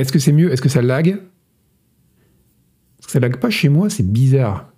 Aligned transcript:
Est-ce 0.00 0.12
que 0.12 0.18
c'est 0.18 0.32
mieux 0.32 0.50
Est-ce 0.50 0.62
que 0.62 0.70
ça 0.70 0.80
lag? 0.80 1.20
Ça 3.06 3.20
lag 3.20 3.36
pas 3.36 3.50
chez 3.50 3.68
moi, 3.68 3.90
c'est 3.90 4.10
bizarre. 4.10 4.72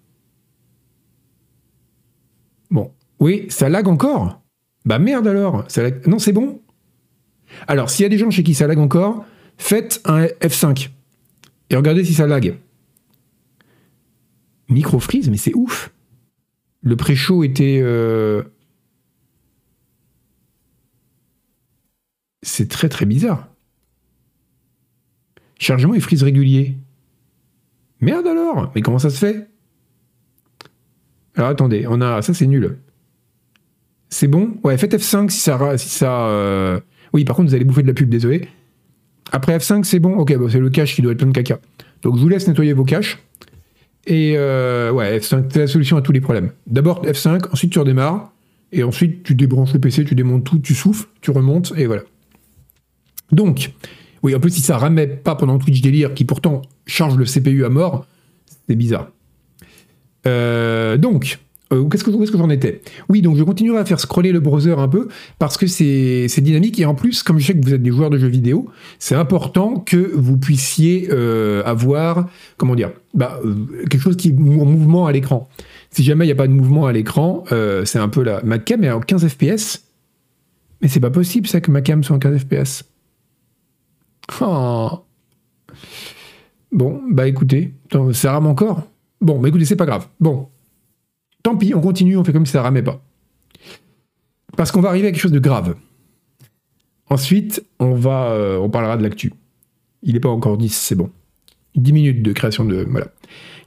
Bon, 2.72 2.92
oui, 3.20 3.46
ça 3.48 3.68
lag 3.68 3.86
encore? 3.86 4.42
Bah 4.84 4.98
merde 4.98 5.28
alors. 5.28 5.64
Non, 6.08 6.18
c'est 6.18 6.32
bon? 6.32 6.60
Alors, 7.68 7.88
s'il 7.88 8.02
y 8.02 8.06
a 8.06 8.08
des 8.08 8.18
gens 8.18 8.30
chez 8.30 8.42
qui 8.42 8.54
ça 8.54 8.66
lag 8.66 8.80
encore, 8.80 9.24
faites 9.58 10.00
un 10.06 10.24
F5 10.24 10.90
et 11.70 11.76
regardez 11.76 12.04
si 12.04 12.14
ça 12.14 12.26
lag. 12.26 12.58
Micro 14.68 14.98
freeze, 14.98 15.30
mais 15.30 15.36
c'est 15.36 15.54
ouf. 15.54 15.92
Le 16.80 16.96
pré-show 16.96 17.44
était. 17.44 17.78
Euh, 17.80 18.42
c'est 22.42 22.68
très 22.68 22.88
très 22.88 23.06
bizarre. 23.06 23.51
Chargement 25.62 25.94
et 25.94 26.00
freeze 26.00 26.24
régulier. 26.24 26.74
Merde 28.00 28.26
alors 28.26 28.72
Mais 28.74 28.82
comment 28.82 28.98
ça 28.98 29.10
se 29.10 29.18
fait? 29.18 29.46
Alors 31.36 31.50
attendez, 31.50 31.86
on 31.88 32.00
a. 32.00 32.20
Ça 32.20 32.34
c'est 32.34 32.48
nul. 32.48 32.78
C'est 34.08 34.26
bon? 34.26 34.56
Ouais, 34.64 34.76
faites 34.76 34.92
F5 34.92 35.30
si 35.30 35.38
ça. 35.38 35.78
Si 35.78 35.88
ça 35.88 36.26
euh, 36.26 36.80
Oui, 37.12 37.24
par 37.24 37.36
contre, 37.36 37.50
vous 37.50 37.54
allez 37.54 37.64
bouffer 37.64 37.82
de 37.82 37.86
la 37.86 37.94
pub, 37.94 38.08
désolé. 38.08 38.48
Après 39.30 39.56
F5, 39.56 39.84
c'est 39.84 40.00
bon? 40.00 40.16
Ok, 40.16 40.34
c'est 40.50 40.58
le 40.58 40.68
cache 40.68 40.96
qui 40.96 41.00
doit 41.00 41.12
être 41.12 41.18
plein 41.18 41.28
de 41.28 41.32
caca. 41.32 41.60
Donc 42.02 42.16
je 42.16 42.20
vous 42.20 42.28
laisse 42.28 42.48
nettoyer 42.48 42.72
vos 42.72 42.84
caches. 42.84 43.20
Et 44.08 44.34
euh, 44.36 44.90
ouais, 44.90 45.16
F5, 45.16 45.44
c'est 45.48 45.60
la 45.60 45.66
solution 45.68 45.96
à 45.96 46.02
tous 46.02 46.10
les 46.10 46.20
problèmes. 46.20 46.50
D'abord 46.66 47.06
F5, 47.06 47.52
ensuite 47.52 47.70
tu 47.70 47.78
redémarres, 47.78 48.32
et 48.72 48.82
ensuite 48.82 49.22
tu 49.22 49.36
débranches 49.36 49.72
le 49.74 49.78
PC, 49.78 50.04
tu 50.04 50.16
démontes 50.16 50.42
tout, 50.42 50.58
tu 50.58 50.74
souffles, 50.74 51.06
tu 51.20 51.30
remontes, 51.30 51.72
et 51.76 51.86
voilà. 51.86 52.02
Donc, 53.30 53.72
oui, 54.22 54.34
en 54.34 54.40
plus, 54.40 54.50
si 54.50 54.60
ça 54.60 54.78
ramait 54.78 55.08
pas 55.08 55.34
pendant 55.34 55.58
Twitch 55.58 55.80
Délire, 55.80 56.14
qui 56.14 56.24
pourtant 56.24 56.62
charge 56.86 57.16
le 57.16 57.24
CPU 57.24 57.64
à 57.64 57.68
mort, 57.68 58.06
c'est 58.68 58.76
bizarre. 58.76 59.10
Euh, 60.28 60.96
donc, 60.96 61.40
euh, 61.72 61.88
qu'est-ce 61.88 62.04
que, 62.04 62.10
où 62.10 62.22
est-ce 62.22 62.30
que 62.30 62.38
j'en 62.38 62.50
étais? 62.50 62.82
Oui, 63.08 63.20
donc 63.20 63.36
je 63.36 63.42
continuerai 63.42 63.80
à 63.80 63.84
faire 63.84 63.98
scroller 63.98 64.30
le 64.30 64.38
browser 64.38 64.74
un 64.78 64.86
peu 64.86 65.08
parce 65.40 65.56
que 65.56 65.66
c'est, 65.66 66.28
dynamique 66.38 66.78
et 66.78 66.84
en 66.84 66.94
plus, 66.94 67.24
comme 67.24 67.40
je 67.40 67.46
sais 67.46 67.54
que 67.54 67.64
vous 67.64 67.74
êtes 67.74 67.82
des 67.82 67.90
joueurs 67.90 68.10
de 68.10 68.18
jeux 68.18 68.28
vidéo, 68.28 68.68
c'est 69.00 69.16
important 69.16 69.80
que 69.80 70.12
vous 70.14 70.36
puissiez 70.36 71.08
euh, 71.10 71.64
avoir, 71.64 72.28
comment 72.56 72.76
dire, 72.76 72.92
bah, 73.14 73.40
quelque 73.90 74.02
chose 74.02 74.16
qui 74.16 74.28
est 74.28 74.38
en 74.38 74.64
mouvement 74.64 75.06
à 75.06 75.12
l'écran. 75.12 75.48
Si 75.90 76.04
jamais 76.04 76.24
il 76.24 76.28
n'y 76.28 76.32
a 76.32 76.36
pas 76.36 76.46
de 76.46 76.52
mouvement 76.52 76.86
à 76.86 76.92
l'écran, 76.92 77.44
c'est 77.84 77.98
un 77.98 78.08
peu 78.08 78.22
là. 78.22 78.40
Ma 78.44 78.58
cam 78.58 78.82
est 78.84 78.90
en 78.90 79.00
15 79.00 79.26
fps, 79.28 79.82
mais 80.80 80.88
c'est 80.88 81.00
pas 81.00 81.10
possible 81.10 81.46
ça 81.46 81.60
que 81.60 81.70
ma 81.70 81.82
cam 81.82 82.02
soit 82.04 82.16
en 82.16 82.18
15 82.18 82.38
fps. 82.38 82.91
Bon, 86.72 87.02
bah 87.10 87.28
écoutez, 87.28 87.74
ça 88.12 88.32
rame 88.32 88.46
encore. 88.46 88.82
Bon, 89.20 89.38
bah 89.38 89.48
écoutez, 89.48 89.64
c'est 89.64 89.76
pas 89.76 89.86
grave. 89.86 90.08
Bon, 90.20 90.48
tant 91.42 91.56
pis, 91.56 91.74
on 91.74 91.80
continue, 91.80 92.16
on 92.16 92.24
fait 92.24 92.32
comme 92.32 92.46
si 92.46 92.52
ça 92.52 92.62
ramait 92.62 92.82
pas. 92.82 93.02
Parce 94.56 94.72
qu'on 94.72 94.80
va 94.80 94.88
arriver 94.88 95.08
à 95.08 95.10
quelque 95.12 95.20
chose 95.20 95.32
de 95.32 95.38
grave. 95.38 95.74
Ensuite, 97.08 97.64
on 97.78 97.94
va, 97.94 98.30
euh, 98.30 98.58
on 98.58 98.70
parlera 98.70 98.96
de 98.96 99.02
l'actu. 99.02 99.32
Il 100.02 100.14
n'est 100.14 100.20
pas 100.20 100.28
encore 100.28 100.56
10, 100.56 100.74
c'est 100.74 100.94
bon. 100.94 101.10
10 101.74 101.92
minutes 101.92 102.22
de 102.22 102.32
création 102.32 102.64
de. 102.64 102.86
Voilà. 102.88 103.08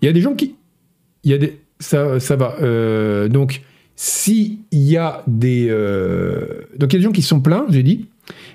Il 0.01 0.05
y 0.05 0.09
a 0.09 0.13
des 0.13 0.21
gens 0.21 0.35
qui. 0.35 0.55
Il 1.23 1.31
y 1.31 1.33
a 1.33 1.37
des. 1.37 1.59
Ça, 1.79 2.17
va. 2.35 2.55
Euh, 2.61 3.27
donc, 3.27 3.61
s'il 3.95 4.59
y 4.71 4.97
a 4.97 5.23
des. 5.27 5.67
Euh, 5.69 6.61
donc, 6.77 6.93
il 6.93 6.95
y 6.95 6.97
a 6.97 6.99
des 6.99 7.05
gens 7.05 7.11
qui 7.11 7.21
sont 7.21 7.39
plaints, 7.39 7.65
j'ai 7.69 7.83
dit, 7.83 8.07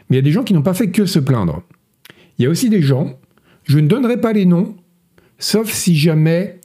mais 0.09 0.17
il 0.17 0.19
y 0.19 0.19
a 0.19 0.23
des 0.23 0.33
gens 0.33 0.43
qui 0.43 0.55
n'ont 0.55 0.63
pas 0.63 0.75
fait 0.75 0.91
que 0.91 1.07
se 1.07 1.19
plaindre. 1.19 1.63
Il 2.41 2.45
y 2.45 2.47
a 2.47 2.49
aussi 2.49 2.71
des 2.71 2.81
gens, 2.81 3.21
je 3.65 3.79
ne 3.79 3.87
donnerai 3.87 4.19
pas 4.19 4.33
les 4.33 4.47
noms, 4.47 4.75
sauf 5.39 5.71
si 5.71 5.95
jamais 5.95 6.59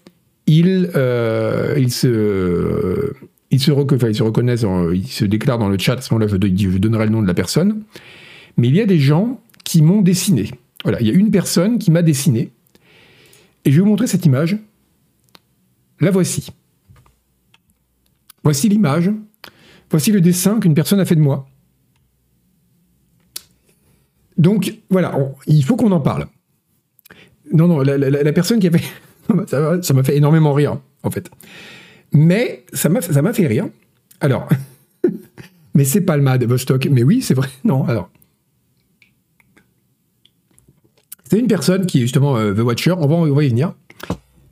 ils, 0.48 0.90
euh, 0.95 1.76
se, 1.90 3.72
reconnaissent, 3.72 4.66
ils 4.94 5.06
se 5.06 5.25
déclarent 5.25 5.58
dans 5.58 5.68
le 5.68 5.78
chat, 5.78 5.96
à 5.96 6.02
ce 6.02 6.14
moment-là, 6.14 6.31
je, 6.31 6.38
je 6.38 6.78
donnerai 6.78 7.08
le 7.08 7.12
nom 7.12 7.22
de 7.22 7.28
la 7.28 7.34
personne. 7.34 7.84
Mais 8.56 8.69
il 8.69 8.75
y 8.78 8.80
a 8.80 8.85
des 8.85 9.00
gens 9.00 9.41
qui 9.66 9.81
m'ont 9.81 10.02
dessiné. 10.02 10.50
Voilà, 10.84 11.02
il 11.02 11.08
y 11.08 11.09
a 11.12 11.14
une 11.14 11.30
personne 11.30 11.78
qui 11.78 11.91
m'a 11.91 12.03
dessiné. 12.03 12.52
Et 13.66 13.72
je 13.72 13.75
vais 13.75 13.81
vous 13.81 13.90
montrer 13.90 14.08
cette 14.08 14.25
image. 14.25 14.58
La 16.00 16.09
voici. 16.09 16.53
Voici 18.46 18.69
l'image. 18.69 19.12
Voici 19.91 20.14
le 20.14 20.22
dessin 20.22 20.62
qu'une 20.62 20.74
personne 20.74 21.02
a 21.02 21.06
fait 21.06 21.16
de 21.16 21.22
moi. 21.22 21.50
Donc 24.38 24.73
voilà, 24.90 25.18
il 25.47 25.63
faut 25.63 25.75
qu'on 25.75 25.91
en 25.91 26.00
parle. 26.00 26.28
Non, 27.53 27.68
non, 27.68 27.79
la, 27.81 28.34
personne 28.34 28.59
qui 28.59 28.68
avait... 28.68 28.81
ça 29.81 29.94
m'a 29.94 30.03
fait 30.03 30.18
énormément 30.18 30.53
rire, 30.53 30.78
en 31.03 31.12
fait. 31.12 31.29
Mais 32.12 32.66
ça 32.73 32.90
m'a 32.90 33.34
fait 33.34 33.47
rire. 33.47 33.68
Alors, 34.19 34.47
mais 35.73 35.84
c'est 35.84 36.01
pas 36.01 36.18
le 36.18 36.23
MAD 36.23 36.44
Vostok. 36.46 36.88
Mais 36.88 37.03
oui, 37.03 37.22
c'est 37.22 37.34
vrai. 37.34 37.50
Non, 37.63 37.85
alors. 37.85 38.09
C'est 41.29 41.40
une 41.40 41.47
personne 41.47 41.85
qui 41.85 42.00
est 42.00 42.02
justement 42.02 42.38
euh, 42.38 42.53
The 42.53 42.59
Watcher, 42.59 42.91
on 42.91 43.07
va, 43.07 43.16
on 43.16 43.34
va 43.34 43.44
y 43.44 43.50
venir. 43.50 43.73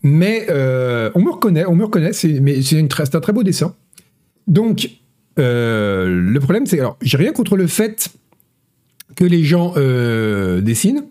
Mais 0.02 0.48
euh, 0.50 1.10
on 1.16 1.22
me 1.22 1.32
reconnaît, 1.32 1.66
on 1.66 1.76
me 1.76 1.86
reconnaît, 1.86 2.12
mais 2.42 2.62
c'est 2.62 2.80
un 2.80 2.88
très 2.88 3.32
beau 3.32 3.44
dessin. 3.44 3.74
Donc, 4.48 4.90
euh, 5.40 6.08
le 6.08 6.40
problème, 6.40 6.66
c'est. 6.66 6.80
Alors, 6.80 6.98
j'ai 7.02 7.18
rien 7.18 7.32
contre 7.32 7.56
le 7.56 7.68
fait 7.68 8.10
que 9.16 9.26
les 9.26 9.44
gens 9.44 9.74
euh, 9.78 10.62
dessinent. 10.62 11.04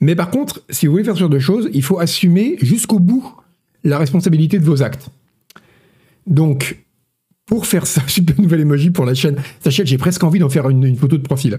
Mais 0.00 0.14
par 0.14 0.30
contre, 0.30 0.62
si 0.70 0.86
vous 0.86 0.92
voulez 0.92 1.04
faire 1.04 1.14
ce 1.14 1.20
genre 1.20 1.28
de 1.28 1.38
choses, 1.38 1.68
il 1.72 1.82
faut 1.82 1.98
assumer 1.98 2.56
jusqu'au 2.60 2.98
bout 2.98 3.34
la 3.84 3.98
responsabilité 3.98 4.58
de 4.58 4.64
vos 4.64 4.82
actes. 4.82 5.10
Donc, 6.26 6.84
pour 7.46 7.66
faire 7.66 7.86
ça, 7.86 8.02
super 8.06 8.40
nouvelle 8.40 8.60
emoji 8.60 8.90
pour 8.90 9.04
la 9.04 9.14
chaîne. 9.14 9.36
Sachez 9.60 9.82
que 9.82 9.88
j'ai 9.88 9.98
presque 9.98 10.22
envie 10.22 10.38
d'en 10.38 10.48
faire 10.48 10.68
une, 10.68 10.96
photo 10.96 11.16
de 11.16 11.22
profil. 11.22 11.58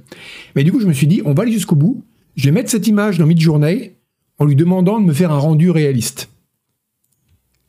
Mais 0.56 0.64
du 0.64 0.72
coup, 0.72 0.80
je 0.80 0.88
me 0.88 0.94
suis 0.94 1.08
dit, 1.08 1.22
on 1.26 1.34
va 1.34 1.44
aller 1.44 1.52
jusqu'au 1.52 1.76
bout. 1.76 2.04
Je 2.36 2.46
vais 2.46 2.52
mettre 2.52 2.70
cette 2.70 2.88
image 2.88 3.18
dans 3.18 3.26
Midjourney 3.26 3.96
en 4.38 4.46
lui 4.46 4.56
demandant 4.56 5.02
de 5.02 5.06
me 5.06 5.14
faire 5.14 5.32
un 5.32 5.38
rendu 5.38 5.70
réaliste. 5.70 6.30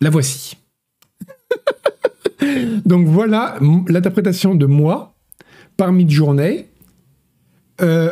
La 0.00 0.10
voici. 0.10 0.56
Donc 2.86 3.06
voilà 3.06 3.58
l'interprétation 3.88 4.54
de 4.54 4.66
moi 4.66 5.14
par 5.76 5.92
Midjourney 5.92 6.66
euh, 7.82 8.10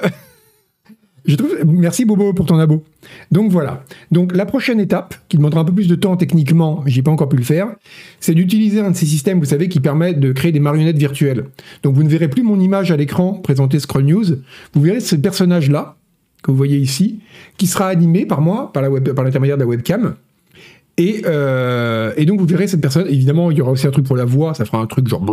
je 1.26 1.36
trouve, 1.36 1.54
merci 1.66 2.04
Bobo 2.04 2.32
pour 2.32 2.46
ton 2.46 2.58
abo. 2.58 2.84
Donc 3.30 3.50
voilà. 3.50 3.84
Donc 4.10 4.34
la 4.34 4.46
prochaine 4.46 4.80
étape, 4.80 5.14
qui 5.28 5.36
demandera 5.36 5.60
un 5.60 5.64
peu 5.64 5.74
plus 5.74 5.88
de 5.88 5.94
temps 5.94 6.16
techniquement, 6.16 6.82
j'ai 6.86 7.02
pas 7.02 7.10
encore 7.10 7.28
pu 7.28 7.36
le 7.36 7.44
faire, 7.44 7.68
c'est 8.20 8.34
d'utiliser 8.34 8.80
un 8.80 8.90
de 8.90 8.96
ces 8.96 9.06
systèmes, 9.06 9.38
vous 9.38 9.44
savez, 9.44 9.68
qui 9.68 9.80
permet 9.80 10.14
de 10.14 10.32
créer 10.32 10.52
des 10.52 10.60
marionnettes 10.60 10.98
virtuelles. 10.98 11.44
Donc 11.82 11.94
vous 11.94 12.02
ne 12.02 12.08
verrez 12.08 12.28
plus 12.28 12.42
mon 12.42 12.58
image 12.58 12.90
à 12.90 12.96
l'écran 12.96 13.34
présentée 13.34 13.78
Scroll 13.78 14.04
News. 14.04 14.24
Vous 14.74 14.80
verrez 14.80 15.00
ce 15.00 15.16
personnage-là, 15.16 15.96
que 16.42 16.50
vous 16.50 16.56
voyez 16.56 16.78
ici, 16.78 17.20
qui 17.56 17.66
sera 17.66 17.88
animé 17.88 18.24
par 18.24 18.40
moi, 18.40 18.72
par 18.72 18.82
l'intermédiaire 18.82 19.56
de 19.56 19.62
la 19.62 19.68
webcam. 19.68 20.14
Et, 20.98 21.22
euh, 21.26 22.12
et, 22.16 22.26
donc 22.26 22.40
vous 22.40 22.46
verrez 22.46 22.66
cette 22.66 22.80
personne, 22.80 23.06
évidemment 23.06 23.52
il 23.52 23.58
y 23.58 23.60
aura 23.60 23.70
aussi 23.70 23.86
un 23.86 23.92
truc 23.92 24.04
pour 24.04 24.16
la 24.16 24.24
voix, 24.24 24.52
ça 24.54 24.64
fera 24.64 24.78
un 24.78 24.86
truc 24.86 25.06
genre 25.06 25.24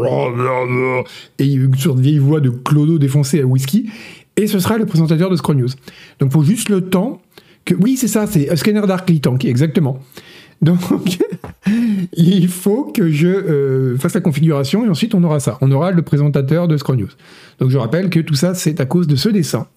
et 1.40 1.54
une 1.54 1.76
sorte 1.76 1.98
de 1.98 2.04
vieille 2.04 2.20
voix 2.20 2.40
de 2.40 2.52
clodo 2.52 3.00
défoncé 3.00 3.42
à 3.42 3.46
whisky, 3.46 3.90
et 4.38 4.48
ce 4.48 4.60
sera 4.60 4.78
le 4.78 4.86
présentateur 4.86 5.30
de 5.30 5.36
Scroll 5.36 5.58
News. 5.58 5.70
Donc 6.20 6.30
il 6.30 6.32
faut 6.32 6.44
juste 6.44 6.70
le 6.70 6.82
temps 6.82 7.22
que... 7.64 7.74
Oui, 7.76 7.98
c'est 7.98 8.08
ça, 8.08 8.28
c'est 8.28 8.56
Scanner 8.56 8.86
Darkly 8.88 9.22
Tank, 9.22 9.46
exactement. 9.46 10.00
Donc 10.62 10.80
il 12.16 12.48
faut 12.48 12.86
que 12.86 13.10
je 13.12 13.28
euh, 13.28 13.98
fasse 13.98 14.14
la 14.14 14.22
configuration 14.22 14.86
et 14.86 14.90
ensuite 14.90 15.14
on 15.14 15.24
aura 15.24 15.40
ça. 15.40 15.58
On 15.62 15.70
aura 15.72 15.92
le 15.92 16.02
présentateur 16.02 16.68
de 16.68 16.78
Scroll 16.78 16.98
News. 16.98 17.10
Donc 17.60 17.70
je 17.70 17.78
rappelle 17.78 18.10
que 18.10 18.20
tout 18.20 18.36
ça 18.36 18.54
c'est 18.56 18.80
à 18.80 18.86
cause 18.86 19.08
de 19.08 19.16
ce 19.16 19.30
dessin 19.30 19.68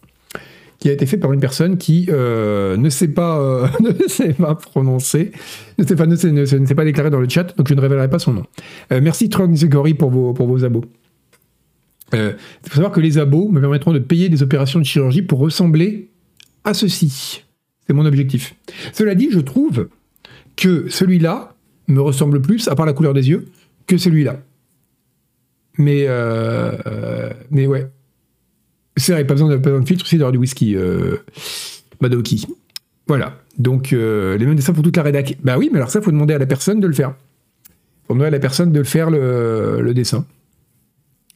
qui 0.78 0.88
a 0.88 0.92
été 0.92 1.06
fait 1.06 1.16
par 1.16 1.32
une 1.32 1.40
personne 1.40 1.76
qui 1.76 2.06
euh, 2.10 2.76
ne 2.76 2.88
sait 2.90 3.08
pas 3.08 3.40
euh, 3.40 3.66
ne 3.81 4.08
sait 4.08 4.34
pas 4.34 4.55
prononcer, 4.55 5.32
ne 5.78 5.84
sait 5.84 5.96
pas 5.96 6.06
ne 6.06 6.14
sait, 6.14 6.75
pas 6.76 6.84
déclarer 6.84 7.10
dans 7.10 7.20
le 7.20 7.28
chat, 7.28 7.56
donc 7.56 7.69
je 7.69 7.75
ne 7.75 7.81
révélerai 7.81 8.08
pas 8.08 8.20
son 8.20 8.32
nom. 8.32 8.44
merci 8.90 9.28
Trong 9.28 9.52
pour 9.99 10.10
vos 10.10 10.32
pour 10.32 10.46
vos 10.46 10.64
abos. 10.64 10.84
Euh, 12.14 12.32
il 12.64 12.69
faut 12.69 12.76
savoir 12.76 12.93
que 12.93 13.00
les 13.00 13.19
abos 13.19 13.49
me 13.49 13.60
permettront 13.60 13.93
de 13.93 13.99
payer 13.99 14.28
des 14.28 14.43
opérations 14.43 14.78
de 14.78 14.84
chirurgie 14.84 15.22
pour 15.22 15.38
ressembler 15.38 16.10
à 16.64 16.75
ceci. 16.75 17.44
C'est 17.87 17.93
mon 17.93 18.06
objectif. 18.06 18.55
Cela 18.93 19.14
dit, 19.14 19.28
je 19.31 19.40
trouve 19.40 19.88
que 20.56 20.88
celui-là 20.88 21.55
me 21.87 22.00
ressemble 22.00 22.40
plus, 22.40 22.69
à 22.69 22.75
part 22.75 22.87
la 22.87 22.93
couleur 22.93 23.14
des 23.14 23.28
yeux, 23.28 23.49
que 23.87 23.96
celui-là. 23.96 24.40
Mais, 25.78 26.06
euh, 26.06 26.72
euh, 26.87 27.31
mais 27.50 27.66
ouais. 27.66 27.88
C'est 28.96 29.12
vrai, 29.12 29.25
pas 29.25 29.34
besoin, 29.34 29.49
de, 29.49 29.56
pas 29.56 29.70
besoin 29.70 29.81
de 29.81 29.87
filtre, 29.87 30.06
c'est 30.06 30.16
d'avoir 30.16 30.32
du 30.32 30.38
whisky. 30.38 30.76
Madoki. 32.00 32.46
Voilà. 33.06 33.38
Donc, 33.58 33.93
les 33.93 34.38
mêmes 34.38 34.56
dessins 34.56 34.72
pour 34.72 34.82
toute 34.82 34.96
la 34.96 35.02
rédac. 35.02 35.38
Bah 35.43 35.56
oui, 35.56 35.69
mais 35.70 35.78
alors 35.78 35.90
ça, 35.90 36.00
il 36.00 36.05
faut 36.05 36.10
demander 36.10 36.34
à 36.34 36.38
la 36.38 36.46
personne 36.46 36.81
de 36.81 36.87
le 36.87 36.93
faire. 36.93 37.14
Il 37.69 38.06
faut 38.08 38.14
demander 38.14 38.28
à 38.28 38.31
la 38.31 38.40
personne 38.40 38.72
de 38.72 38.78
le 38.78 38.84
faire, 38.84 39.10
le 39.10 39.93
dessin. 39.94 40.26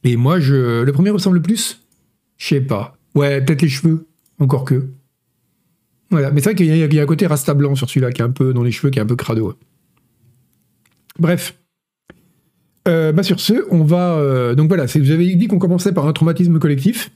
Et 0.04 0.16
moi, 0.16 0.40
je, 0.40 0.82
le 0.82 0.92
premier 0.92 1.10
ressemble 1.10 1.36
le 1.36 1.42
plus 1.42 1.82
Je 2.38 2.46
sais 2.46 2.60
pas. 2.60 2.96
Ouais, 3.14 3.40
peut-être 3.40 3.62
les 3.62 3.68
cheveux, 3.68 4.06
encore 4.38 4.64
que. 4.64 4.88
Voilà, 6.10 6.30
mais 6.30 6.40
c'est 6.40 6.50
vrai 6.50 6.54
qu'il 6.54 6.66
y, 6.66 6.98
a 6.98 7.02
un 7.02 7.06
côté 7.06 7.26
rasta 7.26 7.54
blanc 7.54 7.74
sur 7.74 7.88
celui-là, 7.88 8.12
qui 8.12 8.20
est 8.20 8.24
un 8.24 8.30
peu 8.30 8.52
dans 8.52 8.62
les 8.62 8.70
cheveux, 8.70 8.90
qui 8.90 8.98
est 8.98 9.02
un 9.02 9.06
peu 9.06 9.16
crado. 9.16 9.54
Bref. 11.18 11.58
Euh, 12.88 13.12
bah 13.12 13.22
sur 13.22 13.40
ce, 13.40 13.64
on 13.70 13.84
va. 13.84 14.16
Euh, 14.16 14.54
donc 14.54 14.68
voilà, 14.68 14.86
vous 14.86 15.10
avez 15.10 15.34
dit 15.36 15.46
qu'on 15.46 15.58
commençait 15.58 15.92
par 15.92 16.06
un 16.06 16.12
traumatisme 16.12 16.58
collectif. 16.58 17.10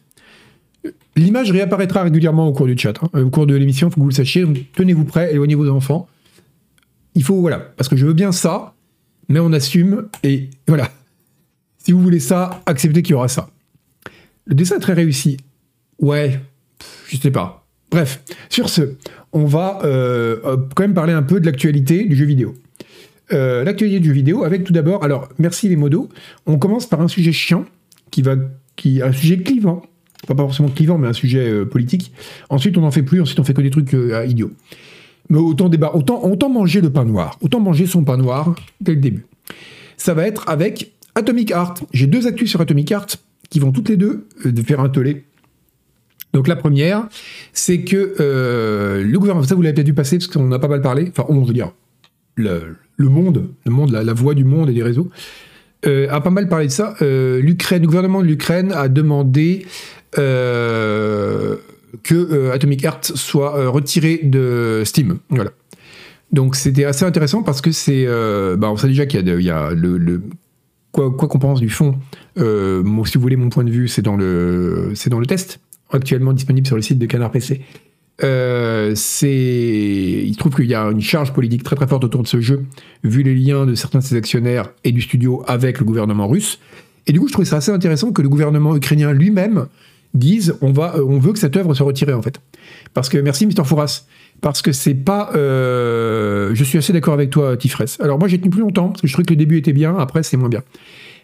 L'image 1.16 1.50
réapparaîtra 1.50 2.04
régulièrement 2.04 2.46
au 2.46 2.52
cours 2.52 2.66
du 2.66 2.78
chat, 2.78 2.94
hein. 3.02 3.20
au 3.20 3.30
cours 3.30 3.46
de 3.46 3.54
l'émission, 3.54 3.88
il 3.88 3.90
faut 3.90 3.96
que 3.96 4.00
vous 4.00 4.08
le 4.08 4.14
sachiez. 4.14 4.46
Tenez-vous 4.74 5.04
prêts, 5.04 5.32
éloignez 5.32 5.56
vos 5.56 5.68
enfants. 5.68 6.08
Il 7.14 7.24
faut, 7.24 7.40
voilà, 7.40 7.58
parce 7.58 7.88
que 7.88 7.96
je 7.96 8.06
veux 8.06 8.12
bien 8.12 8.30
ça, 8.30 8.74
mais 9.28 9.40
on 9.40 9.52
assume, 9.52 10.08
et 10.22 10.50
voilà. 10.68 10.90
Si 11.86 11.92
vous 11.92 12.02
voulez 12.02 12.18
ça, 12.18 12.62
acceptez 12.66 13.00
qu'il 13.00 13.12
y 13.12 13.14
aura 13.14 13.28
ça. 13.28 13.48
Le 14.44 14.56
dessin 14.56 14.74
est 14.74 14.80
très 14.80 14.92
réussi. 14.92 15.36
Ouais, 16.00 16.40
je 17.06 17.16
sais 17.16 17.30
pas. 17.30 17.64
Bref, 17.92 18.24
sur 18.48 18.68
ce, 18.68 18.96
on 19.32 19.44
va 19.44 19.78
euh, 19.84 20.56
quand 20.74 20.82
même 20.82 20.94
parler 20.94 21.12
un 21.12 21.22
peu 21.22 21.38
de 21.38 21.46
l'actualité 21.46 22.02
du 22.02 22.16
jeu 22.16 22.24
vidéo. 22.24 22.56
Euh, 23.32 23.62
l'actualité 23.62 24.00
du 24.00 24.08
jeu 24.08 24.14
vidéo 24.14 24.42
avec 24.42 24.64
tout 24.64 24.72
d'abord, 24.72 25.04
alors 25.04 25.28
merci 25.38 25.68
les 25.68 25.76
modos, 25.76 26.08
on 26.46 26.58
commence 26.58 26.86
par 26.86 27.00
un 27.00 27.06
sujet 27.06 27.30
chiant, 27.30 27.64
qui 28.10 28.20
va, 28.20 28.34
qui, 28.74 29.00
un 29.00 29.12
sujet 29.12 29.38
clivant, 29.38 29.82
pas 30.26 30.34
forcément 30.34 30.70
clivant, 30.70 30.98
mais 30.98 31.06
un 31.06 31.12
sujet 31.12 31.48
euh, 31.48 31.66
politique. 31.66 32.10
Ensuite, 32.48 32.76
on 32.78 32.80
n'en 32.80 32.90
fait 32.90 33.04
plus, 33.04 33.20
ensuite 33.20 33.38
on 33.38 33.44
fait 33.44 33.54
que 33.54 33.62
des 33.62 33.70
trucs 33.70 33.94
idiots. 34.26 34.50
Mais 35.28 35.38
autant, 35.38 35.68
débat, 35.68 35.92
autant, 35.94 36.24
autant 36.24 36.48
manger 36.48 36.80
le 36.80 36.90
pain 36.90 37.04
noir, 37.04 37.38
autant 37.42 37.60
manger 37.60 37.86
son 37.86 38.02
pain 38.02 38.16
noir 38.16 38.56
dès 38.80 38.94
le 38.94 39.00
début. 39.00 39.26
Ça 39.96 40.14
va 40.14 40.26
être 40.26 40.48
avec 40.48 40.95
Atomic 41.16 41.50
Heart. 41.50 41.82
J'ai 41.92 42.06
deux 42.06 42.28
actus 42.28 42.48
sur 42.48 42.60
Atomic 42.60 42.90
Heart 42.92 43.18
qui 43.50 43.58
vont 43.58 43.72
toutes 43.72 43.88
les 43.88 43.96
deux 43.96 44.28
faire 44.64 44.80
un 44.80 44.88
tollé 44.88 45.24
donc 46.36 46.48
la 46.48 46.56
première, 46.56 47.08
c'est 47.54 47.80
que 47.80 48.14
euh, 48.20 49.02
le 49.02 49.18
gouvernement, 49.18 49.46
ça 49.46 49.54
vous 49.54 49.62
l'avez 49.62 49.72
peut-être 49.72 49.86
dû 49.86 49.94
passer 49.94 50.18
parce 50.18 50.28
qu'on 50.28 50.52
a 50.52 50.58
pas 50.58 50.68
mal 50.68 50.82
parlé, 50.82 51.06
enfin 51.08 51.24
on 51.30 51.40
veut 51.40 51.54
dire, 51.54 51.72
le, 52.34 52.76
monde, 52.98 53.48
le 53.64 53.72
monde, 53.72 53.90
la, 53.90 54.12
voix 54.12 54.34
du 54.34 54.44
monde 54.44 54.68
et 54.68 54.74
des 54.74 54.82
réseaux, 54.82 55.08
euh, 55.86 56.08
a 56.10 56.20
pas 56.20 56.28
mal 56.28 56.50
parlé 56.50 56.66
de 56.66 56.72
ça. 56.72 56.94
Euh, 57.00 57.40
L'Ukraine, 57.40 57.80
le 57.80 57.86
gouvernement 57.86 58.20
de 58.20 58.26
l'Ukraine 58.26 58.70
a 58.72 58.88
demandé 58.88 59.64
que 60.12 61.60
Atomic 62.52 62.84
Heart 62.84 63.12
soit 63.14 63.70
retiré 63.70 64.20
de 64.22 64.82
Steam. 64.84 65.16
Voilà. 65.30 65.52
Donc 66.32 66.54
c'était 66.54 66.84
assez 66.84 67.06
intéressant 67.06 67.42
parce 67.42 67.62
que 67.62 67.72
c'est, 67.72 68.04
bah, 68.58 68.70
on 68.70 68.76
sait 68.76 68.88
déjà 68.88 69.06
qu'il 69.06 69.26
y 69.26 69.50
a, 69.50 69.70
le, 69.70 70.20
quoi 70.96 71.28
qu'on 71.28 71.38
pense 71.38 71.60
du 71.60 71.70
fond. 71.70 71.96
si 72.36 72.42
vous 72.42 73.20
voulez 73.20 73.36
mon 73.36 73.48
point 73.48 73.64
de 73.64 73.70
vue, 73.70 73.88
c'est 73.88 74.02
dans 74.02 74.16
le, 74.16 74.92
dans 75.08 75.20
le 75.20 75.26
test 75.26 75.60
actuellement 75.90 76.32
disponible 76.32 76.66
sur 76.66 76.76
le 76.76 76.82
site 76.82 76.98
de 76.98 77.06
Canard 77.06 77.30
PC. 77.30 77.62
Euh, 78.24 78.94
il 79.22 80.36
trouve 80.38 80.54
qu'il 80.54 80.66
y 80.66 80.74
a 80.74 80.84
une 80.84 81.02
charge 81.02 81.32
politique 81.32 81.62
très 81.62 81.76
très 81.76 81.86
forte 81.86 82.04
autour 82.04 82.22
de 82.22 82.28
ce 82.28 82.40
jeu, 82.40 82.64
vu 83.04 83.22
les 83.22 83.34
liens 83.34 83.66
de 83.66 83.74
certains 83.74 83.98
de 83.98 84.04
ses 84.04 84.16
actionnaires 84.16 84.70
et 84.84 84.92
du 84.92 85.02
studio 85.02 85.42
avec 85.46 85.78
le 85.78 85.84
gouvernement 85.84 86.26
russe. 86.26 86.58
Et 87.06 87.12
du 87.12 87.20
coup, 87.20 87.28
je 87.28 87.32
trouvais 87.32 87.46
ça 87.46 87.56
assez 87.56 87.70
intéressant 87.70 88.12
que 88.12 88.22
le 88.22 88.28
gouvernement 88.28 88.74
ukrainien 88.74 89.12
lui-même 89.12 89.66
dise 90.14 90.56
on 90.62 90.72
va, 90.72 90.96
euh, 90.96 91.04
on 91.06 91.18
veut 91.18 91.32
que 91.32 91.38
cette 91.38 91.56
œuvre 91.56 91.74
soit 91.74 91.86
retirée 91.86 92.14
en 92.14 92.22
fait. 92.22 92.40
Parce 92.94 93.08
que 93.08 93.18
merci, 93.18 93.46
Mister 93.46 93.64
Fouras. 93.64 94.06
Parce 94.40 94.62
que 94.62 94.72
c'est 94.72 94.94
pas, 94.94 95.30
euh, 95.34 96.50
je 96.54 96.64
suis 96.64 96.78
assez 96.78 96.92
d'accord 96.92 97.14
avec 97.14 97.30
toi, 97.30 97.56
Tifres. 97.56 97.82
Alors 98.00 98.18
moi, 98.18 98.28
j'ai 98.28 98.38
tenu 98.38 98.50
plus 98.50 98.60
longtemps 98.60 98.88
parce 98.88 99.00
que 99.00 99.06
je 99.06 99.12
trouvais 99.12 99.24
que 99.24 99.32
le 99.32 99.38
début 99.38 99.56
était 99.58 99.72
bien, 99.72 99.96
après 99.96 100.22
c'est 100.22 100.36
moins 100.36 100.48
bien. 100.48 100.62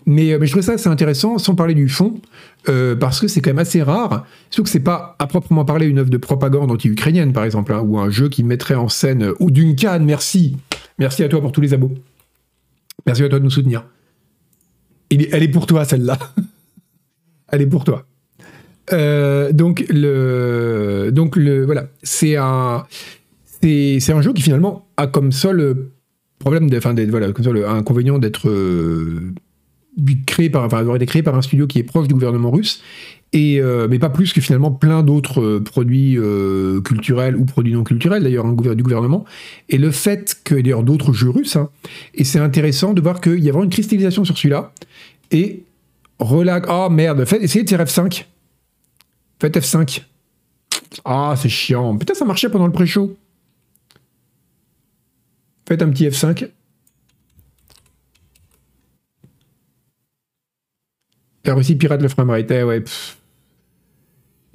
Mais, 0.06 0.36
mais, 0.38 0.46
je 0.46 0.52
trouvais 0.52 0.62
ça 0.62 0.72
assez 0.72 0.88
intéressant, 0.88 1.38
sans 1.38 1.54
parler 1.54 1.74
du 1.74 1.88
fond, 1.88 2.20
euh, 2.68 2.96
parce 2.96 3.20
que 3.20 3.28
c'est 3.28 3.40
quand 3.40 3.50
même 3.50 3.58
assez 3.58 3.82
rare. 3.82 4.26
Surtout 4.50 4.64
que 4.64 4.70
c'est 4.70 4.80
pas 4.80 5.14
à 5.18 5.26
proprement 5.26 5.64
parler 5.64 5.86
une 5.86 5.98
œuvre 5.98 6.10
de 6.10 6.16
propagande 6.16 6.70
anti-ukrainienne, 6.70 7.32
par 7.32 7.44
exemple, 7.44 7.72
hein, 7.72 7.80
ou 7.80 7.98
un 7.98 8.10
jeu 8.10 8.28
qui 8.28 8.42
mettrait 8.42 8.74
en 8.74 8.88
scène. 8.88 9.30
Ou 9.38 9.50
d'une 9.50 9.76
canne, 9.76 10.04
merci. 10.04 10.56
Merci 10.98 11.22
à 11.22 11.28
toi 11.28 11.40
pour 11.40 11.52
tous 11.52 11.60
les 11.60 11.74
abos. 11.74 11.92
Merci 13.06 13.22
à 13.22 13.28
toi 13.28 13.38
de 13.38 13.44
nous 13.44 13.50
soutenir. 13.50 13.84
elle 15.10 15.42
est 15.42 15.48
pour 15.48 15.66
toi, 15.66 15.84
celle-là. 15.84 16.18
elle 17.52 17.62
est 17.62 17.66
pour 17.66 17.84
toi. 17.84 18.04
Euh, 18.92 19.52
donc, 19.52 19.84
le, 19.88 21.10
donc 21.12 21.36
le, 21.36 21.64
voilà, 21.64 21.86
c'est 22.02 22.36
un, 22.36 22.84
c'est, 23.62 24.12
un 24.12 24.22
jeu 24.22 24.32
qui 24.32 24.42
finalement 24.42 24.86
a 24.96 25.06
comme 25.06 25.32
seul 25.32 25.76
problème, 26.38 26.68
de, 26.68 26.76
enfin, 26.76 26.94
voilà, 27.08 27.32
comme 27.32 27.44
seul 27.44 27.64
inconvénient 27.64 28.18
d'être 28.18 28.48
euh, 28.48 29.32
créé 30.26 30.50
par, 30.50 30.64
enfin, 30.64 30.78
avoir 30.78 30.96
été 30.96 31.06
créé 31.06 31.22
par 31.22 31.34
un 31.36 31.42
studio 31.42 31.66
qui 31.66 31.78
est 31.78 31.84
proche 31.84 32.08
du 32.08 32.14
gouvernement 32.14 32.50
russe, 32.50 32.82
et, 33.32 33.60
euh, 33.60 33.86
mais 33.88 33.98
pas 33.98 34.10
plus 34.10 34.32
que 34.32 34.40
finalement 34.42 34.70
plein 34.70 35.02
d'autres 35.02 35.58
produits 35.58 36.18
culturels 36.84 37.36
ou 37.36 37.44
produits 37.44 37.72
non 37.72 37.84
culturels 37.84 38.22
d'ailleurs 38.22 38.44
hein, 38.44 38.54
du 38.74 38.82
gouvernement. 38.82 39.24
Et 39.70 39.78
le 39.78 39.90
fait 39.90 40.38
que, 40.44 40.54
d'ailleurs 40.54 40.82
d'autres 40.82 41.12
jeux 41.12 41.30
russes, 41.30 41.56
hein, 41.56 41.70
et 42.14 42.24
c'est 42.24 42.40
intéressant 42.40 42.92
de 42.92 43.00
voir 43.00 43.20
qu'il 43.20 43.40
y 43.40 43.48
a 43.48 43.52
vraiment 43.52 43.64
une 43.64 43.70
cristallisation 43.70 44.24
sur 44.24 44.36
celui-là, 44.36 44.72
et 45.30 45.62
relax, 46.18 46.68
oh 46.70 46.88
merde, 46.90 47.24
faites, 47.24 47.42
essayez 47.42 47.64
de 47.64 47.70
faire 47.70 47.82
F5. 47.82 48.24
Faites 49.42 49.56
F5. 49.56 50.04
Ah, 51.04 51.34
c'est 51.36 51.48
chiant. 51.48 51.98
Putain, 51.98 52.14
ça 52.14 52.24
marchait 52.24 52.48
pendant 52.48 52.66
le 52.66 52.72
pré-show. 52.72 53.18
Faites 55.66 55.82
un 55.82 55.90
petit 55.90 56.06
F5. 56.06 56.48
La 61.44 61.54
Russie 61.54 61.74
pirate 61.74 62.02
le 62.02 62.06
framerate. 62.06 62.52
Eh 62.52 62.62
ouais. 62.62 62.84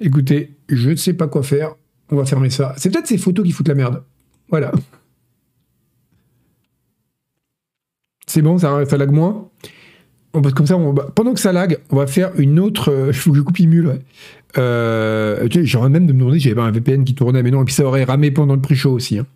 Écoutez, 0.00 0.56
je 0.70 0.88
ne 0.88 0.96
sais 0.96 1.12
pas 1.12 1.28
quoi 1.28 1.42
faire. 1.42 1.74
On 2.08 2.16
va 2.16 2.24
fermer 2.24 2.48
ça. 2.48 2.74
C'est 2.78 2.88
peut-être 2.88 3.08
ces 3.08 3.18
photos 3.18 3.44
qui 3.44 3.52
foutent 3.52 3.68
la 3.68 3.74
merde. 3.74 4.02
Voilà. 4.48 4.72
C'est 8.26 8.40
bon, 8.40 8.56
ça, 8.56 8.86
ça 8.86 8.96
lag 8.96 9.10
moins? 9.10 9.50
Comme 10.54 10.66
ça, 10.66 10.76
pendant 11.14 11.34
que 11.34 11.40
ça 11.40 11.52
lag, 11.52 11.78
on 11.90 11.96
va 11.96 12.06
faire 12.06 12.30
une 12.38 12.58
autre. 12.58 12.92
Il 13.08 13.12
faut 13.12 13.32
que 13.32 13.36
je 13.36 13.42
coupe 13.42 13.58
Imul. 13.58 13.86
Ouais. 13.88 14.00
Euh, 14.56 15.46
J'aurais 15.50 15.90
même 15.90 16.06
de 16.06 16.12
me 16.12 16.20
demander 16.20 16.38
j'avais 16.38 16.60
un 16.60 16.70
VPN 16.70 17.04
qui 17.04 17.14
tournait, 17.14 17.42
mais 17.42 17.50
non. 17.50 17.62
Et 17.62 17.64
puis 17.64 17.74
ça 17.74 17.84
aurait 17.84 18.04
ramé 18.04 18.30
pendant 18.30 18.54
le 18.54 18.60
pre-show 18.60 18.92
aussi. 18.92 19.18
Hein. 19.18 19.26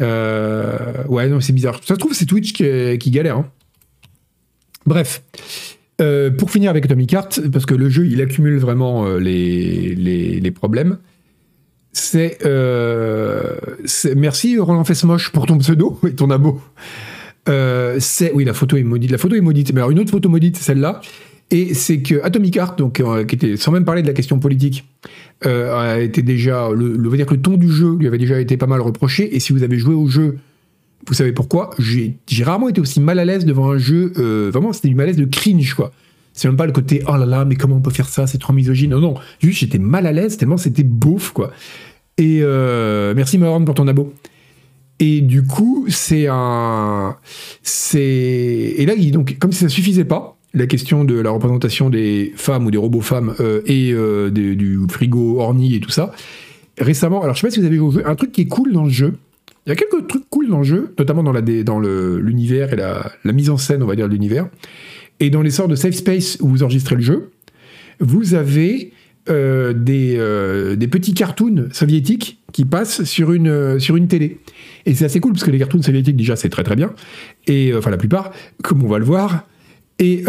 Euh, 0.00 1.04
ouais, 1.08 1.28
non, 1.28 1.40
c'est 1.40 1.52
bizarre. 1.52 1.80
Ça 1.84 1.94
se 1.94 1.98
trouve, 1.98 2.14
c'est 2.14 2.26
Twitch 2.26 2.52
qui, 2.52 3.10
galère. 3.10 3.38
Hein. 3.38 3.46
Bref. 4.86 5.22
Euh, 6.00 6.30
pour 6.30 6.50
finir 6.50 6.70
avec 6.70 6.84
Atomic 6.84 7.12
Heart, 7.12 7.48
parce 7.50 7.64
que 7.64 7.74
le 7.74 7.88
jeu 7.88 8.06
il 8.06 8.20
accumule 8.20 8.58
vraiment 8.58 9.06
euh, 9.06 9.18
les, 9.18 9.94
les, 9.94 10.50
problèmes, 10.50 10.98
euh, 12.14 13.56
c'est. 13.86 14.14
merci 14.14 14.58
Roland 14.58 14.84
Fesmoche 14.84 15.32
pour 15.32 15.46
ton 15.46 15.56
pseudo 15.56 15.98
et 16.06 16.14
ton 16.14 16.30
abo. 16.30 16.60
C'est 17.46 18.32
oui 18.32 18.44
la 18.44 18.54
photo 18.54 18.76
est 18.76 18.82
maudite, 18.82 19.10
la 19.10 19.18
photo 19.18 19.34
est. 19.34 19.40
Mais 19.40 19.78
alors 19.78 19.90
une 19.90 20.00
autre 20.00 20.10
photo 20.10 20.28
maudite, 20.28 20.56
celle-là. 20.56 21.00
Et 21.52 21.74
c'est 21.74 21.98
que 21.98 22.20
Atomic 22.24 22.56
Heart, 22.56 22.78
donc 22.78 23.02
qui 23.26 23.34
était 23.36 23.56
sans 23.56 23.70
même 23.70 23.84
parler 23.84 24.02
de 24.02 24.08
la 24.08 24.14
question 24.14 24.38
politique, 24.38 24.84
a 25.44 26.00
été 26.00 26.22
déjà 26.22 26.70
le, 26.70 26.96
le, 26.96 27.16
dire 27.16 27.26
le 27.30 27.40
ton 27.40 27.56
du 27.56 27.70
jeu 27.70 27.96
lui 27.96 28.08
avait 28.08 28.18
déjà 28.18 28.40
été 28.40 28.56
pas 28.56 28.66
mal 28.66 28.80
reproché. 28.80 29.34
Et 29.36 29.40
si 29.40 29.52
vous 29.52 29.62
avez 29.62 29.78
joué 29.78 29.94
au 29.94 30.08
jeu 30.08 30.38
vous 31.06 31.14
savez 31.14 31.32
pourquoi 31.32 31.70
J'ai 31.78 32.18
rarement 32.42 32.68
été 32.68 32.80
aussi 32.80 33.00
mal 33.00 33.18
à 33.18 33.24
l'aise 33.24 33.44
devant 33.44 33.70
un 33.70 33.78
jeu. 33.78 34.12
Euh, 34.18 34.50
vraiment, 34.52 34.72
c'était 34.72 34.88
du 34.88 34.94
malaise 34.94 35.16
de 35.16 35.24
cringe, 35.24 35.74
quoi. 35.74 35.92
C'est 36.32 36.48
même 36.48 36.56
pas 36.56 36.66
le 36.66 36.72
côté 36.72 37.02
oh 37.08 37.16
là 37.16 37.24
là, 37.24 37.44
mais 37.44 37.54
comment 37.54 37.76
on 37.76 37.80
peut 37.80 37.90
faire 37.90 38.08
ça 38.08 38.26
C'est 38.26 38.38
trop 38.38 38.52
misogyne. 38.52 38.90
Non, 38.90 39.00
non. 39.00 39.14
Juste, 39.40 39.60
j'étais 39.60 39.78
mal 39.78 40.06
à 40.06 40.12
l'aise 40.12 40.36
tellement 40.36 40.56
c'était 40.56 40.82
beauf, 40.82 41.32
quoi. 41.32 41.50
Et 42.18 42.40
euh, 42.42 43.14
merci 43.14 43.38
Maron 43.38 43.64
pour 43.64 43.74
ton 43.74 43.88
abo. 43.88 44.12
Et 44.98 45.20
du 45.20 45.44
coup, 45.44 45.86
c'est 45.88 46.26
un. 46.28 47.16
C'est. 47.62 48.00
Et 48.00 48.86
là, 48.86 48.94
donc, 49.12 49.36
comme 49.38 49.52
si 49.52 49.60
ça 49.60 49.68
suffisait 49.68 50.04
pas, 50.04 50.38
la 50.54 50.66
question 50.66 51.04
de 51.04 51.18
la 51.20 51.30
représentation 51.30 51.90
des 51.90 52.32
femmes 52.36 52.66
ou 52.66 52.70
des 52.70 52.78
robots 52.78 53.02
femmes 53.02 53.34
euh, 53.40 53.60
et 53.66 53.92
du 54.30 54.80
frigo 54.88 55.40
orni 55.40 55.74
et 55.74 55.80
tout 55.80 55.90
ça. 55.90 56.12
Récemment, 56.78 57.22
alors 57.22 57.34
je 57.34 57.40
sais 57.40 57.46
pas 57.46 57.50
si 57.50 57.60
vous 57.60 57.66
avez 57.66 57.76
joué, 57.76 58.04
un 58.04 58.14
truc 58.14 58.32
qui 58.32 58.42
est 58.42 58.48
cool 58.48 58.72
dans 58.72 58.84
le 58.84 58.90
jeu, 58.90 59.14
il 59.66 59.70
y 59.70 59.72
a 59.72 59.76
quelques 59.76 60.06
trucs 60.06 60.30
cool 60.30 60.48
dans 60.48 60.58
le 60.58 60.64
jeu, 60.64 60.94
notamment 60.96 61.24
dans 61.24 61.80
l'univers 61.80 62.72
et 62.72 62.76
la, 62.76 63.10
mise 63.24 63.50
en 63.50 63.56
scène, 63.56 63.82
on 63.82 63.86
va 63.86 63.96
dire, 63.96 64.06
de 64.06 64.12
l'univers. 64.12 64.48
Et 65.18 65.28
dans 65.28 65.42
les 65.42 65.50
sortes 65.50 65.70
de 65.70 65.74
safe 65.74 65.94
space 65.94 66.38
où 66.40 66.48
vous 66.48 66.62
enregistrez 66.62 66.94
le 66.94 67.00
jeu, 67.00 67.30
vous 67.98 68.34
avez 68.34 68.92
euh, 69.28 69.74
euh, 69.88 70.76
des, 70.76 70.88
petits 70.88 71.14
cartoons 71.14 71.68
soviétiques 71.72 72.40
qui 72.52 72.64
passent 72.64 73.04
sur 73.04 73.32
une, 73.32 73.48
euh, 73.48 73.78
sur 73.78 73.96
une 73.96 74.08
télé. 74.08 74.38
Et 74.84 74.94
c'est 74.94 75.04
assez 75.04 75.20
cool 75.20 75.32
parce 75.32 75.44
que 75.44 75.50
les 75.50 75.58
cartoons 75.58 75.82
soviétiques, 75.82 76.16
déjà, 76.16 76.36
c'est 76.36 76.48
très 76.48 76.62
très 76.62 76.76
bien. 76.76 76.92
Et 77.46 77.74
enfin, 77.74 77.90
la 77.90 77.96
plupart, 77.96 78.32
comme 78.62 78.82
on 78.84 78.88
va 78.88 78.98
le 78.98 79.04
voir. 79.04 79.46
Et, 79.98 80.24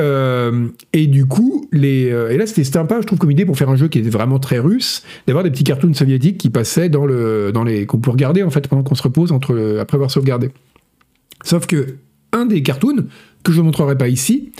et 0.93 1.07
du 1.07 1.25
coup, 1.25 1.67
les, 1.73 2.03
et 2.03 2.37
là 2.37 2.47
c'était 2.47 2.63
sympa, 2.63 3.01
je 3.01 3.05
trouve, 3.05 3.19
comme 3.19 3.31
idée 3.31 3.45
pour 3.45 3.57
faire 3.57 3.69
un 3.69 3.75
jeu 3.75 3.89
qui 3.89 3.99
était 3.99 4.09
vraiment 4.09 4.39
très 4.39 4.59
russe, 4.59 5.03
d'avoir 5.27 5.43
des 5.43 5.51
petits 5.51 5.65
cartoons 5.65 5.93
soviétiques 5.93 6.37
qui 6.37 6.49
passaient 6.49 6.87
dans, 6.87 7.05
le, 7.05 7.51
dans 7.53 7.65
les. 7.65 7.85
qu'on 7.85 7.97
peut 7.97 8.09
regarder 8.09 8.43
en 8.43 8.49
fait 8.49 8.69
pendant 8.69 8.83
qu'on 8.83 8.95
se 8.95 9.03
repose 9.03 9.33
entre, 9.33 9.77
après 9.81 9.95
avoir 9.95 10.09
sauvegardé. 10.09 10.51
Sauf 11.43 11.67
que 11.67 11.97
un 12.31 12.45
des 12.45 12.63
cartoons, 12.63 13.07
que 13.43 13.51
je 13.51 13.59
ne 13.59 13.65
montrerai 13.65 13.97
pas 13.97 14.07
ici, 14.07 14.53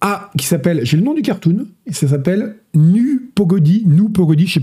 a, 0.00 0.30
qui 0.38 0.46
s'appelle, 0.46 0.80
j'ai 0.84 0.96
le 0.96 1.02
nom 1.02 1.14
du 1.14 1.22
cartoon, 1.22 1.66
et 1.86 1.92
ça 1.92 2.06
s'appelle 2.08 2.56
Nu 2.74 3.30
Pogodi, 3.34 3.84
Nu 3.86 4.10
Pogodi, 4.10 4.46
je 4.46 4.54
sais 4.54 4.60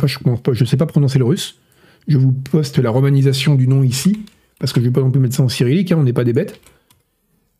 je, 0.53 0.65
sais 0.65 0.77
pas 0.77 0.85
prononcer 0.85 1.19
le 1.19 1.25
russe, 1.25 1.59
Je 2.07 2.17
vous 2.17 2.31
poste 2.31 2.79
la 2.79 2.89
romanisation 2.89 3.55
du 3.55 3.67
nom 3.67 3.83
ici, 3.83 4.21
parce 4.59 4.71
que 4.71 4.79
je 4.79 4.85
ne 4.85 4.89
vais 4.89 4.93
pas 4.93 5.01
non 5.01 5.11
plus 5.11 5.19
mettre 5.19 5.35
ça 5.35 5.43
en 5.43 5.49
cyrillique, 5.49 5.91
hein, 5.91 5.97
on 5.99 6.03
n'est 6.03 6.13
pas 6.13 6.23
des 6.23 6.33
bêtes. 6.33 6.59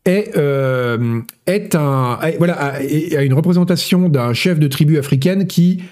Est, 0.06 0.36
euh, 0.36 1.20
est 1.46 1.74
un, 1.74 2.18
voilà, 2.38 2.54
a, 2.54 2.82
une 3.24 3.34
représentation 3.34 4.08
d'un 4.08 4.32
chef 4.32 4.58
de 4.58 4.68
tribu 4.68 4.98
africaine 4.98 5.46
qui 5.46 5.82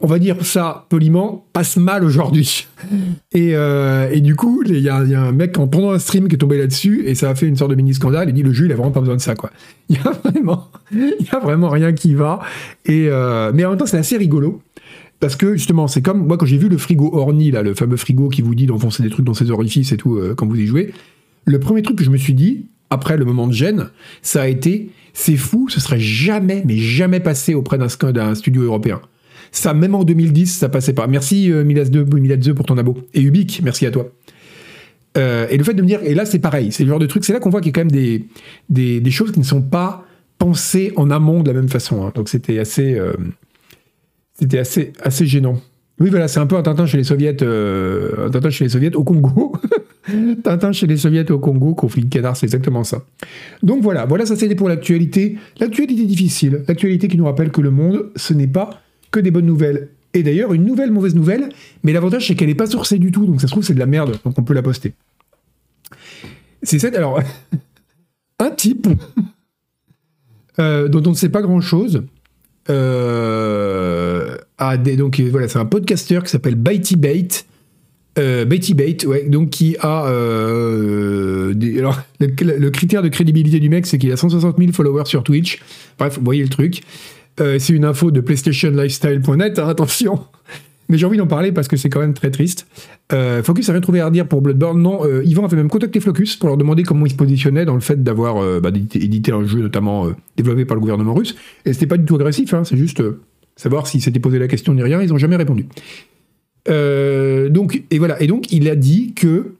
on 0.00 0.06
va 0.06 0.18
dire 0.18 0.44
ça 0.44 0.86
poliment, 0.88 1.46
passe 1.52 1.76
mal 1.76 2.04
aujourd'hui. 2.04 2.66
Et, 3.32 3.56
euh, 3.56 4.10
et, 4.10 4.20
du 4.20 4.36
coup, 4.36 4.62
il 4.66 4.78
y, 4.78 4.88
a 4.88 4.96
un 4.96 5.32
mec 5.32 5.52
pendant 5.52 5.90
un 5.90 5.98
stream 5.98 6.28
qui 6.28 6.34
est 6.34 6.38
tombé 6.38 6.58
là-dessus 6.58 7.04
et 7.06 7.14
ça 7.14 7.30
a 7.30 7.34
fait 7.34 7.46
une 7.46 7.56
sorte 7.56 7.70
de 7.70 7.76
mini 7.76 7.94
scandale. 7.94 8.28
Il 8.28 8.34
dit 8.34 8.42
le 8.42 8.52
jeu, 8.52 8.66
il 8.66 8.72
a 8.72 8.76
vraiment 8.76 8.90
pas 8.90 9.00
besoin 9.00 9.16
de 9.16 9.20
ça, 9.20 9.34
quoi. 9.34 9.50
Il 9.88 9.96
y 9.96 10.00
a 10.00 10.10
vraiment, 10.10 10.68
il 10.90 11.14
y 11.20 11.28
a 11.30 11.38
vraiment 11.38 11.68
rien 11.68 11.92
qui 11.92 12.14
va. 12.14 12.40
Et 12.86 13.06
euh, 13.08 13.52
mais 13.54 13.64
en 13.64 13.70
même 13.70 13.78
temps, 13.78 13.86
c'est 13.86 13.98
assez 13.98 14.16
rigolo. 14.16 14.60
Parce 15.20 15.36
que 15.36 15.54
justement, 15.54 15.86
c'est 15.86 16.02
comme 16.02 16.26
moi 16.26 16.36
quand 16.36 16.44
j'ai 16.44 16.58
vu 16.58 16.68
le 16.68 16.76
frigo 16.76 17.10
Orni, 17.14 17.52
là, 17.52 17.62
le 17.62 17.72
fameux 17.72 17.96
frigo 17.96 18.28
qui 18.28 18.42
vous 18.42 18.56
dit 18.56 18.66
d'enfoncer 18.66 19.04
des 19.04 19.10
trucs 19.10 19.24
dans 19.24 19.32
ses 19.32 19.52
orifices 19.52 19.92
et 19.92 19.96
tout 19.96 20.16
euh, 20.16 20.34
quand 20.34 20.46
vous 20.46 20.56
y 20.56 20.66
jouez. 20.66 20.92
Le 21.44 21.60
premier 21.60 21.82
truc 21.82 21.98
que 21.98 22.04
je 22.04 22.10
me 22.10 22.16
suis 22.16 22.34
dit, 22.34 22.66
après 22.90 23.16
le 23.16 23.24
moment 23.24 23.46
de 23.46 23.52
gêne, 23.52 23.90
ça 24.22 24.42
a 24.42 24.48
été 24.48 24.90
c'est 25.14 25.36
fou, 25.36 25.68
ce 25.70 25.80
serait 25.80 26.00
jamais, 26.00 26.62
mais 26.66 26.76
jamais 26.76 27.20
passé 27.20 27.54
auprès 27.54 27.78
d'un 27.78 28.34
studio 28.34 28.62
européen. 28.62 29.00
Ça, 29.56 29.72
même 29.72 29.94
en 29.94 30.04
2010, 30.04 30.54
ça 30.54 30.68
passait 30.68 30.92
pas. 30.92 31.06
Merci 31.06 31.50
euh, 31.50 31.64
Milas2, 31.64 32.52
pour 32.52 32.66
ton 32.66 32.76
abo. 32.76 32.98
Et 33.14 33.22
Ubik, 33.22 33.62
merci 33.64 33.86
à 33.86 33.90
toi. 33.90 34.10
Euh, 35.16 35.46
et 35.48 35.56
le 35.56 35.64
fait 35.64 35.72
de 35.72 35.80
me 35.80 35.86
dire, 35.86 36.00
et 36.02 36.14
là 36.14 36.26
c'est 36.26 36.40
pareil, 36.40 36.72
c'est 36.72 36.84
le 36.84 36.90
genre 36.90 36.98
de 36.98 37.06
truc, 37.06 37.24
c'est 37.24 37.32
là 37.32 37.40
qu'on 37.40 37.48
voit 37.48 37.62
qu'il 37.62 37.68
y 37.68 37.72
a 37.72 37.72
quand 37.72 37.90
même 37.90 37.90
des, 37.90 39.00
des, 39.00 39.10
choses 39.10 39.32
qui 39.32 39.38
ne 39.38 39.44
sont 39.46 39.62
pas 39.62 40.04
pensées 40.36 40.92
en 40.96 41.10
amont 41.10 41.42
de 41.42 41.48
la 41.48 41.54
même 41.54 41.70
façon. 41.70 42.04
Hein. 42.04 42.12
Donc 42.14 42.28
c'était 42.28 42.58
assez, 42.58 42.98
euh, 42.98 43.14
c'était 44.34 44.58
assez, 44.58 44.92
assez 45.00 45.24
gênant. 45.24 45.58
Oui, 46.00 46.10
voilà, 46.10 46.28
c'est 46.28 46.40
un 46.40 46.46
peu 46.46 46.56
un 46.56 46.62
Tintin 46.62 46.84
chez 46.84 46.98
les 46.98 47.04
soviets, 47.04 47.42
un 47.42 48.28
Tintin 48.30 48.50
chez 48.50 48.64
les 48.64 48.70
soviets 48.70 48.94
au 48.94 49.04
Congo. 49.04 49.56
Tintin 50.44 50.72
chez 50.72 50.86
les 50.86 50.98
soviets 50.98 51.30
au 51.30 51.38
Congo, 51.38 51.72
conflit 51.74 52.04
de 52.04 52.10
canard, 52.10 52.36
c'est 52.36 52.44
exactement 52.44 52.84
ça. 52.84 53.06
Donc 53.62 53.82
voilà, 53.82 54.04
voilà, 54.04 54.26
ça 54.26 54.36
c'était 54.36 54.54
pour 54.54 54.68
l'actualité. 54.68 55.38
L'actualité 55.60 56.04
difficile, 56.04 56.62
l'actualité 56.68 57.08
qui 57.08 57.16
nous 57.16 57.24
rappelle 57.24 57.50
que 57.50 57.62
le 57.62 57.70
monde, 57.70 58.10
ce 58.16 58.34
n'est 58.34 58.46
pas 58.46 58.82
des 59.20 59.30
bonnes 59.30 59.46
nouvelles. 59.46 59.88
Et 60.14 60.22
d'ailleurs, 60.22 60.54
une 60.54 60.64
nouvelle 60.64 60.90
mauvaise 60.90 61.14
nouvelle, 61.14 61.50
mais 61.84 61.92
l'avantage 61.92 62.26
c'est 62.26 62.34
qu'elle 62.34 62.48
n'est 62.48 62.54
pas 62.54 62.66
sourcée 62.66 62.98
du 62.98 63.12
tout, 63.12 63.26
donc 63.26 63.40
ça 63.40 63.46
se 63.46 63.52
trouve 63.52 63.64
c'est 63.64 63.74
de 63.74 63.78
la 63.78 63.86
merde, 63.86 64.18
donc 64.24 64.38
on 64.38 64.42
peut 64.42 64.54
la 64.54 64.62
poster. 64.62 64.94
C'est 66.62 66.78
cette. 66.78 66.96
Alors, 66.96 67.20
un 68.38 68.50
type 68.50 68.88
euh, 70.58 70.88
dont 70.88 71.02
on 71.06 71.10
ne 71.10 71.16
sait 71.16 71.28
pas 71.28 71.42
grand 71.42 71.60
chose. 71.60 72.02
Euh, 72.68 74.36
des, 74.82 74.96
donc 74.96 75.20
voilà, 75.20 75.48
c'est 75.48 75.58
un 75.58 75.66
podcasteur 75.66 76.24
qui 76.24 76.30
s'appelle 76.30 76.56
Bitey 76.56 76.96
Bait. 76.96 77.28
Euh, 78.18 78.46
Bait, 78.46 79.06
ouais, 79.06 79.28
donc 79.28 79.50
qui 79.50 79.76
a 79.80 80.06
euh, 80.06 81.52
alors, 81.78 82.00
le, 82.18 82.68
critère 82.70 83.02
de 83.02 83.08
crédibilité 83.08 83.60
du 83.60 83.68
mec, 83.68 83.86
c'est 83.86 83.98
qu'il 83.98 84.10
a 84.10 84.16
160 84.16 84.56
000 84.58 84.72
followers 84.72 85.04
sur 85.04 85.22
Twitch. 85.22 85.60
Bref, 85.98 86.18
voyez 86.22 86.42
le 86.42 86.48
truc. 86.48 86.82
Euh, 87.40 87.58
c'est 87.58 87.72
une 87.72 87.84
info 87.84 88.10
de 88.10 88.20
PlayStationLifestyle.net, 88.20 89.58
hein, 89.58 89.68
attention. 89.68 90.20
Mais 90.88 90.98
j'ai 90.98 91.06
envie 91.06 91.18
d'en 91.18 91.26
parler 91.26 91.50
parce 91.50 91.66
que 91.66 91.76
c'est 91.76 91.90
quand 91.90 92.00
même 92.00 92.14
très 92.14 92.30
triste. 92.30 92.68
Euh, 93.12 93.42
Focus 93.42 93.68
a 93.68 93.72
rien 93.72 93.80
trouvé 93.80 94.00
à 94.00 94.06
redire 94.06 94.26
pour 94.28 94.40
Bloodborne. 94.40 94.80
Non, 94.80 95.04
euh, 95.04 95.24
Yvan 95.24 95.44
avait 95.44 95.56
même 95.56 95.68
contacté 95.68 95.98
Focus 95.98 96.36
pour 96.36 96.48
leur 96.48 96.56
demander 96.56 96.84
comment 96.84 97.06
ils 97.06 97.10
se 97.10 97.16
positionnaient 97.16 97.64
dans 97.64 97.74
le 97.74 97.80
fait 97.80 98.02
d'avoir 98.02 98.60
bah, 98.60 98.70
édité 98.70 99.32
un 99.32 99.44
jeu 99.44 99.60
notamment 99.60 100.08
développé 100.36 100.64
par 100.64 100.76
le 100.76 100.80
gouvernement 100.80 101.14
russe. 101.14 101.34
Et 101.64 101.72
c'était 101.72 101.86
pas 101.86 101.96
du 101.96 102.04
tout 102.04 102.14
agressif, 102.14 102.54
hein, 102.54 102.62
c'est 102.64 102.76
juste 102.76 103.02
savoir 103.56 103.86
s'ils 103.86 104.00
s'étaient 104.00 104.20
posé 104.20 104.38
la 104.38 104.46
question 104.46 104.74
ni 104.74 104.82
rien, 104.82 105.02
ils 105.02 105.08
n'ont 105.08 105.18
jamais 105.18 105.36
répondu. 105.36 105.66
donc, 106.68 107.82
et 107.90 107.98
voilà. 107.98 108.22
Et 108.22 108.28
donc, 108.28 108.52
il 108.52 108.68
a 108.68 108.76
dit 108.76 109.12
que, 109.14 109.54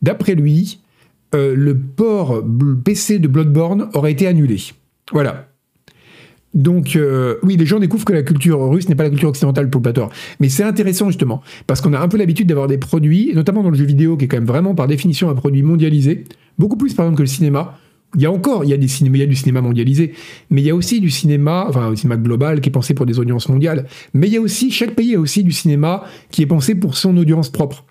d'après 0.00 0.34
lui, 0.34 0.80
le 1.32 1.74
port 1.74 2.42
PC 2.84 3.20
de 3.20 3.28
Bloodborne 3.28 3.88
aurait 3.94 4.12
été 4.12 4.26
annulé. 4.26 4.58
Voilà. 5.12 5.51
Donc, 6.54 6.96
euh, 6.96 7.36
oui, 7.42 7.56
les 7.56 7.64
gens 7.64 7.78
découvrent 7.78 8.04
que 8.04 8.12
la 8.12 8.22
culture 8.22 8.60
russe 8.68 8.88
n'est 8.88 8.94
pas 8.94 9.04
la 9.04 9.10
culture 9.10 9.30
occidentale 9.30 9.70
pour 9.70 9.80
le 9.82 9.92
Mais 10.40 10.48
c'est 10.48 10.64
intéressant, 10.64 11.06
justement, 11.08 11.42
parce 11.66 11.80
qu'on 11.80 11.94
a 11.94 11.98
un 11.98 12.08
peu 12.08 12.18
l'habitude 12.18 12.46
d'avoir 12.46 12.66
des 12.66 12.78
produits, 12.78 13.32
notamment 13.34 13.62
dans 13.62 13.70
le 13.70 13.76
jeu 13.76 13.84
vidéo, 13.84 14.16
qui 14.16 14.26
est 14.26 14.28
quand 14.28 14.36
même 14.36 14.46
vraiment, 14.46 14.74
par 14.74 14.86
définition, 14.86 15.30
un 15.30 15.34
produit 15.34 15.62
mondialisé, 15.62 16.24
beaucoup 16.58 16.76
plus, 16.76 16.94
par 16.94 17.06
exemple, 17.06 17.18
que 17.18 17.22
le 17.22 17.28
cinéma. 17.28 17.78
Il 18.14 18.20
y 18.20 18.26
a 18.26 18.30
encore, 18.30 18.64
il 18.64 18.68
y 18.68 18.74
a, 18.74 18.76
des 18.76 18.88
cinémas, 18.88 19.16
il 19.16 19.20
y 19.20 19.24
a 19.24 19.26
du 19.26 19.36
cinéma 19.36 19.62
mondialisé, 19.62 20.12
mais 20.50 20.60
il 20.60 20.66
y 20.66 20.70
a 20.70 20.74
aussi 20.74 21.00
du 21.00 21.08
cinéma, 21.08 21.64
enfin, 21.66 21.90
du 21.90 21.96
cinéma 21.96 22.18
global 22.18 22.60
qui 22.60 22.68
est 22.68 22.72
pensé 22.72 22.92
pour 22.92 23.06
des 23.06 23.18
audiences 23.18 23.48
mondiales. 23.48 23.86
Mais 24.12 24.26
il 24.26 24.34
y 24.34 24.36
a 24.36 24.40
aussi, 24.42 24.70
chaque 24.70 24.94
pays 24.94 25.14
a 25.14 25.18
aussi 25.18 25.42
du 25.42 25.52
cinéma 25.52 26.04
qui 26.30 26.42
est 26.42 26.46
pensé 26.46 26.74
pour 26.74 26.98
son 26.98 27.16
audience 27.16 27.48
propre. 27.48 27.86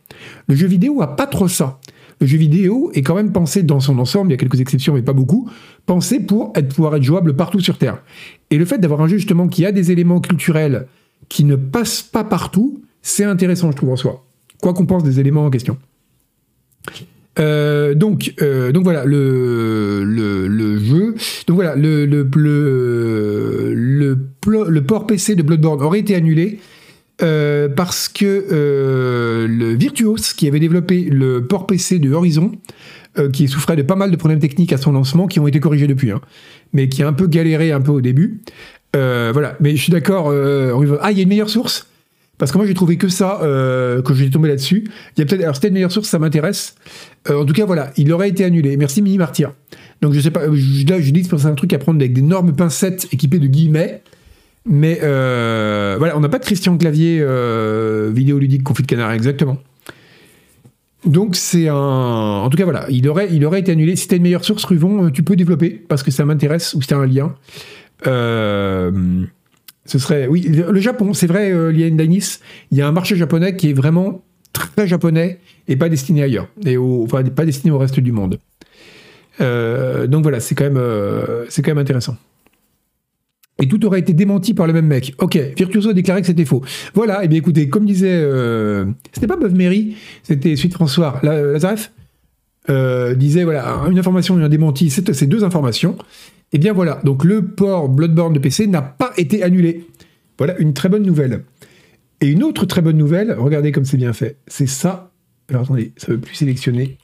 Le 0.48 0.54
jeu 0.54 0.68
vidéo 0.68 1.02
a 1.02 1.16
pas 1.16 1.26
trop 1.26 1.48
ça. 1.48 1.80
Jeu 2.22 2.38
vidéo 2.38 2.92
est 2.94 3.02
quand 3.02 3.16
même 3.16 3.32
pensé 3.32 3.64
dans 3.64 3.80
son 3.80 3.98
ensemble, 4.00 4.30
il 4.30 4.34
y 4.34 4.36
a 4.36 4.38
quelques 4.38 4.60
exceptions, 4.60 4.94
mais 4.94 5.02
pas 5.02 5.14
beaucoup, 5.14 5.50
pensé 5.86 6.20
pour 6.20 6.54
être, 6.56 6.74
pouvoir 6.74 6.96
être 6.96 7.04
jouable 7.04 7.36
partout 7.36 7.60
sur 7.60 7.78
Terre. 7.78 8.02
Et 8.52 8.58
le 8.58 8.66
fait 8.66 8.78
d'avoir 8.78 9.02
un 9.02 9.08
jeu 9.08 9.18
justement 9.18 9.48
qui 9.48 9.66
a 9.66 9.72
des 9.72 9.92
éléments 9.92 10.20
culturels 10.20 10.88
qui 11.30 11.44
ne 11.46 11.56
passent 11.56 12.04
pas 12.04 12.24
partout, 12.24 12.82
c'est 13.02 13.24
intéressant, 13.24 13.72
je 13.72 13.78
trouve, 13.78 13.90
en 13.90 13.96
soi. 13.96 14.26
Quoi 14.62 14.74
qu'on 14.74 14.86
pense 14.86 15.04
des 15.04 15.20
éléments 15.20 15.46
en 15.46 15.50
question. 15.50 15.78
Euh, 17.40 17.96
donc, 17.96 18.34
euh, 18.42 18.72
donc 18.72 18.84
voilà, 18.84 19.06
le, 19.06 20.04
le, 20.04 20.78
jeu. 20.78 21.16
Donc 21.48 21.56
voilà, 21.56 21.76
le, 21.76 22.06
le, 22.06 22.30
le, 23.74 24.18
le, 24.70 24.82
port 24.82 25.08
PC 25.08 25.36
de 25.36 25.42
Bloodborne 25.42 25.82
aurait 25.82 26.00
été 26.00 26.16
annulé 26.16 26.60
euh, 27.24 27.70
parce 27.70 28.10
que 28.10 29.46
le 29.48 29.74
Virtuos, 29.74 30.34
qui 30.36 30.48
avait 30.48 30.60
développé 30.60 31.04
le 31.04 31.46
port 31.46 31.68
PC 31.68 32.00
de 32.00 32.12
Horizon, 32.12 32.52
qui 33.34 33.48
souffrait 33.48 33.76
de 33.76 33.82
pas 33.82 33.96
mal 33.96 34.10
de 34.10 34.16
problèmes 34.16 34.40
techniques 34.40 34.72
à 34.72 34.78
son 34.78 34.94
lancement, 34.94 35.28
qui 35.28 35.40
ont 35.40 35.48
été 35.48 35.60
corrigés 35.60 35.88
depuis. 35.88 36.12
Hein 36.12 36.22
mais 36.74 36.90
qui 36.90 37.04
a 37.04 37.08
un 37.08 37.14
peu 37.14 37.28
galéré 37.28 37.72
un 37.72 37.82
peu 37.82 37.92
au 37.92 38.02
début. 38.02 38.42
Euh, 38.96 39.32
voilà, 39.34 39.56
mais 39.60 39.76
je 39.76 39.82
suis 39.82 39.92
d'accord. 39.92 40.30
Euh, 40.30 40.98
ah, 41.02 41.12
il 41.12 41.18
y 41.18 41.22
a 41.22 41.24
une 41.24 41.30
meilleure 41.30 41.50
source 41.50 41.88
parce 42.38 42.52
que 42.52 42.58
moi 42.58 42.66
j'ai 42.66 42.74
trouvé 42.74 42.98
que 42.98 43.08
ça, 43.08 43.40
euh, 43.44 44.02
que 44.02 44.14
j'ai 44.14 44.30
tombé 44.30 44.50
là-dessus. 44.50 44.90
Il 45.16 45.20
y 45.20 45.24
a 45.24 45.26
peut-être, 45.26 45.42
alors 45.42 45.56
c'était 45.56 45.68
une 45.68 45.76
meilleure 45.76 45.92
source, 45.92 46.10
ça 46.10 46.18
m'intéresse. 46.18 46.76
en 47.30 47.46
tout 47.46 47.54
cas, 47.54 47.66
voilà, 47.66 47.92
il 47.98 48.12
aurait 48.12 48.30
été 48.30 48.44
annulé. 48.44 48.78
Merci 48.78 49.02
Mini 49.02 49.18
Martyr. 49.18 49.54
Donc 50.02 50.14
je 50.14 50.20
sais 50.20 50.32
pas, 50.32 50.48
là 50.48 50.54
je 50.56 51.12
dis 51.12 51.24
que 51.24 51.38
c'est 51.38 51.46
un 51.46 51.54
truc 51.54 51.72
à 51.74 51.78
prendre 51.78 52.00
avec 52.00 52.14
d'énormes 52.14 52.54
pincettes 52.54 53.08
équipées 53.12 53.40
de 53.40 53.48
guillemets. 53.48 54.02
Mais 54.66 55.00
voilà, 55.00 56.18
on 56.18 56.20
n'a 56.20 56.30
pas 56.30 56.40
de 56.40 56.46
Christian 56.46 56.78
Clavier 56.78 57.26
vidéoludique 58.12 58.64
conflit 58.64 58.84
de 58.84 58.88
canard 58.88 59.12
exactement. 59.12 59.58
Donc 61.06 61.36
c'est 61.36 61.68
un... 61.68 61.76
En 61.76 62.50
tout 62.50 62.58
cas 62.58 62.64
voilà, 62.64 62.86
il 62.90 63.08
aurait, 63.08 63.30
il 63.32 63.44
aurait 63.46 63.60
été 63.60 63.72
annulé. 63.72 63.96
Si 63.96 64.08
tu 64.08 64.14
as 64.14 64.18
une 64.18 64.24
meilleure 64.24 64.46
source, 64.46 64.64
Ruvon, 64.66 65.06
euh, 65.06 65.10
tu 65.10 65.24
peux 65.24 65.36
développer, 65.36 65.70
parce 65.70 66.04
que 66.04 66.12
ça 66.12 66.26
m'intéresse, 66.26 66.74
ou 66.74 66.82
si 66.82 66.88
tu 66.88 66.94
un 66.94 67.06
lien. 67.06 67.36
Euh, 68.08 68.92
ce 69.86 69.98
serait... 69.98 70.28
Oui, 70.28 70.42
le 70.42 70.80
Japon, 70.80 71.14
c'est 71.14 71.28
vrai, 71.28 71.52
euh, 71.52 71.72
Lien 71.72 71.90
Danis, 71.92 72.38
il 72.72 72.78
y 72.78 72.82
a 72.82 72.88
un 72.88 72.92
marché 72.92 73.16
japonais 73.16 73.56
qui 73.56 73.70
est 73.70 73.74
vraiment 73.74 74.24
très 74.54 74.86
japonais 74.86 75.40
et 75.68 75.76
pas 75.76 75.90
destiné 75.90 76.24
ailleurs, 76.24 76.48
et 76.66 76.78
enfin 76.78 77.24
pas 77.24 77.46
destiné 77.46 77.72
au 77.72 77.78
reste 77.78 78.00
du 78.00 78.12
monde. 78.12 78.38
donc 79.40 80.24
voilà, 80.24 80.40
c'est 80.40 80.56
quand, 80.56 80.70
même, 80.70 80.82
c'est 81.50 81.62
quand 81.62 81.72
même 81.72 81.78
intéressant 81.78 82.18
et 83.62 83.68
tout 83.68 83.86
aurait 83.86 84.00
été 84.00 84.14
démenti 84.14 84.54
par 84.54 84.68
le 84.68 84.74
même 84.74 84.88
mec. 84.88 85.14
Ok, 85.20 85.40
Virtuoso 85.56 85.92
a 85.92 85.94
déclaré 85.94 86.22
que 86.22 86.28
c'était 86.28 86.46
faux. 86.46 86.64
Voilà, 86.94 87.22
et 87.22 87.26
eh 87.26 87.28
bien 87.28 87.38
écoutez, 87.38 87.70
comme 87.70 87.86
disait, 87.86 88.10
euh, 88.12 88.86
c'était 89.14 89.28
pas 89.28 89.38
Beuve 89.38 89.56
Mary, 89.56 89.96
c'était 90.24 90.56
Suite 90.56 90.74
François 90.74 91.20
Lazaref, 91.24 91.92
euh, 92.70 93.14
disait 93.16 93.44
voilà, 93.44 93.84
une 93.90 94.00
information 94.00 94.40
et 94.40 94.44
un 94.44 94.50
démenti, 94.50 94.90
ces 94.90 95.28
deux 95.28 95.44
informations. 95.44 95.96
Et 96.54 96.58
eh 96.58 96.60
bien 96.60 96.74
voilà, 96.74 97.00
donc 97.06 97.24
le 97.24 97.46
port 97.46 97.88
Bloodborne 97.88 98.34
de 98.34 98.40
PC 98.40 98.68
n'a 98.68 98.82
pas 98.82 99.14
été 99.16 99.42
annulé. 99.42 99.88
Voilà 100.38 100.58
une 100.58 100.74
très 100.74 100.90
bonne 100.90 101.04
nouvelle. 101.04 101.44
Et 102.20 102.28
une 102.28 102.44
autre 102.44 102.66
très 102.66 102.82
bonne 102.82 102.98
nouvelle, 102.98 103.36
regardez 103.38 103.72
comme 103.72 103.86
c'est 103.86 103.98
bien 103.98 104.12
fait, 104.12 104.38
c'est 104.48 104.68
ça. 104.68 105.12
Alors 105.50 105.64
attendez, 105.64 105.94
ça 105.98 106.08
ne 106.10 106.16
veut 106.16 106.22
plus 106.22 106.36
sélectionner. 106.36 106.98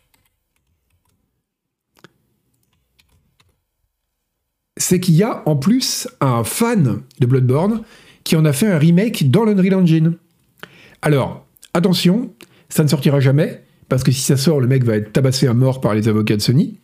C'est 4.87 5.01
qu'il 5.01 5.15
y 5.15 5.23
a 5.23 5.43
en 5.45 5.57
plus 5.57 6.07
un 6.21 6.45
fan 6.45 7.01
de 7.19 7.25
Bloodborne 7.25 7.81
qui 8.23 8.37
en 8.37 8.45
a 8.45 8.53
fait 8.53 8.67
un 8.67 8.77
remake 8.77 9.29
dans 9.29 9.43
l'Unreal 9.43 9.75
Engine. 9.75 10.13
Alors, 11.01 11.45
attention, 11.73 12.33
ça 12.69 12.83
ne 12.83 12.87
sortira 12.87 13.19
jamais, 13.19 13.63
parce 13.89 14.01
que 14.01 14.13
si 14.13 14.21
ça 14.21 14.37
sort, 14.37 14.61
le 14.61 14.67
mec 14.67 14.85
va 14.85 14.95
être 14.95 15.11
tabassé 15.11 15.45
à 15.45 15.53
mort 15.53 15.81
par 15.81 15.93
les 15.93 16.07
avocats 16.07 16.37
de 16.37 16.41
Sony. 16.41 16.79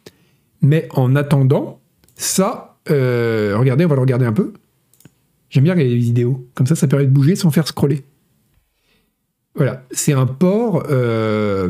Mais 0.62 0.90
en 0.92 1.16
attendant, 1.16 1.80
ça, 2.18 2.78
euh, 2.90 3.56
regardez, 3.58 3.86
on 3.86 3.88
va 3.88 3.96
le 3.96 4.02
regarder 4.02 4.26
un 4.26 4.34
peu. 4.34 4.52
J'aime 5.50 5.64
bien 5.64 5.72
regarder 5.72 5.94
les 5.94 6.02
vidéos, 6.02 6.46
comme 6.56 6.68
ça, 6.68 6.76
ça 6.76 6.88
permet 6.88 7.06
de 7.06 7.12
bouger 7.12 7.38
sans 7.38 7.52
faire 7.52 7.70
scroller. 7.70 8.04
Voilà, 9.56 9.86
c'est 9.92 10.12
un 10.12 10.26
port 10.26 10.88
euh, 10.90 11.70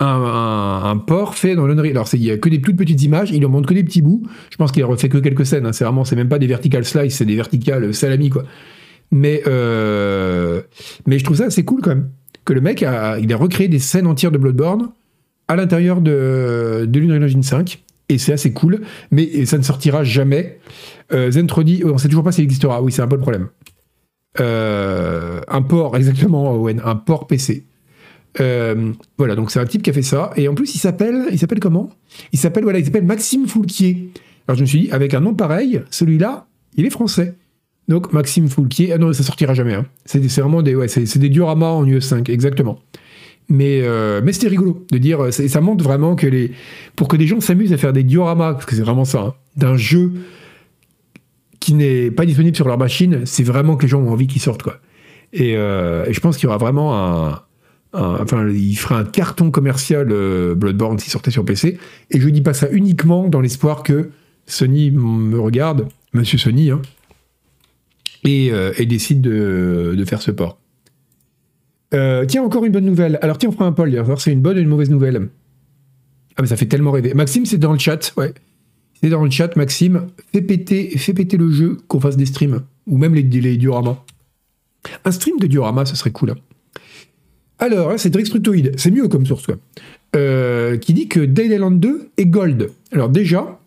un, 0.00 0.96
port 1.06 1.34
fait 1.34 1.54
dans 1.54 1.66
l'Unreal. 1.66 1.90
Alors, 1.90 2.08
il 2.12 2.20
n'y 2.20 2.30
a 2.30 2.38
que 2.38 2.48
des 2.48 2.60
toutes 2.60 2.76
petites 2.76 3.02
images, 3.02 3.30
il 3.30 3.44
en 3.44 3.48
montre 3.48 3.68
que 3.68 3.74
des 3.74 3.84
petits 3.84 4.02
bouts. 4.02 4.22
Je 4.50 4.56
pense 4.56 4.72
qu'il 4.72 4.82
a 4.82 4.86
refait 4.86 5.08
que 5.08 5.18
quelques 5.18 5.46
scènes. 5.46 5.66
Hein. 5.66 5.72
C'est 5.72 5.84
vraiment, 5.84 6.04
c'est 6.04 6.16
même 6.16 6.28
pas 6.28 6.38
des 6.38 6.46
vertical 6.46 6.84
slice, 6.84 7.16
c'est 7.16 7.24
des 7.24 7.36
verticales 7.36 7.92
salami, 7.94 8.30
quoi. 8.30 8.44
Mais, 9.10 9.42
euh, 9.46 10.60
mais 11.06 11.18
je 11.18 11.24
trouve 11.24 11.38
ça 11.38 11.46
assez 11.46 11.64
cool 11.64 11.80
quand 11.80 11.90
même. 11.90 12.10
que 12.44 12.52
le 12.52 12.60
mec 12.60 12.82
a, 12.82 13.18
il 13.18 13.32
a 13.32 13.36
recréé 13.36 13.68
des 13.68 13.78
scènes 13.78 14.06
entières 14.06 14.30
de 14.30 14.38
Bloodborne 14.38 14.90
à 15.48 15.56
l'intérieur 15.56 16.00
de, 16.00 16.86
de 16.86 17.00
l'Unreal 17.00 17.24
Engine 17.24 17.42
5. 17.42 17.82
Et 18.10 18.18
c'est 18.18 18.32
assez 18.32 18.52
cool, 18.52 18.80
mais 19.10 19.44
ça 19.44 19.58
ne 19.58 19.62
sortira 19.62 20.02
jamais. 20.02 20.58
Euh, 21.12 21.30
Zentrodi, 21.30 21.82
on 21.84 21.98
sait 21.98 22.08
toujours 22.08 22.24
pas 22.24 22.32
s'il 22.32 22.44
existera. 22.44 22.82
Oui, 22.82 22.90
c'est 22.92 23.02
un 23.02 23.08
peu 23.08 23.16
le 23.16 23.22
problème. 23.22 23.48
Euh, 24.40 25.40
un 25.48 25.62
port, 25.62 25.96
exactement, 25.96 26.52
Owen, 26.54 26.80
un 26.84 26.96
port 26.96 27.26
PC. 27.26 27.66
Euh, 28.40 28.92
voilà, 29.16 29.34
donc 29.34 29.50
c'est 29.50 29.60
un 29.60 29.66
type 29.66 29.82
qui 29.82 29.90
a 29.90 29.92
fait 29.92 30.02
ça. 30.02 30.30
Et 30.36 30.48
en 30.48 30.54
plus, 30.54 30.74
il 30.74 30.78
s'appelle, 30.78 31.26
il 31.30 31.38
s'appelle 31.38 31.60
comment? 31.60 31.90
Il 32.32 32.38
s'appelle, 32.38 32.62
voilà, 32.62 32.78
il 32.78 32.84
s'appelle 32.84 33.04
Maxime 33.04 33.46
Foulquier. 33.46 34.10
Alors 34.46 34.56
je 34.56 34.62
me 34.62 34.66
suis 34.66 34.80
dit, 34.80 34.90
avec 34.90 35.14
un 35.14 35.20
nom 35.20 35.34
pareil, 35.34 35.82
celui-là, 35.90 36.46
il 36.76 36.86
est 36.86 36.90
français. 36.90 37.34
Donc 37.88 38.12
Maxime 38.12 38.48
Foulquier, 38.48 38.92
ah 38.92 38.98
non, 38.98 39.12
ça 39.12 39.22
sortira 39.22 39.54
jamais. 39.54 39.74
Hein. 39.74 39.86
C'est 40.04 40.26
vraiment 40.40 40.62
des, 40.62 40.74
ouais, 40.74 40.88
c'est 40.88 41.18
des 41.18 41.28
dioramas 41.28 41.70
en 41.70 41.84
UE5, 41.84 42.30
exactement. 42.30 42.78
Mais, 43.50 43.80
euh, 43.82 44.20
mais 44.22 44.34
c'était 44.34 44.48
rigolo 44.48 44.84
de 44.92 44.98
dire, 44.98 45.32
ça 45.32 45.60
montre 45.62 45.82
vraiment 45.82 46.14
que 46.16 46.26
les, 46.26 46.52
pour 46.96 47.08
que 47.08 47.16
des 47.16 47.26
gens 47.26 47.40
s'amusent 47.40 47.72
à 47.72 47.78
faire 47.78 47.94
des 47.94 48.02
dioramas, 48.02 48.52
parce 48.52 48.66
que 48.66 48.76
c'est 48.76 48.82
vraiment 48.82 49.06
ça, 49.06 49.20
hein, 49.20 49.34
d'un 49.56 49.76
jeu 49.76 50.12
qui 51.58 51.72
n'est 51.72 52.10
pas 52.10 52.26
disponible 52.26 52.54
sur 52.54 52.68
leur 52.68 52.78
machine, 52.78 53.24
c'est 53.24 53.42
vraiment 53.42 53.76
que 53.76 53.82
les 53.82 53.88
gens 53.88 54.00
ont 54.00 54.10
envie 54.10 54.26
qu'il 54.26 54.42
sorte, 54.42 54.62
quoi. 54.62 54.80
Euh, 55.38 56.06
et 56.06 56.12
je 56.12 56.20
pense 56.20 56.36
qu'il 56.36 56.44
y 56.44 56.46
aura 56.46 56.58
vraiment 56.58 56.96
un, 56.96 57.42
enfin, 57.92 58.48
il 58.48 58.76
ferait 58.76 58.96
un 58.96 59.04
carton 59.04 59.50
commercial 59.50 60.08
euh, 60.10 60.54
Bloodborne 60.54 60.98
s'il 60.98 61.10
sortait 61.10 61.30
sur 61.30 61.44
PC. 61.44 61.78
Et 62.10 62.20
je 62.20 62.28
dis 62.28 62.42
pas 62.42 62.54
ça 62.54 62.68
uniquement 62.70 63.28
dans 63.28 63.40
l'espoir 63.40 63.82
que 63.82 64.10
Sony 64.46 64.90
me 64.90 65.38
regarde, 65.38 65.88
Monsieur 66.12 66.38
Sony, 66.38 66.70
hein, 66.70 66.80
et, 68.24 68.50
euh, 68.52 68.72
décide 68.84 69.20
de, 69.20 70.04
faire 70.06 70.22
ce 70.22 70.30
port. 70.30 70.58
Euh, 71.94 72.24
tiens, 72.26 72.42
encore 72.42 72.64
une 72.64 72.72
bonne 72.72 72.84
nouvelle. 72.84 73.18
Alors, 73.22 73.38
tiens, 73.38 73.48
on 73.48 73.52
fera 73.52 73.64
un 73.64 73.72
poll. 73.72 73.94
Alors, 73.96 74.20
c'est 74.20 74.32
une 74.32 74.42
bonne 74.42 74.58
ou 74.58 74.60
une 74.60 74.68
mauvaise 74.68 74.90
nouvelle 74.90 75.28
Ah, 76.36 76.42
mais 76.42 76.48
ça 76.48 76.56
fait 76.56 76.66
tellement 76.66 76.90
rêver. 76.90 77.14
Maxime, 77.14 77.46
c'est 77.46 77.58
dans 77.58 77.72
le 77.72 77.78
chat, 77.78 78.12
ouais. 78.16 78.34
C'est 79.00 79.08
dans 79.08 79.24
le 79.24 79.30
chat, 79.30 79.56
Maxime. 79.56 80.08
Fais 80.32 80.42
péter, 80.42 80.90
fais 80.98 81.14
péter 81.14 81.36
le 81.36 81.50
jeu, 81.50 81.78
qu'on 81.88 82.00
fasse 82.00 82.16
des 82.16 82.26
streams. 82.26 82.62
Ou 82.86 82.98
même 82.98 83.14
les, 83.14 83.22
les 83.22 83.56
dioramas. 83.56 84.04
Un 85.04 85.10
stream 85.12 85.38
de 85.38 85.46
diorama, 85.46 85.86
ce 85.86 85.96
serait 85.96 86.10
cool. 86.10 86.30
Hein. 86.30 86.36
Alors, 87.58 87.98
c'est 87.98 88.10
Drextructoid, 88.10 88.72
c'est 88.76 88.90
mieux 88.90 89.08
comme 89.08 89.26
source, 89.26 89.46
quoi. 89.46 89.56
Euh, 90.16 90.78
qui 90.78 90.94
dit 90.94 91.08
que 91.08 91.20
Dead 91.20 91.50
Island 91.50 91.80
2 91.80 92.10
est 92.16 92.26
gold. 92.26 92.70
Alors 92.92 93.10
déjà, 93.10 93.60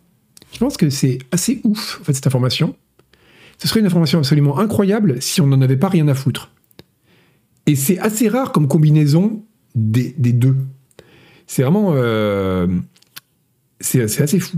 je 0.52 0.58
pense 0.58 0.76
que 0.76 0.90
c'est 0.90 1.18
assez 1.30 1.60
ouf, 1.62 2.00
en 2.00 2.04
fait, 2.04 2.14
cette 2.14 2.26
information. 2.26 2.74
Ce 3.58 3.68
serait 3.68 3.80
une 3.80 3.86
information 3.86 4.18
absolument 4.18 4.58
incroyable 4.58 5.22
si 5.22 5.40
on 5.40 5.46
n'en 5.46 5.60
avait 5.60 5.76
pas 5.76 5.88
rien 5.88 6.08
à 6.08 6.14
foutre. 6.14 6.50
Et 7.66 7.76
c'est 7.76 7.98
assez 7.98 8.28
rare 8.28 8.50
comme 8.50 8.66
combinaison 8.66 9.44
des, 9.76 10.14
deux. 10.18 10.56
C'est 11.46 11.62
vraiment... 11.62 11.92
Euh, 11.94 12.66
c'est 13.78 14.02
assez 14.02 14.40
fou. 14.40 14.56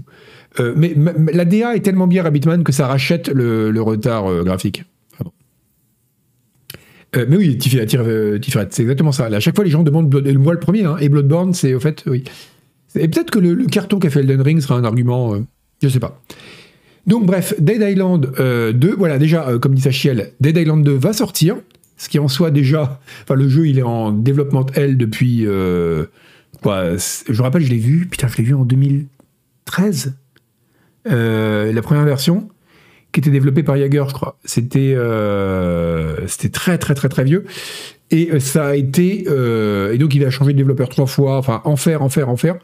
Euh, 0.60 0.72
mais 0.76 0.94
la 1.32 1.44
DA 1.44 1.76
est 1.76 1.80
tellement 1.80 2.06
bien 2.06 2.24
à 2.24 2.30
Bitman 2.30 2.64
que 2.64 2.72
ça 2.72 2.86
rachète 2.86 3.28
le, 3.28 3.78
retard 3.82 4.44
graphique. 4.44 4.84
Euh, 7.16 7.26
mais 7.28 7.36
oui, 7.36 7.58
euh, 7.74 8.38
c'est 8.70 8.82
exactement 8.82 9.12
ça. 9.12 9.26
à 9.26 9.40
chaque 9.40 9.54
fois, 9.54 9.64
les 9.64 9.70
gens 9.70 9.82
demandent, 9.82 10.12
moi 10.38 10.52
le 10.52 10.60
premier, 10.60 10.84
hein, 10.84 10.96
et 11.00 11.08
Bloodborne, 11.08 11.54
c'est 11.54 11.74
au 11.74 11.80
fait, 11.80 12.04
oui. 12.06 12.24
Et 12.96 13.08
peut-être 13.08 13.30
que 13.30 13.38
le, 13.38 13.56
carton 13.66 13.98
qu'a 13.98 14.10
fait 14.10 14.20
Elden 14.20 14.40
Ring 14.40 14.60
sera 14.60 14.76
un 14.76 14.84
argument, 14.84 15.34
euh, 15.34 15.40
je 15.82 15.88
sais 15.88 16.00
pas. 16.00 16.20
Donc 17.06 17.26
bref, 17.26 17.54
Dead 17.58 17.82
Island 17.82 18.32
2, 18.38 18.94
voilà, 18.96 19.18
déjà, 19.18 19.58
comme 19.60 19.74
dit 19.74 19.82
Sachiel, 19.82 20.32
Dead 20.40 20.56
Island 20.56 20.84
2 20.84 20.94
va 20.94 21.12
sortir, 21.12 21.56
ce 21.98 22.08
qui 22.08 22.18
en 22.18 22.28
soit 22.28 22.50
déjà, 22.50 22.98
enfin 23.22 23.34
le 23.34 23.46
jeu 23.46 23.68
il 23.68 23.78
est 23.78 23.82
en 23.82 24.10
développement 24.10 24.64
L 24.74 24.96
depuis, 24.96 25.46
quoi, 26.62 26.96
je 26.96 27.42
rappelle, 27.42 27.62
je 27.62 27.68
l'ai 27.68 27.76
vu, 27.76 28.06
putain, 28.06 28.28
je 28.28 28.38
l'ai 28.38 28.44
vu 28.44 28.54
en 28.54 28.64
2013, 28.64 30.14
la 31.04 31.82
première 31.82 32.06
version, 32.06 32.48
qui 33.14 33.20
était 33.20 33.30
développé 33.30 33.62
par 33.62 33.76
Jaeger, 33.76 34.08
je 34.08 34.12
crois. 34.12 34.38
C'était 34.44 34.92
euh, 34.96 36.26
c'était 36.26 36.48
très 36.48 36.78
très 36.78 36.94
très 36.94 37.08
très 37.08 37.22
vieux. 37.22 37.44
Et 38.10 38.30
euh, 38.32 38.40
ça 38.40 38.66
a 38.66 38.74
été 38.74 39.24
euh, 39.28 39.92
et 39.92 39.98
donc 39.98 40.14
il 40.16 40.24
a 40.24 40.30
changé 40.30 40.52
de 40.52 40.58
développeur 40.58 40.88
trois 40.88 41.06
fois, 41.06 41.38
enfin 41.38 41.62
enfer 41.64 42.02
enfer 42.02 42.28
enfer. 42.28 42.56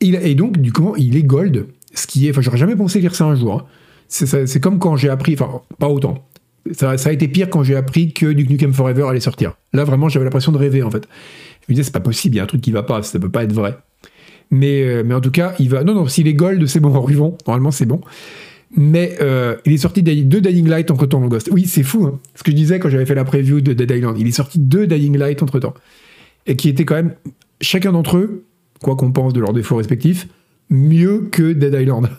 Et, 0.00 0.34
donc 0.34 0.58
du 0.58 0.72
coup 0.72 0.94
il 0.98 1.16
est 1.16 1.22
gold, 1.22 1.66
ce 1.94 2.08
qui 2.08 2.26
est, 2.26 2.30
enfin 2.30 2.40
j'aurais 2.40 2.58
jamais 2.58 2.76
pensé 2.76 3.00
lire 3.00 3.14
ça 3.14 3.24
un 3.24 3.36
jour. 3.36 3.54
Hein. 3.54 3.66
C'est 4.08 4.60
comme 4.60 4.80
quand 4.80 4.96
j'ai 4.96 5.10
appris, 5.10 5.34
enfin 5.34 5.62
pas 5.78 5.88
autant. 5.88 6.26
Ça, 6.72 6.90
a 6.90 7.12
été 7.12 7.28
pire 7.28 7.48
quand 7.48 7.62
j'ai 7.62 7.76
appris 7.76 8.12
que 8.12 8.26
Duke 8.26 8.50
Nukem 8.50 8.72
Forever 8.74 9.04
allait 9.08 9.20
sortir. 9.20 9.54
Là 9.72 9.84
vraiment 9.84 10.08
j'avais 10.08 10.24
l'impression 10.24 10.50
de 10.50 10.58
rêver 10.58 10.82
en 10.82 10.90
fait. 10.90 11.08
Je 11.62 11.72
me 11.72 11.74
disais 11.74 11.84
c'est 11.84 11.92
pas 11.92 12.00
possible, 12.00 12.34
il 12.34 12.38
y 12.38 12.40
a 12.40 12.44
un 12.44 12.46
truc 12.46 12.60
qui 12.60 12.72
va 12.72 12.82
pas, 12.82 13.02
ça 13.04 13.18
peut 13.20 13.30
pas 13.30 13.44
être 13.44 13.52
vrai. 13.52 13.78
Mais, 14.50 15.02
mais 15.04 15.14
en 15.14 15.20
tout 15.20 15.30
cas, 15.30 15.54
il 15.58 15.68
va. 15.68 15.84
Non, 15.84 15.94
non, 15.94 16.06
s'il 16.06 16.26
est 16.26 16.32
gold, 16.32 16.64
c'est 16.66 16.80
bon, 16.80 16.94
en. 16.94 17.36
Normalement, 17.46 17.70
c'est 17.70 17.84
bon. 17.84 18.00
Mais 18.76 19.16
euh, 19.20 19.56
il 19.64 19.72
est 19.72 19.78
sorti 19.78 20.02
deux 20.02 20.40
Dying 20.40 20.68
Light 20.68 20.90
entre 20.90 21.06
temps, 21.06 21.26
Ghost. 21.26 21.48
Oui, 21.52 21.66
c'est 21.66 21.82
fou. 21.82 22.06
Hein. 22.06 22.20
Ce 22.34 22.42
que 22.42 22.50
je 22.50 22.56
disais 22.56 22.78
quand 22.78 22.90
j'avais 22.90 23.06
fait 23.06 23.14
la 23.14 23.24
preview 23.24 23.60
de 23.60 23.72
Dead 23.72 23.90
Island. 23.90 24.18
Il 24.18 24.26
est 24.26 24.32
sorti 24.32 24.58
deux 24.58 24.86
Dying 24.86 25.16
Light 25.16 25.42
entre 25.42 25.58
temps. 25.58 25.74
Et 26.46 26.56
qui 26.56 26.68
étaient 26.68 26.84
quand 26.84 26.96
même, 26.96 27.14
chacun 27.60 27.92
d'entre 27.92 28.18
eux, 28.18 28.44
quoi 28.82 28.96
qu'on 28.96 29.12
pense 29.12 29.32
de 29.32 29.40
leurs 29.40 29.52
défauts 29.52 29.76
respectifs, 29.76 30.28
mieux 30.70 31.28
que 31.30 31.52
Dead 31.52 31.74
Island. 31.74 32.10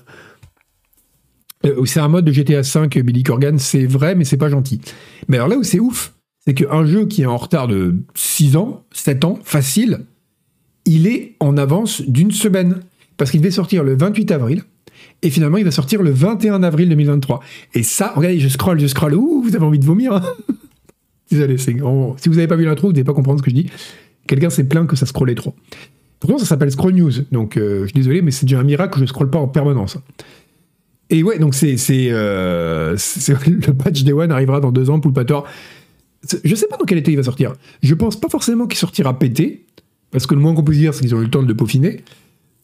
Euh, 1.66 1.84
c'est 1.84 2.00
un 2.00 2.08
mode 2.08 2.24
de 2.24 2.32
GTA 2.32 2.62
V, 2.62 3.04
Billy 3.04 3.22
Corgan, 3.22 3.58
c'est 3.58 3.86
vrai, 3.86 4.16
mais 4.16 4.24
c'est 4.24 4.38
pas 4.38 4.48
gentil. 4.48 4.80
Mais 5.28 5.36
alors 5.36 5.50
là 5.50 5.58
où 5.58 5.64
c'est 5.64 5.82
ouf, 5.82 6.14
c'est 6.46 6.54
qu'un 6.54 6.86
jeu 6.86 7.06
qui 7.06 7.24
est 7.24 7.26
en 7.26 7.36
retard 7.36 7.68
de 7.68 7.98
6 8.16 8.56
ans, 8.56 8.86
7 8.94 9.26
ans, 9.26 9.40
facile, 9.44 10.06
il 10.86 11.06
est 11.06 11.36
en 11.42 11.58
avance 11.58 12.02
d'une 12.02 12.32
semaine. 12.32 12.82
Parce 13.18 13.32
qu'il 13.32 13.42
devait 13.42 13.52
sortir 13.52 13.84
le 13.84 13.98
28 13.98 14.32
avril. 14.32 14.64
Et 15.22 15.30
finalement, 15.30 15.58
il 15.58 15.66
va 15.66 15.72
sortir 15.72 16.02
le 16.02 16.12
21 16.12 16.64
avril 16.64 16.90
2023. 16.90 17.42
Et 17.74 17.84
ça, 17.84 18.14
regardez, 18.16 18.40
je 18.40 18.48
scroll, 18.48 18.80
je 18.80 18.88
scroll. 18.88 19.16
Ouh, 19.16 19.42
vous 19.42 19.56
avez 19.56 19.66
envie 19.66 19.80
de 19.80 19.86
vomir. 19.86 20.14
Hein 20.14 20.24
Désolé, 21.32 21.58
si 21.58 21.74
vous 21.74 22.36
n'avez 22.36 22.48
pas 22.48 22.56
vu 22.56 22.66
l'intro, 22.66 22.88
vous 22.88 22.94
n'allez 22.94 23.04
pas 23.04 23.14
comprendre 23.14 23.40
ce 23.40 23.44
que 23.44 23.52
je 23.52 23.56
dis. 23.56 23.70
Quelqu'un 24.28 24.50
s'est 24.50 24.64
plaint 24.64 24.88
que 24.88 24.96
ça 24.96 25.06
scrollait 25.06 25.36
trop. 25.36 25.56
Pourtant, 26.20 26.38
ça 26.38 26.46
s'appelle 26.46 26.72
Scroll 26.72 26.94
News. 26.94 27.12
Donc, 27.32 27.56
euh, 27.56 27.82
je 27.82 27.86
suis 27.88 27.94
désolé, 27.94 28.22
mais 28.22 28.32
c'est 28.32 28.46
déjà 28.46 28.60
un 28.60 28.64
miracle 28.64 28.92
que 28.92 28.98
je 28.98 29.04
ne 29.04 29.08
scrolle 29.08 29.30
pas 29.30 29.40
en 29.40 29.48
permanence. 29.48 29.98
Et 31.10 31.24
ouais, 31.24 31.40
donc 31.40 31.56
c'est, 31.56 31.78
euh, 31.92 32.96
le 33.48 33.74
patch 33.74 34.04
Day 34.04 34.14
One 34.14 34.32
arrivera 34.32 34.60
dans 34.60 34.72
deux 34.72 34.90
ans, 34.90 35.00
Poulpator. 35.00 35.48
Je 36.44 36.54
sais 36.56 36.68
pas 36.68 36.78
dans 36.78 36.86
quel 36.86 36.98
été 36.98 37.12
il 37.12 37.18
va 37.18 37.24
sortir. 37.24 37.54
Je 37.82 37.94
pense 37.94 38.20
pas 38.20 38.28
forcément 38.28 38.68
qu'il 38.68 38.78
sortira 38.78 39.18
pété, 39.18 39.66
parce 40.12 40.28
que 40.28 40.36
le 40.36 40.42
moins 40.42 40.54
qu'on 40.54 40.64
puisse 40.64 40.80
dire, 40.80 40.94
c'est 40.94 41.02
qu'ils 41.02 41.16
ont 41.16 41.22
eu 41.22 41.26
le 41.26 41.32
temps 41.32 41.42
de 41.42 41.48
le 41.48 41.56
peaufiner. 41.56 42.04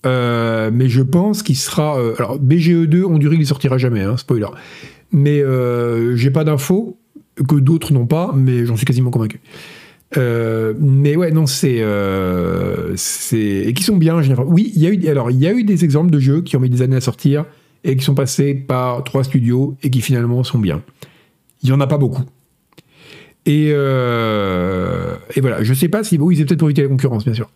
Euh, 0.05 0.69
mais 0.73 0.89
je 0.89 1.01
pense 1.01 1.43
qu'il 1.43 1.55
sera. 1.55 1.99
Euh, 1.99 2.15
alors, 2.17 2.39
BGE2, 2.39 3.03
on 3.03 3.17
dirait 3.17 3.35
qu'il 3.37 3.47
sortira 3.47 3.77
jamais, 3.77 4.01
hein, 4.01 4.17
spoiler. 4.17 4.47
Mais 5.11 5.41
euh, 5.41 6.15
j'ai 6.15 6.31
pas 6.31 6.43
d'infos, 6.43 6.97
que 7.47 7.55
d'autres 7.55 7.93
n'ont 7.93 8.05
pas, 8.05 8.31
mais 8.35 8.65
j'en 8.65 8.75
suis 8.75 8.85
quasiment 8.85 9.11
convaincu. 9.11 9.39
mais 10.15 11.15
ouais, 11.15 11.31
non, 11.31 11.45
c'est. 11.45 11.83
c'est 12.95 13.39
et 13.39 13.73
qui 13.73 13.83
sont 13.83 13.97
bien, 13.97 14.21
généralement. 14.21 14.51
Oui, 14.51 14.71
il 14.75 14.81
y, 14.81 14.87
a 14.87 14.89
eu, 14.89 15.07
alors, 15.07 15.31
il 15.31 15.39
y 15.39 15.47
a 15.47 15.53
eu 15.53 15.63
des 15.63 15.83
exemples 15.83 16.11
de 16.11 16.19
jeux 16.19 16.41
qui 16.41 16.55
ont 16.55 16.59
mis 16.59 16.69
des 16.69 16.81
années 16.81 16.97
à 16.97 17.01
sortir 17.01 17.45
et 17.83 17.95
qui 17.95 18.03
sont 18.03 18.15
passés 18.15 18.53
par 18.55 19.03
trois 19.03 19.23
studios 19.23 19.75
et 19.83 19.89
qui 19.89 20.01
finalement 20.01 20.43
sont 20.43 20.59
bien. 20.59 20.81
Il 21.63 21.69
y 21.69 21.71
en 21.71 21.81
a 21.81 21.87
pas 21.87 21.97
beaucoup. 21.97 22.23
Et, 23.47 23.67
et 23.67 25.41
voilà, 25.41 25.61
je 25.61 25.73
sais 25.73 25.89
pas 25.89 26.03
si. 26.03 26.17
Oui, 26.17 26.35
c'est 26.35 26.45
peut-être 26.45 26.59
pour 26.59 26.67
éviter 26.67 26.83
la 26.83 26.89
concurrence, 26.89 27.25
bien 27.25 27.33
sûr. 27.33 27.49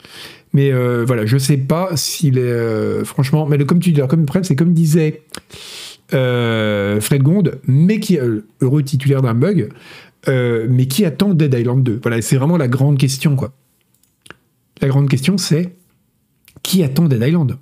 Mais 0.53 0.71
euh, 0.71 1.03
voilà, 1.05 1.25
je 1.25 1.37
sais 1.37 1.57
pas 1.57 1.95
s'il 1.95 2.37
est. 2.37 2.41
Euh, 2.41 3.03
franchement, 3.03 3.45
mais 3.45 3.63
comme 3.65 3.79
tu 3.79 3.91
dis, 3.91 4.01
comme 4.07 4.25
le 4.25 4.43
c'est 4.43 4.55
comme 4.55 4.73
disait 4.73 5.21
euh, 6.13 6.99
Fred 6.99 7.21
Gond, 7.21 7.43
mais 7.67 7.99
qui 7.99 8.17
heureux 8.61 8.83
titulaire 8.83 9.21
d'un 9.21 9.35
bug, 9.35 9.69
mais 10.27 10.87
qui 10.87 11.05
attend 11.05 11.33
Dead 11.33 11.53
Island 11.53 11.83
2 11.83 11.99
Voilà, 12.01 12.21
c'est 12.21 12.37
vraiment 12.37 12.57
la 12.57 12.67
grande 12.67 12.97
question, 12.97 13.35
quoi. 13.35 13.53
La 14.81 14.87
grande 14.87 15.09
question, 15.09 15.37
c'est 15.37 15.75
qui 16.63 16.83
attend 16.83 17.05
Dead 17.05 17.21
Island? 17.21 17.57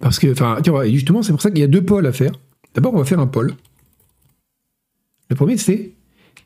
Parce 0.00 0.18
que, 0.18 0.32
enfin, 0.32 0.58
justement, 0.90 1.22
c'est 1.22 1.32
pour 1.32 1.40
ça 1.40 1.50
qu'il 1.50 1.60
y 1.60 1.64
a 1.64 1.68
deux 1.68 1.82
pôles 1.82 2.06
à 2.06 2.12
faire. 2.12 2.32
D'abord, 2.74 2.94
on 2.94 2.98
va 2.98 3.04
faire 3.04 3.20
un 3.20 3.26
pôle. 3.26 3.54
Le 5.30 5.36
premier, 5.36 5.56
c'est 5.56 5.92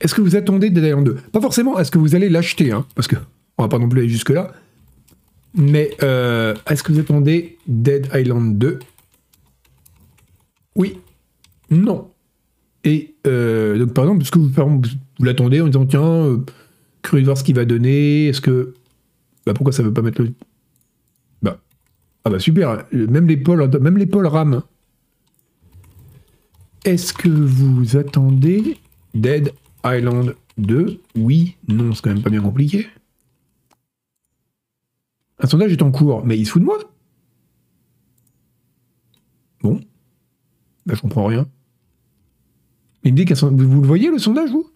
est-ce 0.01 0.15
que 0.15 0.21
vous 0.21 0.37
attendez 0.37 0.71
Dead 0.71 0.85
Island 0.85 1.07
2 1.07 1.15
Pas 1.33 1.41
forcément, 1.41 1.79
est-ce 1.79 1.91
que 1.91 1.99
vous 1.99 2.15
allez 2.15 2.29
l'acheter, 2.29 2.71
hein, 2.71 2.87
parce 2.95 3.09
que 3.09 3.17
on 3.59 3.63
va 3.63 3.69
pas 3.69 3.79
non 3.79 3.89
plus 3.89 4.01
aller 4.01 4.09
jusque-là. 4.09 4.53
Mais 5.57 5.91
euh, 6.03 6.55
est-ce 6.69 6.83
que 6.83 6.93
vous 6.93 7.01
attendez 7.01 7.57
Dead 7.67 8.09
Island 8.15 8.59
2 8.59 8.79
Oui. 10.77 10.99
Non. 11.71 12.11
Et 12.85 13.15
euh, 13.27 13.79
donc, 13.79 13.95
par 13.95 14.05
exemple, 14.05 14.23
est-ce 14.23 14.31
que 14.31 14.39
vous, 14.39 14.51
vous 14.51 15.25
l'attendez 15.25 15.63
en 15.63 15.67
disant 15.67 15.87
tiens, 15.87 16.03
euh, 16.03 16.45
curieux 17.03 17.23
de 17.23 17.27
voir 17.27 17.39
ce 17.39 17.43
qu'il 17.43 17.57
va 17.57 17.65
donner 17.65 18.29
Est-ce 18.29 18.43
que. 18.43 18.75
Bah, 19.47 19.55
pourquoi 19.55 19.73
ça 19.73 19.83
veut 19.83 19.95
pas 19.95 20.03
mettre 20.03 20.21
le. 20.21 20.35
Bah. 21.41 21.59
Ah, 22.25 22.31
bah 22.31 22.39
super. 22.39 22.85
Même 22.93 23.27
les 23.27 23.39
pôles, 23.39 23.71
même 23.81 23.97
les 23.97 24.07
pôles 24.07 24.27
RAM. 24.27 24.63
Est-ce 26.85 27.15
que 27.15 27.29
vous 27.29 27.97
attendez 27.97 28.77
Dead 29.15 29.53
Island 29.85 30.37
2 30.59 31.01
Oui, 31.17 31.57
non, 31.67 31.95
c'est 31.95 32.03
quand 32.03 32.11
même 32.11 32.23
pas 32.23 32.31
bien 32.31 32.43
compliqué. 32.43 32.87
Un 35.39 35.47
sondage 35.47 35.73
est 35.73 35.83
en 35.83 35.91
cours, 35.91 36.25
mais 36.25 36.39
il 36.39 36.47
se 36.47 36.53
fout 36.53 36.63
de 36.63 36.67
moi 36.67 36.79
Bon. 39.63 39.81
Bah, 40.87 40.95
je 40.95 41.01
comprends 41.01 41.27
rien. 41.27 41.47
Il 43.05 43.13
me 43.13 43.17
dit 43.17 43.25
qu'un 43.25 43.35
Vous 43.35 43.81
le 43.81 43.87
voyez, 43.87 44.11
le 44.11 44.19
sondage, 44.19 44.51
vous? 44.51 44.71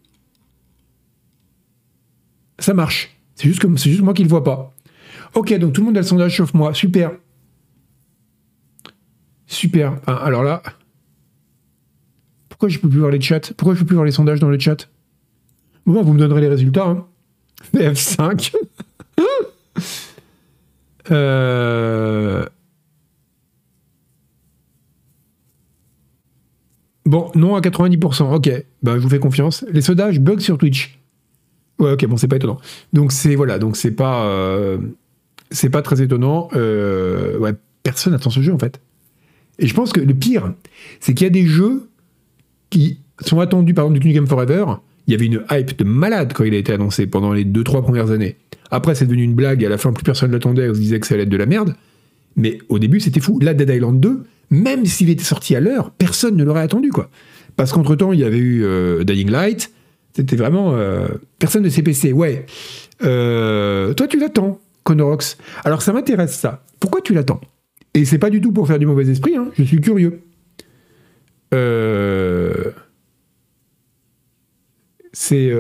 Ça 2.59 2.75
marche. 2.75 3.17
C'est 3.35 3.49
juste, 3.49 3.61
que... 3.61 3.77
juste 3.77 4.03
moi 4.03 4.15
qui 4.15 4.23
le 4.23 4.29
vois 4.29 4.45
pas. 4.45 4.75
Ok, 5.35 5.53
donc 5.59 5.73
tout 5.73 5.81
le 5.81 5.87
monde 5.87 5.97
a 5.97 6.01
le 6.01 6.07
sondage 6.07 6.37
sauf 6.37 6.53
moi. 6.55 6.75
Super. 6.75 7.13
Super. 9.47 9.99
Ah, 10.07 10.17
alors 10.17 10.43
là... 10.43 10.63
Pourquoi 12.49 12.69
je 12.69 12.79
peux 12.79 12.89
plus 12.89 12.99
voir 12.99 13.11
les 13.11 13.21
chats? 13.21 13.41
Pourquoi 13.57 13.75
je 13.75 13.81
peux 13.81 13.87
plus 13.87 13.95
voir 13.95 14.05
les 14.05 14.13
sondages 14.13 14.41
dans 14.41 14.51
le 14.51 14.59
chat? 14.59 14.89
Bon, 15.87 16.03
vous 16.03 16.13
me 16.13 16.19
donnerez 16.19 16.43
les 16.43 16.49
résultats. 16.49 16.87
Hein. 16.87 17.07
F5. 17.75 18.53
euh... 21.11 22.45
Bon, 27.07 27.31
non 27.35 27.57
à 27.57 27.61
90%, 27.61 28.35
ok. 28.35 28.65
Bah, 28.83 28.93
je 28.95 29.01
vous 29.01 29.09
fais 29.09 29.19
confiance. 29.19 29.65
Les 29.73 29.81
sondages 29.81 30.21
bug 30.21 30.41
sur 30.41 30.59
Twitch. 30.59 30.99
Ouais, 31.81 31.93
ok, 31.93 32.07
bon, 32.07 32.17
c'est 32.17 32.29
pas 32.29 32.37
étonnant. 32.37 32.59
Donc, 32.93 33.11
c'est, 33.11 33.35
voilà, 33.35 33.59
donc 33.59 33.77
c'est 33.77 33.91
pas, 33.91 34.27
euh, 34.27 34.79
c'est 35.51 35.71
pas 35.71 35.83
très 35.83 36.03
étonnant. 36.03 36.49
Euh, 36.55 37.53
personne 37.83 38.15
attend 38.15 38.31
ce 38.31 38.41
jeu, 38.43 38.53
en 38.53 38.59
fait. 38.59 38.81
Et 39.59 39.67
je 39.67 39.75
pense 39.75 39.93
que 39.93 40.01
le 40.01 40.15
pire, 40.15 40.53
c'est 41.01 41.15
qu'il 41.15 41.25
y 41.25 41.27
a 41.27 41.31
des 41.31 41.47
jeux 41.47 41.89
qui 42.71 43.01
sont 43.21 43.41
attendus, 43.41 43.75
par 43.75 43.87
exemple, 43.87 44.01
du 44.01 44.09
New 44.09 44.15
Game 44.15 44.27
Forever. 44.27 44.65
Il 45.07 45.13
y 45.13 45.15
avait 45.15 45.27
une 45.27 45.43
hype 45.51 45.77
de 45.77 45.85
malade 45.85 46.33
quand 46.35 46.45
il 46.45 46.55
a 46.55 46.59
été 46.59 46.73
annoncé 46.73 47.07
pendant 47.07 47.33
les 47.33 47.45
2-3 47.45 47.83
premières 47.83 48.11
années. 48.11 48.37
Après, 48.71 48.95
c'est 48.95 49.07
devenu 49.07 49.23
une 49.25 49.35
blague, 49.35 49.63
et 49.63 49.67
à 49.67 49.69
la 49.69 49.79
fin, 49.79 49.93
plus 49.93 50.05
personne 50.05 50.31
ne 50.31 50.35
l'attendait, 50.35 50.69
on 50.69 50.75
se 50.75 50.81
disait 50.81 51.01
que 51.01 51.07
ça 51.07 51.15
allait 51.15 51.25
être 51.25 51.29
de 51.29 51.37
la 51.37 51.47
merde. 51.47 51.75
Mais 52.37 52.59
au 52.69 52.79
début, 52.79 53.01
c'était 53.01 53.21
fou. 53.21 53.39
Là, 53.41 53.55
Dead 53.55 53.69
Island 53.69 54.01
2, 54.01 54.23
même 54.51 54.87
s'il 54.87 55.11
était 55.11 55.25
sorti 55.25 55.57
à 55.57 55.61
l'heure, 55.61 55.91
personne 55.91 56.37
ne 56.37 56.45
l'aurait 56.45 56.63
attendu, 56.63 56.91
quoi. 56.91 57.11
Parce 57.57 57.73
qu'entre-temps, 57.73 58.13
il 58.13 58.21
y 58.21 58.25
avait 58.25 58.39
eu 58.39 58.65
euh, 58.65 59.05
Dying 59.05 59.31
Light, 59.31 59.73
c'était 60.15 60.37
vraiment... 60.37 60.75
Euh, 60.75 61.09
personne 61.39 61.63
de 61.63 61.69
CPC, 61.69 62.13
ouais. 62.13 62.47
Euh, 63.03 63.93
toi, 63.95 64.07
tu 64.07 64.19
l'attends, 64.19 64.61
Conorox. 64.85 65.37
Alors, 65.65 65.83
ça 65.83 65.93
m'intéresse, 65.93 66.39
ça. 66.39 66.63
Pourquoi 66.79 67.01
tu 67.01 67.13
l'attends? 67.13 67.41
Et 67.95 68.05
c'est 68.05 68.19
pas 68.19 68.31
du 68.31 68.41
tout 68.41 68.53
pour 68.53 68.69
faire 68.69 68.79
du 68.79 68.87
mauvais 68.87 69.09
esprit, 69.09 69.37
hein. 69.37 69.49
je 69.59 69.65
suis 69.65 69.81
curieux. 69.81 70.21
C'est... 75.13 75.53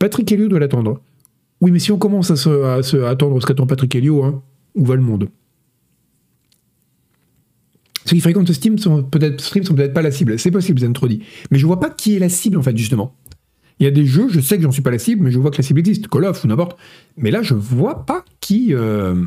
Patrick 0.00 0.30
Helio 0.32 0.48
doit 0.48 0.58
l'attendre. 0.58 1.00
Oui, 1.60 1.70
mais 1.70 1.78
si 1.78 1.92
on 1.92 1.98
commence 1.98 2.30
à, 2.30 2.36
se, 2.36 3.04
attendre 3.04 3.40
ce 3.40 3.46
qu'attend 3.46 3.66
Patrick 3.66 3.94
Helio, 3.94 4.24
hein, 4.24 4.42
où 4.74 4.84
va 4.84 4.96
le 4.96 5.02
monde 5.02 5.28
ceux 8.06 8.16
qui 8.16 8.20
fréquentent 8.20 8.52
Steam 8.52 8.76
sont 8.76 9.02
peut-être 9.02 9.40
stream 9.40 9.64
sont 9.64 9.74
peut-être 9.74 9.94
pas 9.94 10.02
la 10.02 10.10
cible. 10.10 10.38
C'est 10.38 10.50
possible, 10.50 10.78
Zentrodi. 10.78 11.22
Mais 11.50 11.58
je 11.58 11.64
vois 11.64 11.80
pas 11.80 11.88
qui 11.88 12.14
est 12.14 12.18
la 12.18 12.28
cible 12.28 12.58
en 12.58 12.62
fait 12.62 12.76
justement. 12.76 13.16
Il 13.80 13.84
y 13.84 13.86
a 13.86 13.90
des 13.90 14.04
jeux, 14.04 14.28
je 14.28 14.40
sais 14.40 14.56
que 14.56 14.62
j'en 14.62 14.70
suis 14.70 14.82
pas 14.82 14.90
la 14.90 14.98
cible, 14.98 15.24
mais 15.24 15.30
je 15.30 15.38
vois 15.38 15.50
que 15.50 15.56
la 15.56 15.62
cible 15.62 15.80
existe, 15.80 16.08
Call 16.08 16.26
of 16.26 16.44
ou 16.44 16.46
n'importe. 16.46 16.76
Mais 17.16 17.30
là, 17.30 17.42
je 17.42 17.54
vois 17.54 18.04
pas 18.06 18.24
qui 18.40 18.74
euh, 18.74 19.24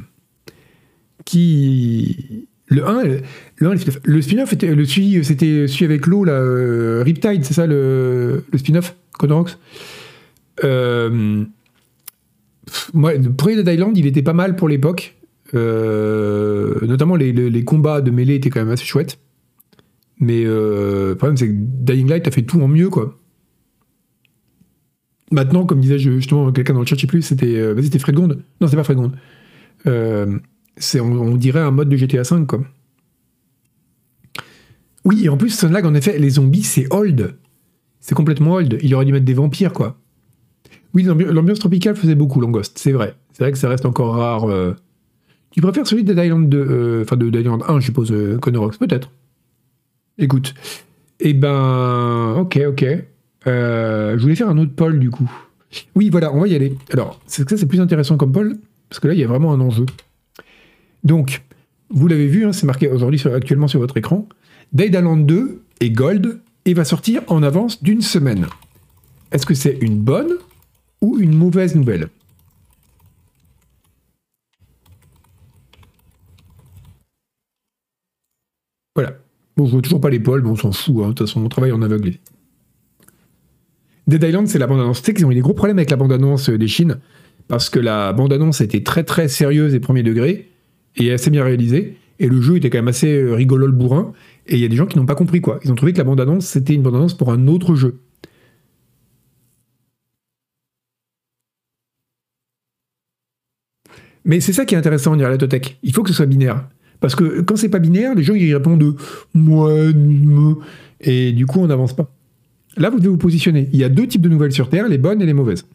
qui 1.25 2.47
le 2.67 2.87
1, 2.87 3.03
le, 3.03 3.21
1, 3.61 3.75
le 4.03 4.21
spin-off 4.21 4.53
était 4.53 4.73
le 4.73 4.85
suivi, 4.85 5.23
c'était 5.23 5.67
celui 5.67 5.85
avec 5.85 6.05
l'eau 6.05 6.23
là, 6.23 6.33
euh, 6.33 7.01
Riptide, 7.03 7.43
c'est 7.45 7.53
ça 7.53 7.65
le, 7.65 8.43
spin-off 8.55 8.95
Codorox. 9.17 9.57
Euh, 10.63 11.45
moi, 12.93 13.13
le 13.13 13.31
premier 13.31 13.55
Dead 13.55 13.67
Island, 13.67 13.97
il 13.97 14.05
était 14.05 14.21
pas 14.21 14.33
mal 14.33 14.55
pour 14.55 14.67
l'époque. 14.67 15.17
Euh, 15.53 16.75
notamment 16.85 17.15
les, 17.15 17.63
combats 17.63 18.01
de 18.01 18.11
mêlée 18.11 18.35
étaient 18.35 18.49
quand 18.49 18.59
même 18.59 18.69
assez 18.69 18.85
chouettes. 18.85 19.19
Mais 20.19 20.43
euh, 20.45 21.09
le 21.09 21.15
problème, 21.15 21.37
c'est 21.37 21.47
que 21.47 21.53
Dying 21.53 22.09
Light 22.09 22.27
a 22.27 22.31
fait 22.31 22.41
tout 22.41 22.61
en 22.61 22.67
mieux, 22.67 22.89
quoi. 22.89 23.19
Maintenant, 25.31 25.65
comme 25.65 25.81
disait 25.81 25.99
justement 25.99 26.51
quelqu'un 26.51 26.73
dans 26.73 26.79
le 26.79 26.85
chat, 26.85 26.95
je 26.95 27.01
sais 27.01 27.07
plus, 27.07 27.21
c'était 27.21 27.57
euh, 27.57 27.79
c'était 27.81 27.99
Fredgond. 27.99 28.29
Non, 28.61 28.67
c'est 28.67 28.77
pas 28.77 28.83
Fredgond. 28.83 29.11
c'est 30.77 30.99
on, 30.99 31.35
dirait 31.35 31.59
un 31.59 31.71
mode 31.71 31.89
de 31.89 31.97
GTA 31.97 32.23
V, 32.23 32.45
quoi. 32.47 32.63
Oui, 35.05 35.25
et 35.25 35.29
en 35.29 35.37
plus, 35.37 35.49
Sunlag, 35.49 35.85
en 35.85 35.93
effet, 35.93 36.17
les 36.17 36.31
zombies, 36.31 36.63
c'est 36.63 36.91
old. 36.93 37.37
C'est 37.99 38.15
complètement 38.15 38.53
old. 38.53 38.77
Il 38.81 38.93
aurait 38.95 39.05
dû 39.05 39.13
mettre 39.13 39.25
des 39.25 39.33
vampires, 39.33 39.73
quoi. 39.73 39.99
L'ambiance 41.03 41.59
tropicale 41.59 41.95
faisait 41.95 42.15
beaucoup, 42.15 42.39
Langost, 42.41 42.77
c'est 42.77 42.91
vrai. 42.91 43.15
C'est 43.33 43.43
vrai 43.43 43.51
que 43.51 43.57
ça 43.57 43.69
reste 43.69 43.85
encore 43.85 44.15
rare. 44.15 44.75
Tu 45.57 45.61
préfères 45.61 45.87
celui 45.87 46.03
de 46.03 46.13
Island 46.13 46.49
2, 46.49 46.57
euh, 46.57 47.01
enfin 47.01 47.15
de 47.15 47.35
Island 47.35 47.63
1, 47.67 47.79
je 47.79 47.85
suppose, 47.85 48.11
euh, 48.11 48.37
Conorox, 48.37 48.77
peut-être. 48.77 49.09
Écoute. 50.19 50.53
Eh 51.19 51.33
ben, 51.33 52.35
ok, 52.37 52.59
ok. 52.67 52.85
Euh, 53.47 54.15
je 54.15 54.21
voulais 54.21 54.35
faire 54.35 54.49
un 54.49 54.57
autre 54.59 54.73
poll 54.75 54.99
du 54.99 55.09
coup. 55.09 55.31
Oui, 55.95 56.11
voilà, 56.11 56.31
on 56.31 56.41
va 56.41 56.47
y 56.47 56.53
aller. 56.53 56.75
Alors, 56.93 57.19
ça 57.25 57.43
c'est 57.47 57.65
plus 57.65 57.81
intéressant 57.81 58.17
comme 58.17 58.31
poll, 58.31 58.57
parce 58.87 58.99
que 58.99 59.07
là, 59.07 59.15
il 59.15 59.19
y 59.19 59.23
a 59.23 59.27
vraiment 59.27 59.51
un 59.51 59.59
enjeu. 59.59 59.87
Donc, 61.03 61.41
vous 61.89 62.07
l'avez 62.07 62.27
vu, 62.27 62.45
hein, 62.45 62.53
c'est 62.53 62.67
marqué 62.67 62.87
aujourd'hui 62.87 63.19
actuellement 63.25 63.67
sur 63.67 63.79
votre 63.79 63.97
écran. 63.97 64.27
Dead 64.73 64.93
Island 64.93 65.25
2 65.25 65.63
est 65.79 65.89
gold 65.89 66.39
et 66.65 66.75
va 66.75 66.85
sortir 66.85 67.23
en 67.29 67.41
avance 67.41 67.81
d'une 67.81 68.03
semaine. 68.03 68.45
Est-ce 69.31 69.47
que 69.47 69.55
c'est 69.55 69.79
une 69.81 69.97
bonne 69.97 70.33
ou 71.01 71.17
une 71.19 71.35
mauvaise 71.35 71.75
nouvelle 71.75 72.09
Voilà. 78.95 79.13
Bon, 79.55 79.67
je 79.67 79.73
vois 79.73 79.81
toujours 79.81 80.01
pas 80.01 80.09
l'épaule, 80.09 80.41
mais 80.41 80.49
on 80.49 80.55
s'en 80.55 80.71
fout. 80.71 80.95
Hein. 80.97 81.09
De 81.09 81.13
toute 81.13 81.27
façon, 81.27 81.45
on 81.45 81.49
travaille 81.49 81.71
en 81.71 81.83
aveugle. 81.83 82.13
Dead 84.07 84.23
Island, 84.23 84.47
c'est 84.47 84.57
la 84.57 84.65
bande-annonce. 84.65 85.01
Tu 85.01 85.05
sais 85.05 85.13
qu'ils 85.13 85.25
ont 85.25 85.31
eu 85.31 85.35
des 85.35 85.41
gros 85.41 85.53
problèmes 85.53 85.77
avec 85.77 85.91
la 85.91 85.97
bande-annonce 85.97 86.49
euh, 86.49 86.57
des 86.57 86.67
Chines, 86.67 86.97
parce 87.47 87.69
que 87.69 87.79
la 87.79 88.13
bande-annonce 88.13 88.61
était 88.61 88.81
très 88.81 89.03
très 89.03 89.27
sérieuse 89.27 89.75
et 89.75 89.79
premier 89.79 90.01
degré, 90.01 90.49
et 90.95 91.11
assez 91.11 91.29
bien 91.29 91.43
réalisée, 91.43 91.97
et 92.17 92.27
le 92.27 92.41
jeu 92.41 92.57
était 92.57 92.69
quand 92.69 92.79
même 92.79 92.87
assez 92.87 93.13
euh, 93.13 93.35
rigolo 93.35 93.67
le 93.67 93.73
bourrin, 93.73 94.13
et 94.47 94.55
il 94.55 94.61
y 94.61 94.65
a 94.65 94.69
des 94.69 94.77
gens 94.77 94.85
qui 94.85 94.97
n'ont 94.97 95.05
pas 95.05 95.15
compris 95.15 95.41
quoi. 95.41 95.59
Ils 95.63 95.71
ont 95.71 95.75
trouvé 95.75 95.91
que 95.93 95.97
la 95.97 96.05
bande-annonce, 96.05 96.45
c'était 96.45 96.73
une 96.73 96.81
bande-annonce 96.81 97.15
pour 97.15 97.31
un 97.31 97.47
autre 97.47 97.75
jeu. 97.75 97.99
Mais 104.27 104.41
c'est 104.41 104.53
ça 104.53 104.65
qui 104.65 104.75
est 104.75 104.77
intéressant 104.77 105.13
en 105.13 105.19
Irlatotech. 105.19 105.79
Il 105.83 105.93
faut 105.93 106.03
que 106.03 106.09
ce 106.09 106.15
soit 106.15 106.25
binaire. 106.25 106.67
Parce 106.99 107.15
que 107.15 107.41
quand 107.41 107.55
c'est 107.55 107.69
pas 107.69 107.79
binaire, 107.79 108.13
les 108.13 108.23
gens 108.23 108.33
ils 108.35 108.53
répondent 108.53 108.95
moi, 109.33 109.73
et 110.99 111.31
du 111.31 111.45
coup 111.45 111.61
on 111.61 111.67
n'avance 111.67 111.95
pas. 111.95 112.13
Là, 112.75 112.89
vous 112.89 112.99
devez 112.99 113.09
vous 113.09 113.17
positionner. 113.17 113.69
Il 113.71 113.79
y 113.79 113.83
a 113.83 113.89
deux 113.89 114.05
types 114.05 114.21
de 114.21 114.29
nouvelles 114.29 114.51
sur 114.51 114.69
Terre, 114.69 114.87
les 114.87 114.97
bonnes 114.97 115.21
et 115.21 115.25
les 115.25 115.33
mauvaises. 115.33 115.65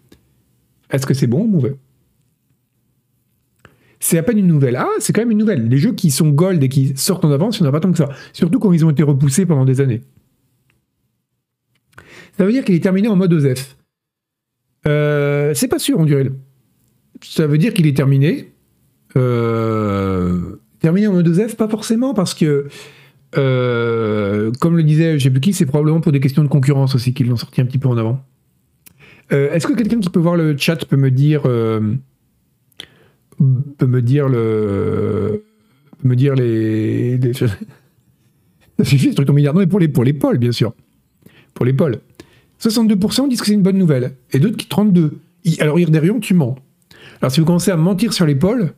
Est-ce 0.90 1.06
que 1.06 1.14
c'est 1.14 1.26
bon 1.26 1.40
ou 1.40 1.46
mauvais? 1.46 1.74
C'est 3.98 4.18
à 4.18 4.22
peine 4.22 4.38
une 4.38 4.46
nouvelle. 4.46 4.76
Ah, 4.76 4.88
c'est 4.98 5.12
quand 5.12 5.22
même 5.22 5.30
une 5.30 5.38
nouvelle. 5.38 5.68
Les 5.68 5.78
jeux 5.78 5.92
qui 5.92 6.10
sont 6.10 6.28
gold 6.28 6.62
et 6.62 6.68
qui 6.68 6.92
sortent 6.96 7.24
en 7.24 7.32
avance, 7.32 7.58
il 7.58 7.62
n'y 7.62 7.68
en 7.68 7.70
a 7.70 7.72
pas 7.72 7.80
tant 7.80 7.90
que 7.90 7.98
ça. 7.98 8.10
Surtout 8.32 8.58
quand 8.58 8.72
ils 8.72 8.84
ont 8.84 8.90
été 8.90 9.02
repoussés 9.02 9.46
pendant 9.46 9.64
des 9.64 9.80
années. 9.80 10.02
Ça 12.36 12.44
veut 12.44 12.52
dire 12.52 12.64
qu'il 12.64 12.74
est 12.74 12.80
terminé 12.80 13.08
en 13.08 13.16
mode 13.16 13.32
OZEF. 13.32 13.76
Euh, 14.86 15.54
c'est 15.54 15.68
pas 15.68 15.78
sûr, 15.78 15.98
on 15.98 16.04
dirait. 16.04 16.30
Ça 17.22 17.46
veut 17.46 17.58
dire 17.58 17.72
qu'il 17.72 17.86
est 17.86 17.96
terminé. 17.96 18.52
Euh, 19.16 20.58
Terminé 20.80 21.06
en 21.06 21.12
mode 21.12 21.32
F, 21.32 21.54
pas 21.56 21.68
forcément, 21.68 22.12
parce 22.12 22.34
que, 22.34 22.66
euh, 23.36 24.50
comme 24.60 24.76
le 24.76 24.82
disait 24.82 25.16
je 25.18 25.24
sais 25.24 25.30
plus 25.30 25.40
qui, 25.40 25.52
c'est 25.52 25.66
probablement 25.66 26.00
pour 26.00 26.10
des 26.10 26.18
questions 26.18 26.42
de 26.42 26.48
concurrence 26.48 26.96
aussi 26.96 27.14
qu'ils 27.14 27.28
l'ont 27.28 27.36
sorti 27.36 27.60
un 27.60 27.66
petit 27.66 27.78
peu 27.78 27.88
en 27.88 27.96
avant. 27.96 28.20
Euh, 29.32 29.52
est-ce 29.52 29.68
que 29.68 29.74
quelqu'un 29.74 30.00
qui 30.00 30.10
peut 30.10 30.18
voir 30.18 30.36
le 30.36 30.56
chat 30.56 30.84
peut 30.84 30.96
me 30.96 31.12
dire, 31.12 31.42
peut 31.42 31.80
me 33.86 34.02
dire 34.02 34.28
le, 34.28 35.44
me 36.02 36.16
dire 36.16 36.34
les, 36.34 37.16
les... 37.16 37.32
ça 37.34 37.46
suffit 38.82 39.10
ce 39.10 39.14
truc 39.14 39.30
en 39.30 39.34
milliard. 39.34 39.54
Non, 39.54 39.60
mais 39.60 39.68
pour 39.68 39.78
les 39.78 39.86
pour 39.88 40.02
les 40.02 40.14
pôles, 40.14 40.38
bien 40.38 40.52
sûr, 40.52 40.74
pour 41.54 41.64
les 41.64 41.72
pôles. 41.72 42.00
62% 42.60 43.28
disent 43.28 43.40
que 43.40 43.46
c'est 43.46 43.54
une 43.54 43.62
bonne 43.62 43.78
nouvelle, 43.78 44.14
et 44.32 44.40
d'autres 44.40 44.56
qui 44.56 44.66
32. 44.66 45.12
Alors 45.60 45.78
Irderion, 45.78 46.18
tu 46.18 46.34
mens. 46.34 46.56
Alors 47.22 47.32
si 47.32 47.40
vous 47.40 47.46
commencez 47.46 47.70
à 47.70 47.76
mentir 47.76 48.12
sur 48.12 48.26
les 48.26 48.34
pôles, 48.34 48.74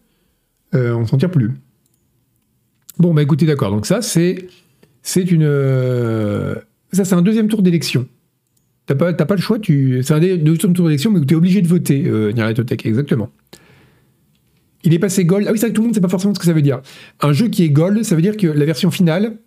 on 0.73 1.07
s'en 1.07 1.17
tire 1.17 1.31
plus. 1.31 1.51
Bon, 2.99 3.13
bah 3.13 3.23
écoutez, 3.23 3.47
d'accord. 3.47 3.71
Donc 3.71 3.87
ça, 3.87 4.03
c'est 4.03 4.47
c'est 5.03 5.31
une 5.31 5.45
euh, 5.45 6.55
ça, 6.93 7.05
c'est 7.05 7.15
un 7.15 7.23
deuxième 7.23 7.49
tour 7.49 7.63
d'élection. 7.63 8.07
T'as 8.87 8.95
pas, 8.95 9.13
pas 9.13 9.35
le 9.35 9.41
choix. 9.41 9.59
Tu, 9.59 10.03
c'est 10.03 10.15
un 10.15 10.21
deuxième 10.21 10.75
tour 10.75 10.87
d'élection, 10.87 11.11
mais 11.11 11.21
tu 11.25 11.35
es 11.35 11.37
obligé 11.37 11.63
de 11.63 11.69
voter. 11.69 12.05
Euh, 12.07 12.33
exactement. 12.85 13.31
Il 14.85 14.93
est 14.93 14.99
passé 14.99 15.25
gold. 15.25 15.47
Ah 15.49 15.53
oui, 15.53 15.59
c'est 15.59 15.67
vrai 15.67 15.71
que 15.71 15.77
tout 15.77 15.81
le 15.81 15.87
monde 15.87 15.93
ne 15.93 15.95
sait 15.95 16.03
pas 16.03 16.09
forcément 16.09 16.35
ce 16.35 16.39
que 16.39 16.45
ça 16.45 16.53
veut 16.53 16.63
dire. 16.63 16.83
Un 17.21 17.33
jeu 17.33 17.49
qui 17.49 17.65
est 17.65 17.71
gold, 17.71 18.03
ça 18.05 18.15
veut 18.15 18.23
dire 18.23 18.37
que 18.37 18.47
la 18.47 18.65
version 18.65 18.91
finale 18.91 19.39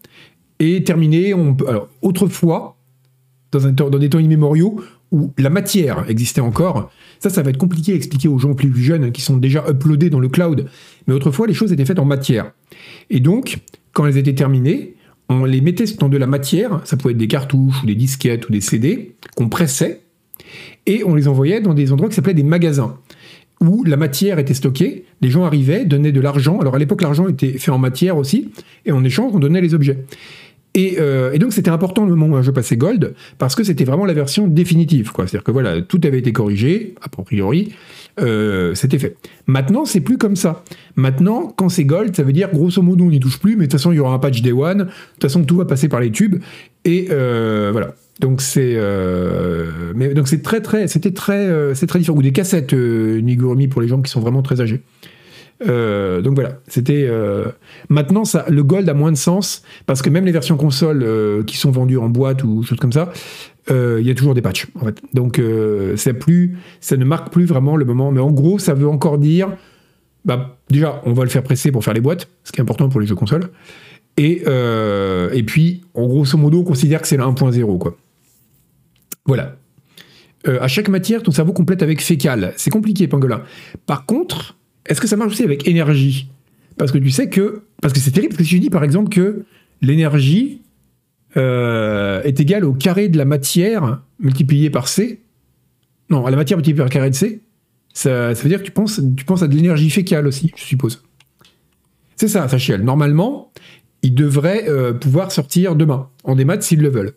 est 0.59 0.85
terminée. 0.85 1.33
Alors, 1.67 1.89
autrefois, 2.01 2.77
dans, 3.51 3.67
un, 3.67 3.71
dans 3.71 3.89
des 3.89 4.09
temps 4.09 4.19
immémoriaux, 4.19 4.81
où 5.11 5.33
la 5.37 5.49
matière 5.49 6.05
existait 6.09 6.41
encore. 6.41 6.91
Ça, 7.19 7.29
ça 7.29 7.41
va 7.41 7.49
être 7.49 7.57
compliqué 7.57 7.93
à 7.93 7.95
expliquer 7.95 8.27
aux 8.27 8.37
gens 8.37 8.53
plus 8.53 8.75
jeunes 8.81 9.11
qui 9.11 9.21
sont 9.21 9.37
déjà 9.37 9.63
uploadés 9.69 10.09
dans 10.09 10.19
le 10.19 10.27
cloud. 10.27 10.67
Mais 11.07 11.13
autrefois, 11.13 11.47
les 11.47 11.53
choses 11.53 11.71
étaient 11.71 11.85
faites 11.85 11.99
en 11.99 12.05
matière. 12.05 12.51
Et 13.09 13.19
donc, 13.19 13.59
quand 13.93 14.05
elles 14.05 14.17
étaient 14.17 14.35
terminées, 14.35 14.95
on 15.29 15.45
les 15.45 15.61
mettait 15.61 15.85
dans 15.99 16.09
de 16.09 16.17
la 16.17 16.27
matière, 16.27 16.81
ça 16.83 16.97
pouvait 16.97 17.13
être 17.13 17.17
des 17.19 17.27
cartouches 17.27 17.83
ou 17.83 17.85
des 17.85 17.95
disquettes 17.95 18.47
ou 18.47 18.51
des 18.51 18.61
CD, 18.61 19.15
qu'on 19.35 19.49
pressait, 19.49 20.01
et 20.85 21.03
on 21.03 21.15
les 21.15 21.27
envoyait 21.27 21.61
dans 21.61 21.73
des 21.73 21.91
endroits 21.91 22.09
qui 22.09 22.15
s'appelaient 22.15 22.33
des 22.33 22.43
magasins 22.43 22.97
où 23.61 23.83
la 23.83 23.97
matière 23.97 24.39
était 24.39 24.53
stockée, 24.53 25.05
les 25.21 25.29
gens 25.29 25.43
arrivaient, 25.43 25.85
donnaient 25.85 26.11
de 26.11 26.21
l'argent. 26.21 26.59
Alors 26.59 26.75
à 26.75 26.79
l'époque, 26.79 27.01
l'argent 27.01 27.27
était 27.27 27.57
fait 27.57 27.71
en 27.71 27.77
matière 27.77 28.17
aussi, 28.17 28.51
et 28.85 28.91
en 28.91 29.03
échange, 29.03 29.31
on 29.33 29.39
donnait 29.39 29.61
les 29.61 29.73
objets. 29.73 30.05
Euh, 30.77 31.31
et, 31.31 31.39
donc 31.39 31.53
c'était 31.53 31.69
important 31.69 32.05
le 32.05 32.15
moment 32.15 32.35
où 32.35 32.37
un 32.37 32.41
jeu 32.41 32.51
passait 32.51 32.77
Gold, 32.77 33.13
parce 33.37 33.55
que 33.55 33.63
c'était 33.63 33.83
vraiment 33.83 34.05
la 34.05 34.13
version 34.13 34.47
définitive. 34.47 35.11
C'est-à-dire 35.15 35.43
que 35.43 35.51
voilà, 35.51 35.81
tout 35.81 35.99
avait 36.03 36.19
été 36.19 36.31
corrigé, 36.33 36.95
a 37.01 37.09
priori, 37.09 37.73
euh, 38.19 38.75
c'était 38.75 38.99
fait. 38.99 39.17
Maintenant, 39.47 39.85
c'est 39.85 40.01
plus 40.01 40.17
comme 40.17 40.35
ça. 40.35 40.63
Maintenant, 40.95 41.53
quand 41.55 41.69
c'est 41.69 41.85
Gold, 41.85 42.15
ça 42.15 42.23
veut 42.23 42.33
dire 42.33 42.49
grosso 42.51 42.81
modo 42.81 43.05
on 43.05 43.09
n'y 43.09 43.19
touche 43.19 43.39
plus, 43.39 43.55
mais 43.55 43.65
de 43.65 43.71
toute 43.71 43.73
façon 43.73 43.91
il 43.91 43.95
y 43.95 43.99
aura 43.99 44.13
un 44.13 44.19
patch 44.19 44.41
Day 44.41 44.51
One, 44.51 44.77
de 44.77 44.83
toute 44.83 45.23
façon 45.23 45.43
tout 45.43 45.57
va 45.57 45.65
passer 45.65 45.89
par 45.89 45.99
les 45.99 46.11
tubes, 46.11 46.41
et 46.85 47.07
euh, 47.11 47.69
voilà. 47.71 47.95
Donc 48.19 48.41
c'est, 48.41 48.73
très 50.43 50.61
très, 50.61 50.87
c'était 50.87 51.11
très, 51.11 51.75
c'est 51.75 51.85
très 51.85 51.99
différent. 51.99 52.17
Ou 52.17 52.23
des 52.23 52.31
cassettes 52.31 52.73
Nigurumi 52.73 53.67
pour 53.67 53.79
les 53.79 53.87
gens 53.87 54.01
qui 54.01 54.09
sont 54.09 54.21
vraiment 54.21 54.41
très 54.41 54.59
âgés. 54.59 54.81
Euh, 55.65 56.21
donc 56.21 56.35
voilà, 56.35 56.59
c'était. 56.67 57.05
Euh, 57.07 57.45
maintenant, 57.89 58.25
ça, 58.25 58.45
le 58.49 58.63
gold 58.63 58.87
a 58.89 58.93
moins 58.93 59.11
de 59.11 59.17
sens 59.17 59.63
parce 59.85 60.01
que 60.01 60.09
même 60.09 60.25
les 60.25 60.31
versions 60.31 60.57
console 60.57 61.03
euh, 61.03 61.43
qui 61.43 61.57
sont 61.57 61.71
vendues 61.71 61.97
en 61.97 62.09
boîte 62.09 62.43
ou 62.43 62.63
choses 62.63 62.79
comme 62.79 62.93
ça, 62.93 63.11
il 63.69 64.05
y 64.05 64.09
a 64.09 64.15
toujours 64.15 64.33
des 64.33 64.41
patchs. 64.41 64.67
En 64.75 64.85
fait. 64.85 65.01
Donc 65.13 65.41
c'est 65.95 66.13
plus, 66.13 66.57
ça 66.79 66.95
ne 66.95 67.03
marque 67.03 67.31
plus 67.31 67.45
vraiment 67.45 67.75
le 67.75 67.85
moment. 67.85 68.11
Mais 68.11 68.21
en 68.21 68.31
gros, 68.31 68.59
ça 68.59 68.73
veut 68.73 68.87
encore 68.87 69.17
dire, 69.17 69.49
bah, 70.23 70.57
déjà, 70.69 71.01
on 71.05 71.13
va 71.13 71.23
le 71.23 71.29
faire 71.29 71.43
presser 71.43 71.71
pour 71.71 71.83
faire 71.83 71.93
les 71.93 71.99
boîtes, 71.99 72.29
ce 72.45 72.53
qui 72.53 72.59
est 72.59 72.61
important 72.61 72.87
pour 72.87 73.01
les 73.01 73.07
jeux 73.07 73.15
console. 73.15 73.49
Et, 74.15 74.43
et 75.33 75.43
puis, 75.43 75.81
en 75.95 76.07
grosso 76.07 76.37
modo, 76.37 76.61
on 76.61 76.63
considère 76.63 77.01
que 77.01 77.07
c'est 77.09 77.17
le 77.17 77.23
1.0 77.23 77.77
quoi. 77.77 77.97
Voilà. 79.25 79.57
à 80.45 80.67
chaque 80.69 80.87
matière, 80.87 81.21
ton 81.21 81.31
cerveau 81.31 81.51
complète 81.51 81.83
avec 81.83 82.01
fécal. 82.01 82.53
C'est 82.55 82.69
compliqué, 82.69 83.09
Pangolin. 83.09 83.41
Par 83.85 84.05
contre, 84.05 84.56
est-ce 84.87 85.01
que 85.01 85.07
ça 85.07 85.15
marche 85.15 85.33
aussi 85.33 85.43
avec 85.43 85.67
énergie? 85.67 86.29
Parce 86.77 86.91
que 86.91 86.97
tu 86.97 87.11
sais 87.11 87.29
que. 87.29 87.63
Parce 87.81 87.93
que 87.93 87.99
c'est 87.99 88.11
terrible, 88.11 88.33
parce 88.33 88.43
que 88.43 88.49
si 88.49 88.55
je 88.55 88.61
dis 88.61 88.69
par 88.69 88.83
exemple 88.83 89.09
que 89.09 89.45
l'énergie 89.81 90.61
euh, 91.35 92.21
est 92.23 92.39
égale 92.39 92.65
au 92.65 92.73
carré 92.73 93.09
de 93.09 93.17
la 93.17 93.25
matière 93.25 94.01
multiplié 94.19 94.69
par 94.69 94.87
C. 94.87 95.21
Non, 96.09 96.25
à 96.25 96.31
la 96.31 96.37
matière 96.37 96.57
multipliée 96.57 96.77
par 96.77 96.87
le 96.87 96.91
carré 96.91 97.09
de 97.09 97.15
C. 97.15 97.41
Ça, 97.93 98.33
veut 98.33 98.49
dire 98.49 98.59
que 98.59 98.65
tu 98.65 98.71
penses, 98.71 99.01
tu 99.15 99.25
penses 99.25 99.43
à 99.43 99.47
de 99.47 99.55
l'énergie 99.55 99.89
fécale 99.89 100.27
aussi, 100.27 100.51
je 100.55 100.63
suppose. 100.63 101.03
C'est 102.15 102.27
ça, 102.27 102.47
Sachiel. 102.47 102.83
Normalement, 102.83 103.51
ils 104.03 104.13
devraient 104.13 104.69
euh, 104.69 104.93
pouvoir 104.93 105.31
sortir 105.31 105.75
demain, 105.75 106.09
en 106.23 106.35
démat 106.35 106.61
s'ils 106.61 106.81
le 106.81 106.89
veulent. 106.89 107.13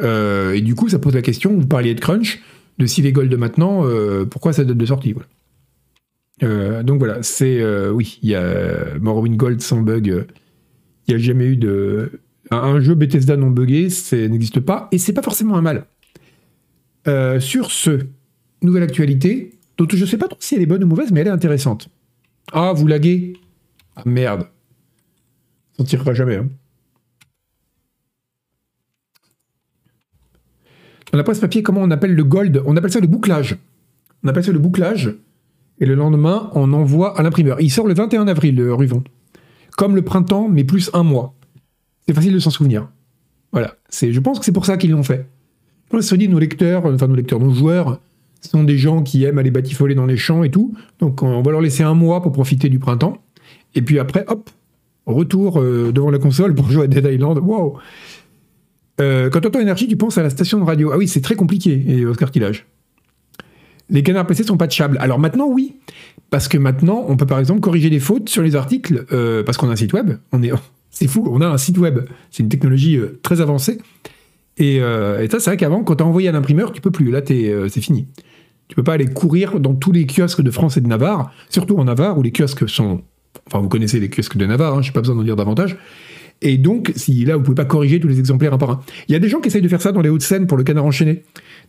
Euh, 0.00 0.52
et 0.52 0.60
du 0.60 0.74
coup, 0.74 0.88
ça 0.88 0.98
pose 0.98 1.14
la 1.14 1.22
question, 1.22 1.56
vous 1.56 1.66
parliez 1.66 1.94
de 1.94 2.00
crunch, 2.00 2.40
de 2.78 2.86
si 2.86 3.02
les 3.02 3.12
gold 3.12 3.30
de 3.30 3.36
maintenant, 3.36 3.84
pourquoi 4.30 4.52
ça 4.52 4.64
date 4.64 4.76
de 4.76 4.86
sortie. 4.86 5.14
Euh, 6.42 6.82
donc 6.82 6.98
voilà, 6.98 7.22
c'est 7.22 7.60
euh, 7.60 7.90
oui, 7.90 8.18
il 8.22 8.28
y 8.28 8.34
a 8.34 8.98
Morrowind 9.00 9.36
Gold 9.36 9.60
sans 9.60 9.80
bug. 9.80 10.26
Il 11.06 11.14
n'y 11.14 11.20
a 11.20 11.24
jamais 11.24 11.46
eu 11.46 11.56
de 11.56 12.20
un, 12.50 12.80
jeu 12.80 12.94
Bethesda 12.94 13.36
non 13.36 13.50
buggé, 13.50 13.90
ça 13.90 14.16
n'existe 14.16 14.60
pas 14.60 14.88
et 14.92 14.98
c'est 14.98 15.12
pas 15.12 15.22
forcément 15.22 15.56
un 15.56 15.62
mal. 15.62 15.86
Euh, 17.08 17.40
sur 17.40 17.70
ce, 17.70 18.06
nouvelle 18.62 18.82
actualité, 18.82 19.58
dont 19.78 19.86
je 19.88 20.04
sais 20.04 20.18
pas 20.18 20.28
trop 20.28 20.38
si 20.40 20.54
elle 20.54 20.62
est 20.62 20.66
bonne 20.66 20.82
ou 20.84 20.86
mauvaise, 20.86 21.12
mais 21.12 21.20
elle 21.20 21.28
est 21.28 21.30
intéressante. 21.30 21.88
Ah, 22.52 22.72
vous 22.72 22.86
laguez 22.86 23.34
Ah 23.96 24.02
merde. 24.04 24.48
Ne 25.78 25.84
tirera 25.84 26.14
jamais. 26.14 26.36
Hein. 26.36 26.48
Dans 31.12 31.18
la 31.18 31.24
presse 31.24 31.38
papier, 31.38 31.62
comment 31.62 31.82
on 31.82 31.90
appelle 31.90 32.14
le 32.14 32.24
gold? 32.24 32.62
On 32.66 32.76
appelle 32.76 32.92
ça 32.92 33.00
le 33.00 33.06
bouclage. 33.06 33.56
On 34.22 34.28
appelle 34.28 34.44
ça 34.44 34.52
le 34.52 34.58
bouclage 34.58 35.14
et 35.80 35.86
le 35.86 35.94
lendemain, 35.94 36.50
on 36.54 36.72
envoie 36.72 37.18
à 37.18 37.22
l'imprimeur. 37.22 37.60
Il 37.60 37.70
sort 37.70 37.86
le 37.86 37.94
21 37.94 38.28
avril, 38.28 38.56
le 38.56 38.72
Ruvon. 38.72 39.04
Comme 39.76 39.94
le 39.94 40.02
printemps, 40.02 40.48
mais 40.48 40.64
plus 40.64 40.90
un 40.94 41.02
mois. 41.02 41.34
C'est 42.06 42.14
facile 42.14 42.32
de 42.32 42.38
s'en 42.38 42.50
souvenir. 42.50 42.88
Voilà. 43.52 43.74
Je 43.90 44.20
pense 44.20 44.38
que 44.38 44.44
c'est 44.44 44.52
pour 44.52 44.66
ça 44.66 44.76
qu'ils 44.76 44.90
l'ont 44.90 45.02
fait. 45.02 45.26
On 45.92 46.00
se 46.00 46.14
dit, 46.14 46.28
nos 46.28 46.38
lecteurs, 46.38 46.86
enfin 46.86 47.06
nos 47.06 47.14
lecteurs, 47.14 47.40
nos 47.40 47.52
joueurs, 47.52 48.00
sont 48.40 48.64
des 48.64 48.78
gens 48.78 49.02
qui 49.02 49.24
aiment 49.24 49.38
aller 49.38 49.50
batifoler 49.50 49.94
dans 49.94 50.06
les 50.06 50.16
champs 50.16 50.44
et 50.44 50.50
tout. 50.50 50.74
Donc 51.00 51.22
on 51.22 51.42
va 51.42 51.50
leur 51.50 51.60
laisser 51.60 51.82
un 51.82 51.94
mois 51.94 52.22
pour 52.22 52.32
profiter 52.32 52.68
du 52.68 52.78
printemps. 52.78 53.18
Et 53.74 53.82
puis 53.82 53.98
après, 53.98 54.24
hop, 54.28 54.50
retour 55.06 55.60
euh, 55.60 55.92
devant 55.92 56.10
la 56.10 56.18
console 56.18 56.54
pour 56.54 56.70
jouer 56.70 56.84
à 56.84 56.86
Dead 56.86 57.04
Island. 57.04 57.38
Wow 57.38 57.78
euh, 59.00 59.30
Quand 59.30 59.40
tu 59.40 59.48
entends 59.48 59.60
énergie, 59.60 59.88
tu 59.88 59.96
penses 59.96 60.18
à 60.18 60.22
la 60.22 60.30
station 60.30 60.58
de 60.58 60.64
radio? 60.64 60.90
Ah 60.92 60.96
oui, 60.96 61.08
c'est 61.08 61.20
très 61.20 61.34
compliqué, 61.34 61.84
et 61.86 62.06
au 62.06 62.14
les 63.90 64.02
canards 64.02 64.26
PC 64.26 64.44
sont 64.44 64.56
patchables. 64.56 64.98
Alors 65.00 65.18
maintenant, 65.18 65.46
oui. 65.48 65.76
Parce 66.30 66.48
que 66.48 66.58
maintenant, 66.58 67.04
on 67.08 67.16
peut 67.16 67.26
par 67.26 67.38
exemple 67.38 67.60
corriger 67.60 67.88
les 67.88 68.00
fautes 68.00 68.28
sur 68.28 68.42
les 68.42 68.56
articles, 68.56 69.06
euh, 69.12 69.44
parce 69.44 69.58
qu'on 69.58 69.68
a 69.68 69.72
un 69.72 69.76
site 69.76 69.92
web. 69.92 70.12
On 70.32 70.42
est, 70.42 70.50
c'est 70.90 71.06
fou, 71.06 71.26
on 71.30 71.40
a 71.40 71.46
un 71.46 71.58
site 71.58 71.78
web. 71.78 72.00
C'est 72.30 72.42
une 72.42 72.48
technologie 72.48 72.96
euh, 72.96 73.18
très 73.22 73.40
avancée. 73.40 73.78
Euh, 74.60 75.20
et, 75.20 75.28
ça, 75.30 75.38
c'est 75.38 75.50
vrai 75.50 75.56
qu'avant, 75.56 75.84
quand 75.84 75.96
tu 75.96 76.02
as 76.02 76.06
envoyé 76.06 76.28
à 76.28 76.32
l'imprimeur, 76.32 76.72
tu 76.72 76.80
peux 76.80 76.90
plus. 76.90 77.10
Là, 77.10 77.20
c'est 77.24 77.80
fini. 77.80 78.06
Tu 78.68 78.74
peux 78.74 78.82
pas 78.82 78.94
aller 78.94 79.06
courir 79.06 79.60
dans 79.60 79.74
tous 79.74 79.92
les 79.92 80.06
kiosques 80.06 80.42
de 80.42 80.50
France 80.50 80.76
et 80.76 80.80
de 80.80 80.88
Navarre, 80.88 81.32
surtout 81.50 81.78
en 81.78 81.84
Navarre 81.84 82.18
où 82.18 82.22
les 82.22 82.32
kiosques 82.32 82.68
sont. 82.68 83.02
Enfin, 83.46 83.60
vous 83.60 83.68
connaissez 83.68 84.00
les 84.00 84.08
kiosques 84.08 84.36
de 84.36 84.46
Navarre, 84.46 84.74
hein, 84.74 84.82
je 84.82 84.88
n'ai 84.88 84.92
pas 84.92 85.00
besoin 85.00 85.14
d'en 85.14 85.22
dire 85.22 85.36
davantage. 85.36 85.76
Et 86.42 86.58
donc, 86.58 86.92
si 86.96 87.24
là, 87.24 87.36
vous 87.36 87.42
pouvez 87.42 87.54
pas 87.54 87.64
corriger 87.64 88.00
tous 88.00 88.08
les 88.08 88.18
exemplaires 88.18 88.52
un 88.52 88.58
par 88.58 88.70
un. 88.70 88.80
Il 89.08 89.12
y 89.12 89.14
a 89.14 89.18
des 89.18 89.28
gens 89.28 89.40
qui 89.40 89.48
essayent 89.48 89.62
de 89.62 89.68
faire 89.68 89.80
ça 89.80 89.92
dans 89.92 90.02
les 90.02 90.08
Hauts-de-Seine 90.08 90.46
pour 90.46 90.58
le 90.58 90.64
canard 90.64 90.84
enchaîné. 90.84 91.22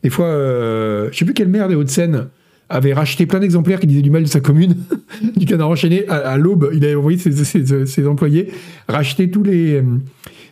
Des 0.03 0.09
fois, 0.09 0.27
euh, 0.27 1.09
je 1.11 1.17
sais 1.17 1.25
plus 1.25 1.33
quelle 1.33 1.47
maire 1.47 1.67
des 1.67 1.75
Hauts-de-Seine 1.75 2.27
avait 2.69 2.93
racheté 2.93 3.25
plein 3.25 3.39
d'exemplaires 3.39 3.79
qui 3.79 3.87
disaient 3.87 4.01
du 4.01 4.09
mal 4.09 4.23
de 4.23 4.27
sa 4.27 4.39
commune, 4.39 4.75
du 5.37 5.45
canard 5.45 5.69
enchaîné. 5.69 6.07
À, 6.07 6.37
l'aube, 6.37 6.69
il 6.73 6.83
avait 6.85 6.95
envoyé 6.95 7.17
ses, 7.17 8.07
employés 8.07 8.51
racheter 8.87 9.31
tous 9.31 9.43
les, 9.43 9.75
euh, 9.75 9.83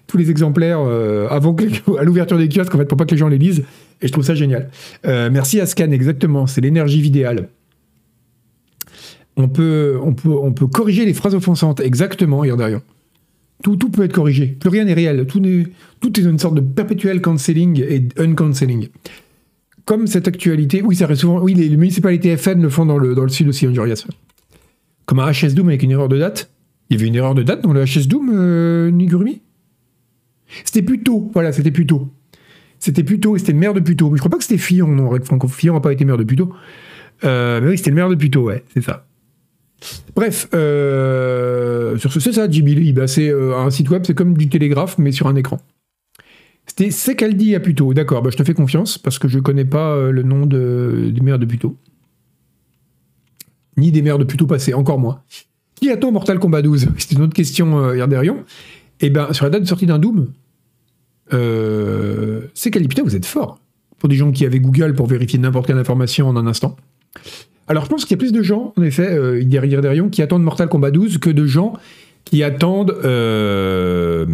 tous 0.07 0.17
les 0.17 0.31
exemplaires 0.31 0.79
euh, 0.79 1.27
avant 1.29 1.55
à 1.99 2.03
l'ouverture 2.03 2.37
des 2.37 2.49
kiosques, 2.49 2.73
en 2.73 2.77
fait, 2.77 2.85
pour 2.85 2.97
pas 2.97 3.05
que 3.05 3.11
les 3.11 3.17
gens 3.17 3.27
les 3.27 3.37
lisent. 3.37 3.63
Et 4.01 4.07
je 4.07 4.11
trouve 4.11 4.23
ça 4.23 4.35
génial. 4.35 4.69
Euh, 5.05 5.29
merci 5.31 5.59
à 5.59 5.65
Scan, 5.65 5.91
exactement. 5.91 6.47
C'est 6.47 6.61
l'énergie 6.61 7.01
vidéale. 7.01 7.49
On 9.37 9.49
peut, 9.49 9.97
on, 10.01 10.13
peut, 10.13 10.29
on 10.29 10.53
peut 10.53 10.67
corriger 10.67 11.05
les 11.05 11.13
phrases 11.13 11.35
offensantes, 11.35 11.81
exactement, 11.81 12.43
derrière. 12.43 12.79
Tout, 13.63 13.75
tout 13.75 13.89
peut 13.89 14.03
être 14.03 14.13
corrigé. 14.13 14.47
Plus 14.47 14.69
rien 14.69 14.85
n'est 14.85 14.93
réel. 14.93 15.25
Tout 15.27 15.45
est, 15.45 15.67
tout 15.99 16.17
est 16.19 16.23
une 16.23 16.39
sorte 16.39 16.55
de 16.55 16.61
perpétuel 16.61 17.19
cancelling 17.21 17.81
et 17.81 18.07
uncancelling 18.17 18.89
comme 19.85 20.07
cette 20.07 20.27
actualité, 20.27 20.81
oui, 20.81 20.95
ça 20.95 21.05
arrive 21.05 21.17
souvent. 21.17 21.39
Oui, 21.39 21.53
les, 21.53 21.69
municipalités 21.77 22.35
FN 22.37 22.61
le 22.61 22.69
font 22.69 22.85
dans 22.85 22.97
le, 22.97 23.13
dans 23.13 23.23
le 23.23 23.29
sud 23.29 23.47
aussi, 23.47 23.67
Honduras. 23.67 24.05
Comme 25.05 25.19
un 25.19 25.31
HS 25.31 25.53
Doom 25.53 25.69
avec 25.69 25.83
une 25.83 25.91
erreur 25.91 26.09
de 26.09 26.17
date. 26.17 26.51
Il 26.89 26.97
y 26.97 26.99
avait 26.99 27.07
une 27.07 27.15
erreur 27.15 27.35
de 27.35 27.43
date 27.43 27.61
dans 27.61 27.73
le 27.73 27.83
HS 27.83 28.07
Doom, 28.07 28.31
euh, 28.33 28.89
Nigurumi? 28.89 29.41
C'était 30.63 30.81
plutôt, 30.81 31.29
voilà, 31.33 31.51
c'était 31.51 31.71
plutôt. 31.71 32.09
C'était 32.79 33.03
plutôt, 33.03 33.37
c'était 33.37 33.51
le 33.51 33.59
maire 33.59 33.73
de 33.73 33.79
Puto. 33.79 34.09
Mais 34.09 34.17
je 34.17 34.21
crois 34.21 34.31
pas 34.31 34.37
que 34.37 34.43
c'était 34.43 34.59
Fillon, 34.59 34.87
non. 34.87 35.11
Franco 35.23 35.47
Fillon 35.47 35.75
n'a 35.75 35.79
pas 35.79 35.93
été 35.93 36.05
maire 36.05 36.17
de 36.17 36.23
Puto. 36.23 36.51
Euh, 37.23 37.61
mais 37.61 37.69
oui, 37.69 37.77
c'était 37.77 37.91
le 37.91 37.95
maire 37.95 38.09
de 38.09 38.15
Puto, 38.15 38.43
ouais, 38.43 38.63
c'est 38.73 38.83
ça. 38.83 39.05
Bref, 40.15 40.47
euh, 40.53 41.97
sur 41.97 42.11
ce, 42.11 42.19
c'est 42.19 42.33
ça, 42.33 42.47
Ghibli. 42.47 42.91
Bah, 42.93 43.07
c'est 43.07 43.31
un 43.31 43.69
site 43.69 43.89
web, 43.89 44.03
c'est 44.05 44.15
comme 44.15 44.35
du 44.35 44.49
télégraphe, 44.49 44.97
mais 44.97 45.11
sur 45.11 45.27
un 45.27 45.35
écran. 45.35 45.59
C'était 46.77 46.91
Secaldi 46.91 47.55
à 47.55 47.61
Puto. 47.61 47.93
D'accord, 47.93 48.21
bah, 48.21 48.29
je 48.31 48.37
te 48.37 48.43
fais 48.43 48.53
confiance 48.53 48.97
parce 48.97 49.17
que 49.17 49.29
je 49.29 49.37
ne 49.37 49.43
connais 49.43 49.63
pas 49.63 49.93
euh, 49.93 50.11
le 50.11 50.23
nom 50.23 50.45
de, 50.45 51.09
des 51.13 51.21
maires 51.21 51.39
de 51.39 51.45
Puto. 51.45 51.77
Ni 53.77 53.91
des 53.91 54.01
maires 54.01 54.17
de 54.17 54.25
Puto 54.25 54.45
passés, 54.45 54.73
encore 54.73 54.99
moins. 54.99 55.21
Qui 55.75 55.89
attend 55.89 56.11
Mortal 56.11 56.37
Kombat 56.37 56.61
12 56.61 56.89
C'était 56.97 57.15
une 57.15 57.21
autre 57.21 57.33
question, 57.33 57.79
euh. 57.79 58.05
Eh 59.01 59.09
bien, 59.09 59.31
sur 59.31 59.45
la 59.45 59.51
date 59.51 59.63
de 59.63 59.67
sortie 59.67 59.85
d'un 59.85 59.99
Doom, 59.99 60.27
euh, 61.33 62.41
putain, 62.53 63.03
vous 63.03 63.15
êtes 63.15 63.25
fort. 63.25 63.59
Pour 63.99 64.09
des 64.09 64.15
gens 64.15 64.31
qui 64.31 64.45
avaient 64.45 64.59
Google 64.59 64.93
pour 64.93 65.07
vérifier 65.07 65.39
n'importe 65.39 65.67
quelle 65.67 65.77
information 65.77 66.27
en 66.27 66.35
un 66.35 66.47
instant. 66.47 66.75
Alors, 67.67 67.85
je 67.85 67.89
pense 67.89 68.03
qu'il 68.03 68.15
y 68.15 68.19
a 68.19 68.21
plus 68.21 68.33
de 68.33 68.43
gens, 68.43 68.73
en 68.77 68.83
effet, 68.83 69.09
euh, 69.09 69.41
Yarderion, 69.41 70.09
qui 70.09 70.21
attendent 70.21 70.43
Mortal 70.43 70.67
Kombat 70.67 70.91
12 70.91 71.17
que 71.19 71.29
de 71.29 71.45
gens 71.45 71.73
qui 72.25 72.43
attendent. 72.43 72.95
Euh, 73.03 74.25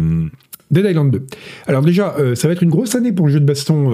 Dead 0.72 0.86
Island 0.86 1.10
2. 1.10 1.26
Alors 1.66 1.82
déjà, 1.82 2.16
euh, 2.18 2.34
ça 2.34 2.48
va 2.48 2.54
être 2.54 2.62
une 2.62 2.70
grosse 2.70 2.94
année 2.94 3.12
pour 3.12 3.26
le 3.26 3.32
jeu 3.32 3.40
de 3.40 3.44
baston 3.44 3.90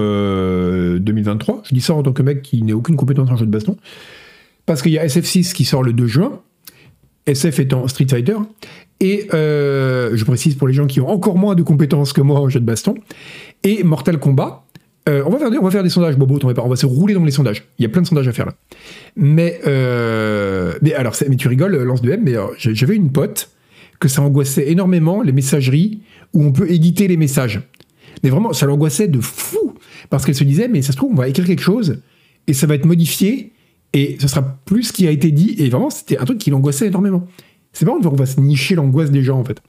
2023. 0.98 1.56
Euh, 1.56 1.58
je 1.64 1.74
dis 1.74 1.80
ça 1.80 1.92
en 1.92 2.02
tant 2.02 2.12
que 2.12 2.22
mec 2.22 2.40
qui 2.42 2.62
n'a 2.62 2.74
aucune 2.74 2.96
compétence 2.96 3.28
en 3.30 3.36
jeu 3.36 3.46
de 3.46 3.50
baston. 3.50 3.76
Parce 4.64 4.80
qu'il 4.80 4.92
y 4.92 4.98
a 4.98 5.04
SF6 5.04 5.52
qui 5.52 5.64
sort 5.64 5.82
le 5.82 5.92
2 5.92 6.06
juin. 6.06 6.40
SF 7.26 7.58
étant 7.58 7.88
Street 7.88 8.06
Fighter. 8.08 8.36
Et 9.00 9.28
euh, 9.34 10.12
je 10.14 10.24
précise 10.24 10.54
pour 10.54 10.68
les 10.68 10.74
gens 10.74 10.86
qui 10.86 11.00
ont 11.00 11.08
encore 11.08 11.36
moins 11.36 11.54
de 11.54 11.62
compétences 11.62 12.12
que 12.12 12.20
moi 12.20 12.40
en 12.40 12.48
jeu 12.48 12.60
de 12.60 12.64
baston. 12.64 12.94
Et 13.64 13.82
Mortal 13.82 14.18
Kombat 14.18 14.64
on, 15.10 15.30
va 15.30 15.38
faire 15.38 15.50
des, 15.50 15.56
on 15.56 15.64
va 15.64 15.70
faire 15.70 15.82
des 15.82 15.88
sondages, 15.88 16.18
Bobo, 16.18 16.38
t'en 16.38 16.52
pas, 16.52 16.62
on 16.62 16.68
va 16.68 16.76
se 16.76 16.84
rouler 16.84 17.14
dans 17.14 17.24
les 17.24 17.30
sondages. 17.30 17.64
Il 17.78 17.82
y 17.82 17.86
a 17.86 17.88
plein 17.88 18.02
de 18.02 18.06
sondages 18.06 18.28
à 18.28 18.32
faire 18.32 18.44
là. 18.44 18.52
Mais, 19.16 19.58
mais 19.64 20.92
alors, 20.92 21.16
mais 21.26 21.36
tu 21.36 21.48
rigoles, 21.48 21.74
lance 21.82 22.02
de 22.02 22.10
M, 22.10 22.20
mais 22.22 22.34
j'avais 22.58 22.94
une 22.94 23.10
pote 23.10 23.48
que 24.00 24.08
ça 24.08 24.20
angoissait 24.20 24.70
énormément 24.70 25.22
les 25.22 25.32
messageries 25.32 26.02
où 26.34 26.44
on 26.44 26.52
peut 26.52 26.70
éditer 26.70 27.08
les 27.08 27.16
messages. 27.16 27.60
Mais 28.22 28.30
vraiment, 28.30 28.52
ça 28.52 28.66
l'angoissait 28.66 29.08
de 29.08 29.20
fou 29.20 29.74
parce 30.10 30.24
qu'elle 30.24 30.34
se 30.34 30.44
disait, 30.44 30.68
mais 30.68 30.82
ça 30.82 30.92
se 30.92 30.96
trouve, 30.96 31.12
on 31.12 31.16
va 31.16 31.28
écrire 31.28 31.46
quelque 31.46 31.62
chose 31.62 32.00
et 32.46 32.52
ça 32.52 32.66
va 32.66 32.74
être 32.74 32.86
modifié 32.86 33.52
et 33.92 34.16
ce 34.20 34.28
sera 34.28 34.42
plus 34.42 34.84
ce 34.84 34.92
qui 34.92 35.06
a 35.06 35.10
été 35.10 35.30
dit. 35.30 35.54
Et 35.58 35.68
vraiment, 35.68 35.90
c'était 35.90 36.18
un 36.18 36.24
truc 36.24 36.38
qui 36.38 36.50
l'angoissait 36.50 36.88
énormément. 36.88 37.26
C'est 37.72 37.84
marrant 37.84 38.00
on 38.02 38.16
va 38.16 38.26
se 38.26 38.40
nicher 38.40 38.74
l'angoisse 38.74 39.10
des 39.10 39.22
gens 39.22 39.38
en 39.38 39.44
fait. 39.44 39.60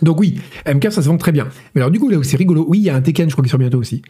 Donc 0.00 0.18
oui, 0.18 0.40
MK, 0.66 0.90
ça 0.90 1.02
se 1.02 1.08
vend 1.08 1.16
très 1.16 1.32
bien. 1.32 1.48
Mais 1.74 1.80
alors 1.80 1.90
du 1.90 2.00
coup, 2.00 2.08
là 2.08 2.18
où 2.18 2.22
c'est 2.22 2.36
rigolo, 2.36 2.64
oui, 2.68 2.78
il 2.78 2.84
y 2.84 2.90
a 2.90 2.96
un 2.96 3.00
Tekken, 3.00 3.28
je 3.28 3.34
crois 3.34 3.42
qu'il 3.42 3.50
sort 3.50 3.60
bientôt 3.60 3.78
aussi. 3.78 4.02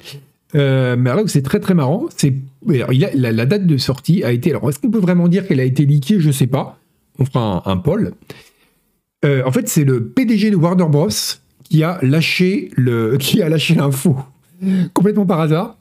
Euh, 0.54 0.96
mais 0.98 1.10
là 1.10 1.22
où 1.22 1.28
c'est 1.28 1.42
très 1.42 1.60
très 1.60 1.74
marrant, 1.74 2.06
c'est 2.16 2.34
la, 2.66 3.46
date 3.46 3.66
de 3.66 3.76
sortie 3.76 4.24
a 4.24 4.32
été. 4.32 4.50
Alors 4.50 4.68
est-ce 4.68 4.78
qu'on 4.78 4.90
peut 4.90 5.00
vraiment 5.00 5.28
dire 5.28 5.46
qu'elle 5.46 5.60
a 5.60 5.64
été 5.64 5.84
leakée? 5.84 6.20
Je 6.20 6.30
sais 6.30 6.46
pas. 6.46 6.78
On 7.18 7.24
fera 7.24 7.68
un, 7.70 7.76
poll. 7.76 8.14
Euh, 9.24 9.42
en 9.44 9.52
fait, 9.52 9.68
c'est 9.68 9.84
le 9.84 10.04
PDG 10.04 10.50
de 10.50 10.56
Warner 10.56 10.86
Bros 10.88 11.08
qui 11.64 11.82
a 11.82 11.98
lâché 12.02 12.70
le, 12.76 13.16
qui 13.20 13.42
a 13.42 13.48
lâché 13.48 13.74
l'info 13.74 14.16
complètement 14.94 15.26
par 15.26 15.40
hasard. 15.40 15.76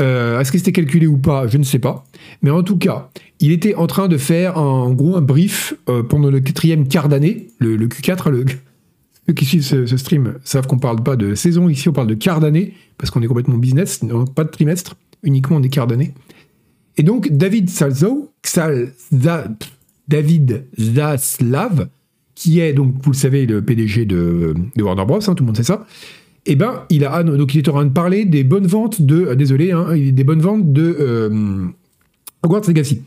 Euh, 0.00 0.38
est-ce 0.38 0.52
que 0.52 0.58
c'était 0.58 0.72
calculé 0.72 1.06
ou 1.06 1.16
pas? 1.16 1.46
Je 1.46 1.58
ne 1.58 1.62
sais 1.62 1.78
pas. 1.78 2.04
Mais 2.42 2.50
en 2.50 2.62
tout 2.62 2.76
cas, 2.76 3.10
il 3.40 3.52
était 3.52 3.74
en 3.74 3.86
train 3.86 4.06
de 4.06 4.16
faire 4.16 4.58
en 4.58 4.90
gros 4.90 5.16
un 5.16 5.22
brief 5.22 5.74
pendant 6.08 6.30
le 6.30 6.40
quatrième 6.40 6.86
quart 6.86 7.08
d'année, 7.08 7.48
le, 7.58 7.76
le, 7.76 7.88
Q4, 7.88 8.28
le, 8.30 8.44
ceux 9.28 9.34
qui 9.34 9.44
suivent 9.44 9.64
ce, 9.64 9.96
stream 9.96 10.34
savent 10.44 10.66
qu'on 10.66 10.78
parle 10.78 11.02
pas 11.02 11.16
de 11.16 11.34
saison 11.34 11.68
ici, 11.68 11.88
on 11.88 11.92
parle 11.92 12.06
de 12.06 12.14
quart 12.14 12.40
d'année, 12.40 12.74
parce 12.96 13.10
qu'on 13.10 13.22
est 13.22 13.26
complètement 13.26 13.56
business, 13.56 14.00
pas 14.34 14.44
de 14.44 14.50
trimestre, 14.50 14.96
uniquement 15.22 15.60
des 15.60 15.68
quarts 15.68 15.86
d'année. 15.86 16.14
Et 16.96 17.02
donc, 17.02 17.28
David 17.30 17.70
David 20.08 20.64
Zaslav, 20.80 21.88
qui 22.38 22.60
est 22.60 22.72
donc, 22.72 22.94
vous 23.02 23.10
le 23.10 23.16
savez, 23.16 23.46
le 23.46 23.62
PDG 23.62 24.04
de, 24.04 24.54
Warner 24.78 25.04
Bros, 25.04 25.18
hein, 25.18 25.34
tout 25.34 25.42
le 25.42 25.46
monde 25.46 25.56
sait 25.56 25.64
ça, 25.64 25.86
et 26.46 26.52
eh 26.52 26.56
ben, 26.56 26.84
il 26.88 27.04
a 27.04 27.22
donc 27.24 27.52
il 27.52 27.58
est 27.58 27.68
en 27.68 27.72
train 27.72 27.84
de 27.84 27.90
parler 27.90 28.24
des 28.24 28.44
bonnes 28.44 28.68
ventes 28.68 29.02
de, 29.02 29.26
euh, 29.26 29.34
désolé, 29.34 29.72
hein, 29.72 29.88
des 29.96 30.24
bonnes 30.24 30.40
ventes 30.40 30.72
de 30.72 30.96
euh, 31.00 31.66
Hogwarts 32.44 32.62
Legacy 32.68 33.02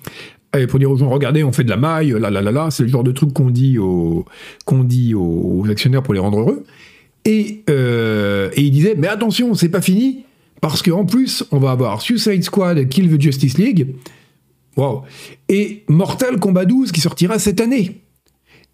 pour 0.67 0.80
dire 0.80 0.91
aux 0.91 0.98
gens, 0.98 1.10
regardez, 1.10 1.46
on 1.46 1.54
fait 1.54 1.63
de 1.63 1.70
la 1.70 1.78
maille, 1.78 2.10
là, 2.10 2.30
là, 2.30 2.41
là, 2.41 2.52
là, 2.52 2.67
c'est 2.72 2.84
le 2.84 2.89
genre 2.89 3.06
de 3.06 3.13
truc 3.13 3.32
qu'on 3.32 3.50
dit, 3.50 3.80
aux, 3.80 4.26
qu'on 4.65 4.84
dit 4.84 5.13
actionnaires 5.70 6.04
pour 6.04 6.13
les 6.13 6.20
rendre 6.20 6.41
heureux. 6.41 6.65
Et, 7.24 7.63
euh, 7.70 8.50
et 8.56 8.62
il 8.62 8.72
disait, 8.72 8.96
mais 8.98 9.08
attention, 9.08 9.54
c'est 9.54 9.70
pas 9.70 9.80
fini, 9.80 10.26
parce 10.60 10.82
qu'en 10.82 11.06
plus, 11.06 11.46
on 11.52 11.58
va 11.58 11.72
avoir 11.72 12.02
Suicide 12.02 12.44
Squad, 12.44 12.86
Kill 12.89 13.10
the 13.10 13.22
Justice 13.22 13.58
League, 13.58 13.96
wow, 14.76 15.04
et 15.48 15.86
Mortal 15.88 16.38
Kombat 16.38 16.65
12 16.65 16.91
qui 16.91 17.00
sortira 17.00 17.39
cette 17.39 17.62
année. 17.62 18.01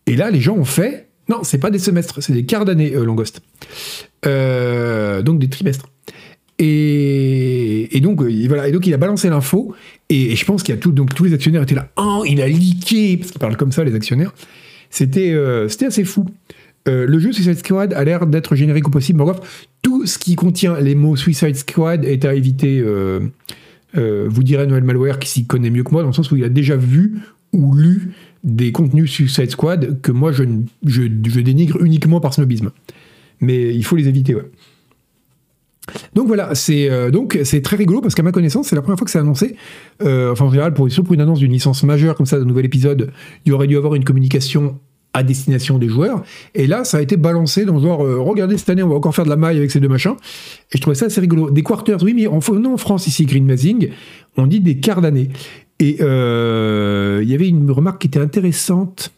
Et 0.07 0.15
là, 0.15 0.31
les 0.31 0.39
gens 0.39 0.55
ont 0.55 0.65
fait, 0.65 1.07
non, 1.29 1.43
c'est 1.43 1.57
pas 1.57 1.69
des 1.69 1.79
semestres, 1.79 2.23
c'est 2.23 2.33
des 2.33 2.45
quarts 2.45 2.65
d'année, 2.65 2.95
euh. 2.95 3.05
Euh, 4.25 5.21
donc 5.21 5.39
des 5.39 5.49
trimestres. 5.49 5.89
Et, 6.59 7.99
donc, 8.01 8.23
euh, 8.23 8.45
voilà. 8.47 8.67
et 8.67 8.71
donc, 8.71 8.87
il 8.87 8.93
a 8.93 8.97
balancé 8.97 9.29
l'info. 9.29 9.75
Et, 10.09 10.35
je 10.35 10.45
pense 10.45 10.63
qu'il 10.63 10.73
y 10.73 10.77
a 10.77 10.81
tout, 10.81 10.91
donc 10.91 11.13
tous 11.13 11.25
les 11.25 11.33
actionnaires 11.33 11.61
étaient 11.61 11.75
là. 11.75 11.89
Oh, 11.97 12.23
il 12.25 12.41
a 12.41 12.47
leaké 12.47 13.17
parce 13.17 13.31
qu'ils 13.31 13.39
parlent 13.39 13.57
comme 13.57 13.71
ça, 13.71 13.83
les 13.83 13.93
actionnaires. 13.93 14.33
C'était, 14.89 15.33
euh, 15.33 15.67
c'était 15.67 15.85
assez 15.87 16.03
fou. 16.03 16.25
Le 16.89 17.19
jeu 17.19 17.33
Suicide 17.33 17.57
Squad 17.57 17.91
a 17.91 18.01
l'air 18.05 18.25
d'être 18.25 18.55
générique 18.55 18.87
au 18.87 18.91
possible. 18.91 19.19
bref, 19.19 19.67
tout 19.81 20.05
ce 20.05 20.17
qui 20.17 20.35
contient 20.35 20.79
les 20.79 20.95
mots 20.95 21.17
Suicide 21.17 21.57
Squad 21.57 22.05
est 22.05 22.23
à 22.23 22.33
éviter. 22.33 22.81
vous 23.93 24.43
direz 24.43 24.67
Noël 24.67 24.85
Malware 24.85 25.19
qui 25.19 25.27
s'y 25.27 25.45
connaît 25.45 25.69
mieux 25.69 25.83
que 25.83 25.91
moi, 25.91 26.01
dans 26.01 26.07
le 26.07 26.13
sens 26.13 26.31
où 26.31 26.37
il 26.37 26.45
a 26.45 26.49
déjà 26.49 26.77
vu 26.77 27.19
ou 27.51 27.75
lu 27.75 28.13
des 28.47 28.71
contenus 28.71 29.11
Suicide 29.11 29.51
Squad 29.51 30.01
que 30.01 30.11
moi 30.11 30.31
je, 30.31 30.41
dénigre 31.41 31.83
uniquement 31.83 32.19
par 32.19 32.33
snobisme. 32.33 32.71
Mais 33.41 33.75
il 33.75 33.83
faut 33.83 33.95
les 33.95 34.07
éviter, 34.07 34.33
ouais. 34.33 34.49
Donc 36.13 36.27
voilà, 36.27 36.53
c'est 36.53 36.89
euh, 36.89 37.11
donc 37.11 37.39
c'est 37.43 37.61
très 37.61 37.77
rigolo 37.77 38.01
parce 38.01 38.13
qu'à 38.13 38.23
ma 38.23 38.33
connaissance, 38.33 38.67
c'est 38.67 38.75
la 38.75 38.81
première 38.81 38.97
fois 38.97 39.05
que 39.05 39.11
c'est 39.11 39.19
annoncé. 39.19 39.55
Euh, 40.01 40.31
enfin 40.31 40.45
en 40.45 40.49
général, 40.49 40.73
pour, 40.73 40.87
pour 40.87 41.13
une 41.13 41.21
annonce 41.21 41.39
d'une 41.39 41.51
licence 41.51 41.83
majeure 41.83 42.15
comme 42.15 42.25
ça, 42.25 42.39
d'un 42.39 42.45
nouvel 42.45 42.65
épisode, 42.65 43.11
il 43.45 43.49
y 43.49 43.51
aurait 43.53 43.67
dû 43.67 43.77
avoir 43.77 43.95
une 43.95 44.03
communication 44.03 44.79
à 45.13 45.23
destination 45.23 45.77
des 45.77 45.87
joueurs. 45.87 46.23
Et 46.55 46.67
là, 46.67 46.83
ça 46.83 46.97
a 46.97 47.01
été 47.01 47.15
balancé 47.15 47.65
dans 47.65 47.79
genre, 47.79 48.05
euh, 48.05 48.19
regardez 48.19 48.57
cette 48.57 48.69
année, 48.69 48.83
on 48.83 48.89
va 48.89 48.95
encore 48.95 49.15
faire 49.15 49.25
de 49.25 49.29
la 49.29 49.37
maille 49.37 49.57
avec 49.57 49.71
ces 49.71 49.79
deux 49.79 49.87
machins. 49.87 50.15
Et 50.73 50.77
je 50.77 50.81
trouvais 50.81 50.95
ça 50.95 51.05
assez 51.05 51.21
rigolo. 51.21 51.49
Des 51.49 51.63
quarters, 51.63 52.01
oui, 52.03 52.13
mais 52.13 52.27
en, 52.27 52.39
en 52.39 52.77
France 52.77 53.07
ici, 53.07 53.25
Green 53.25 53.45
Mazing, 53.45 53.89
on 54.35 54.45
dit 54.45 54.59
des 54.59 54.77
quarts 54.77 55.01
d'année. 55.01 55.29
Et 55.79 55.97
il 55.99 57.29
y 57.29 57.33
avait 57.33 57.47
une 57.47 57.71
remarque 57.71 58.01
qui 58.01 58.07
était 58.07 58.19
intéressante. 58.19 59.11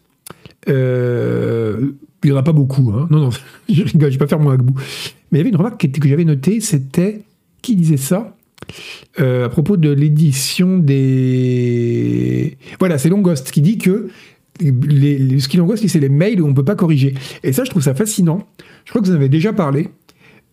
Euh, 0.67 1.91
il 2.24 2.32
n'y 2.32 2.36
en 2.36 2.39
a 2.39 2.43
pas 2.43 2.54
beaucoup. 2.54 2.91
Hein. 2.93 3.08
Non, 3.10 3.19
non, 3.19 3.30
je 3.69 3.84
rigole, 3.84 4.12
vais 4.12 4.17
pas 4.17 4.28
faire 4.28 4.39
mon 4.39 4.50
hagbou. 4.50 4.74
Mais 5.32 5.38
il 5.38 5.39
y 5.39 5.41
avait 5.41 5.50
une 5.50 5.56
remarque 5.56 5.89
que 5.89 6.10
j'avais 6.10 6.26
notée, 6.26 6.60
c'était. 6.62 7.22
Qui 7.62 7.76
disait 7.76 7.98
ça? 7.98 8.38
Euh, 9.19 9.45
à 9.45 9.50
propos 9.50 9.78
de 9.78 9.89
l'édition 9.89 10.78
des. 10.78 12.58
Voilà, 12.80 12.98
c'est 12.98 13.10
Longost 13.10 13.52
qui 13.52 13.62
dit 13.62 13.78
que 13.78 14.10
ce 14.62 15.48
qui 15.48 15.58
Longost, 15.58 15.86
c'est 15.88 16.00
les 16.00 16.10
mails 16.10 16.41
où 16.41 16.45
on 16.45 16.50
ne 16.50 16.54
peut 16.54 16.65
pas 16.65 16.76
corriger. 16.76 17.15
Et 17.43 17.54
ça, 17.54 17.63
je 17.63 17.69
trouve 17.69 17.84
ça 17.84 17.95
fascinant. 17.95 18.48
Je 18.86 18.91
crois 18.91 19.02
que 19.02 19.08
vous 19.08 19.13
en 19.13 19.17
avez 19.17 19.30
déjà 19.30 19.54
parlé. 19.54 19.89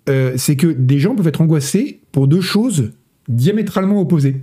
Euh, 0.08 0.34
c'est 0.36 0.56
que 0.56 0.68
des 0.68 0.98
gens 0.98 1.16
peuvent 1.16 1.26
être 1.26 1.40
angoissés 1.40 2.00
pour 2.12 2.28
deux 2.28 2.40
choses 2.40 2.92
diamétralement 3.28 4.00
opposées. 4.00 4.36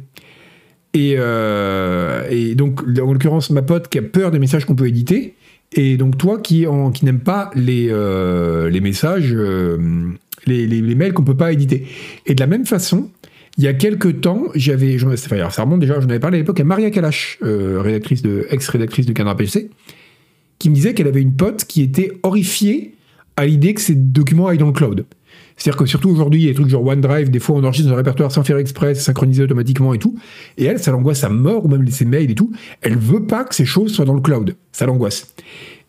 Et, 0.93 1.15
euh, 1.17 2.27
et 2.29 2.56
donc, 2.56 2.82
en 2.84 3.13
l'occurrence, 3.13 3.49
ma 3.49 3.62
pote 3.62 3.88
qui 3.88 3.97
a 3.97 4.01
peur 4.01 4.32
des 4.32 4.39
messages 4.39 4.65
qu'on 4.65 4.75
peut 4.75 4.88
éditer, 4.88 5.34
et 5.75 5.97
donc 5.97 6.17
toi 6.17 6.39
qui, 6.39 6.67
n'aime 7.01 7.19
pas 7.19 7.49
les, 7.56 7.88
euh, 7.89 8.69
messages, 8.79 9.34
euh, 9.34 9.77
les, 10.45 10.95
mails 10.95 11.13
qu'on 11.13 11.23
peut 11.23 11.38
pas 11.38 11.51
éditer. 11.51 11.88
Et 12.27 12.36
de 12.36 12.39
la 12.39 12.47
même 12.47 12.65
façon, 12.65 13.10
il 13.58 13.63
y 13.63 13.67
a 13.67 13.73
quelques 13.73 14.21
temps, 14.21 14.45
j'avais, 14.53 14.97
enfin, 15.03 15.49
ça 15.49 15.63
remonte 15.63 15.79
déjà, 15.79 15.99
j'en 15.99 16.10
avais 16.10 16.19
parlé 16.19 16.38
à 16.38 16.41
l'époque 16.41 16.60
à 16.60 16.63
Maria 16.63 16.91
Kalash, 16.91 17.39
rédactrice 17.41 18.21
de, 18.21 18.45
ex-rédactrice 18.51 19.08
de 19.08 19.13
Canard 19.13 19.36
PC, 19.36 19.71
qui 20.60 20.69
me 20.69 20.75
disait 20.75 20.93
qu'elle 20.93 21.08
avait 21.08 21.21
une 21.21 21.36
pote 21.36 21.65
qui 21.65 21.82
était 21.82 22.12
horrifiée 22.21 22.93
à 23.36 23.47
l'idée 23.47 23.73
que 23.73 23.82
ces 23.82 23.95
documents 23.95 24.47
aillent 24.47 24.60
dans 24.60 24.67
le 24.67 24.73
cloud. 24.73 25.06
C'est-à-dire 25.57 25.77
que 25.77 25.85
surtout 25.85 26.09
aujourd'hui, 26.09 26.41
il 26.41 26.45
y 26.45 26.47
a 26.47 26.51
des 26.51 26.55
trucs 26.55 26.69
genre 26.69 26.85
OneDrive, 26.85 27.29
des 27.29 27.39
fois 27.39 27.55
on 27.55 27.63
enregistre 27.63 27.89
dans 27.89 27.95
un 27.95 27.97
répertoire 27.97 28.31
sans 28.31 28.43
faire 28.43 28.57
exprès, 28.57 28.95
synchronisé 28.95 29.43
automatiquement 29.43 29.93
et 29.93 29.99
tout. 29.99 30.17
Et 30.57 30.65
elle, 30.65 30.79
ça 30.79 30.91
l'angoisse 30.91 31.23
à 31.23 31.29
mort, 31.29 31.65
ou 31.65 31.67
même 31.67 31.87
ses 31.89 32.05
mails 32.05 32.31
et 32.31 32.35
tout. 32.35 32.51
Elle 32.81 32.97
veut 32.97 33.25
pas 33.25 33.43
que 33.43 33.53
ces 33.53 33.65
choses 33.65 33.93
soient 33.93 34.05
dans 34.05 34.15
le 34.15 34.21
cloud. 34.21 34.55
Ça 34.71 34.85
l'angoisse. 34.85 35.33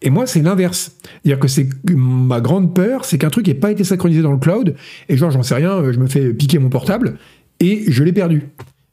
Et 0.02 0.10
moi, 0.10 0.26
c'est 0.26 0.42
l'inverse. 0.42 0.96
C'est-à-dire 1.22 1.40
que 1.40 1.48
c'est 1.48 1.68
ma 1.90 2.40
grande 2.40 2.74
peur, 2.74 3.04
c'est 3.04 3.16
qu'un 3.16 3.30
truc 3.30 3.46
n'ait 3.46 3.54
pas 3.54 3.70
été 3.70 3.84
synchronisé 3.84 4.20
dans 4.20 4.32
le 4.32 4.38
cloud, 4.38 4.74
et 5.08 5.16
genre, 5.16 5.30
j'en 5.30 5.42
sais 5.42 5.54
rien, 5.54 5.82
je 5.90 5.98
me 5.98 6.06
fais 6.06 6.34
piquer 6.34 6.58
mon 6.58 6.68
portable, 6.68 7.18
et 7.60 7.84
je 7.88 8.04
l'ai 8.04 8.12
perdu. 8.12 8.42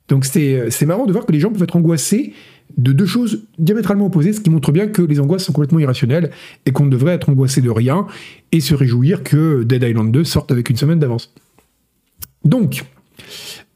Donc 0.07 0.25
c'est 0.25 0.86
marrant 0.86 1.05
de 1.05 1.12
voir 1.12 1.25
que 1.25 1.31
les 1.31 1.39
gens 1.39 1.51
peuvent 1.51 1.63
être 1.63 1.75
angoissés 1.75 2.34
de 2.77 2.91
deux 2.91 3.05
choses 3.05 3.43
diamétralement 3.57 4.07
opposées, 4.07 4.34
ce 4.34 4.41
qui 4.41 4.49
montre 4.49 4.71
bien 4.71 4.88
que 4.88 5.01
les 5.01 5.19
angoisses 5.19 5.43
sont 5.43 5.53
complètement 5.53 5.79
irrationnelles 5.79 6.31
et 6.65 6.71
qu'on 6.71 6.86
devrait 6.86 7.13
être 7.13 7.29
angoissé 7.29 7.62
de 7.62 7.69
rien 7.69 8.07
et 8.51 8.60
se 8.60 8.75
réjouir 8.75 9.23
que 9.23 9.63
Dead 9.63 9.84
Island 9.84 10.12
2 10.12 10.23
sorte 10.23 10.51
avec 10.51 10.69
une 10.69 10.77
semaine 10.77 10.99
d'avance. 10.99 11.34
Donc, 12.43 12.84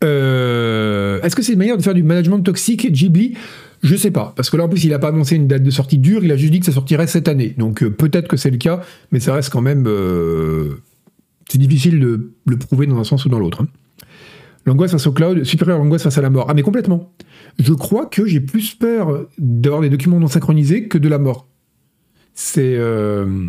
euh, 0.03 1.21
est-ce 1.21 1.35
que 1.35 1.41
c'est 1.41 1.53
une 1.53 1.59
manière 1.59 1.77
de 1.77 1.83
faire 1.83 1.93
du 1.93 2.03
management 2.03 2.39
toxique, 2.39 2.91
Ghibli? 2.91 3.35
Je 3.83 3.95
sais 3.95 4.11
pas, 4.11 4.33
parce 4.35 4.49
que 4.49 4.57
là 4.57 4.63
en 4.63 4.69
plus 4.69 4.83
il 4.83 4.89
n'a 4.89 4.99
pas 4.99 5.09
annoncé 5.09 5.35
une 5.35 5.47
date 5.47 5.61
de 5.61 5.69
sortie 5.69 5.99
dure, 5.99 6.23
il 6.23 6.31
a 6.31 6.37
juste 6.37 6.51
dit 6.51 6.59
que 6.59 6.65
ça 6.65 6.71
sortirait 6.71 7.07
cette 7.07 7.27
année. 7.27 7.53
Donc 7.57 7.83
euh, 7.83 7.91
peut-être 7.91 8.27
que 8.27 8.37
c'est 8.37 8.49
le 8.49 8.57
cas, 8.57 8.81
mais 9.11 9.19
ça 9.19 9.33
reste 9.33 9.51
quand 9.51 9.61
même... 9.61 9.85
Euh, 9.87 10.81
c'est 11.47 11.59
difficile 11.59 11.99
de 11.99 12.31
le 12.47 12.57
prouver 12.57 12.87
dans 12.87 12.97
un 12.97 13.03
sens 13.03 13.25
ou 13.25 13.29
dans 13.29 13.37
l'autre. 13.37 13.61
Hein. 13.61 13.67
L'angoisse 14.65 14.91
face 14.91 15.05
au 15.07 15.11
cloud, 15.11 15.43
supérieure 15.43 15.77
à 15.77 15.79
l'angoisse 15.79 16.03
face 16.03 16.17
à 16.17 16.21
la 16.21 16.29
mort. 16.29 16.47
Ah 16.49 16.53
mais 16.53 16.63
complètement 16.63 17.13
je 17.59 17.73
crois 17.73 18.05
que 18.05 18.25
j'ai 18.25 18.41
plus 18.41 18.75
peur 18.75 19.27
d'avoir 19.37 19.81
des 19.81 19.89
documents 19.89 20.19
non 20.19 20.27
synchronisés 20.27 20.87
que 20.87 20.97
de 20.97 21.07
la 21.07 21.19
mort. 21.19 21.47
C'est 22.33 22.75
euh, 22.77 23.47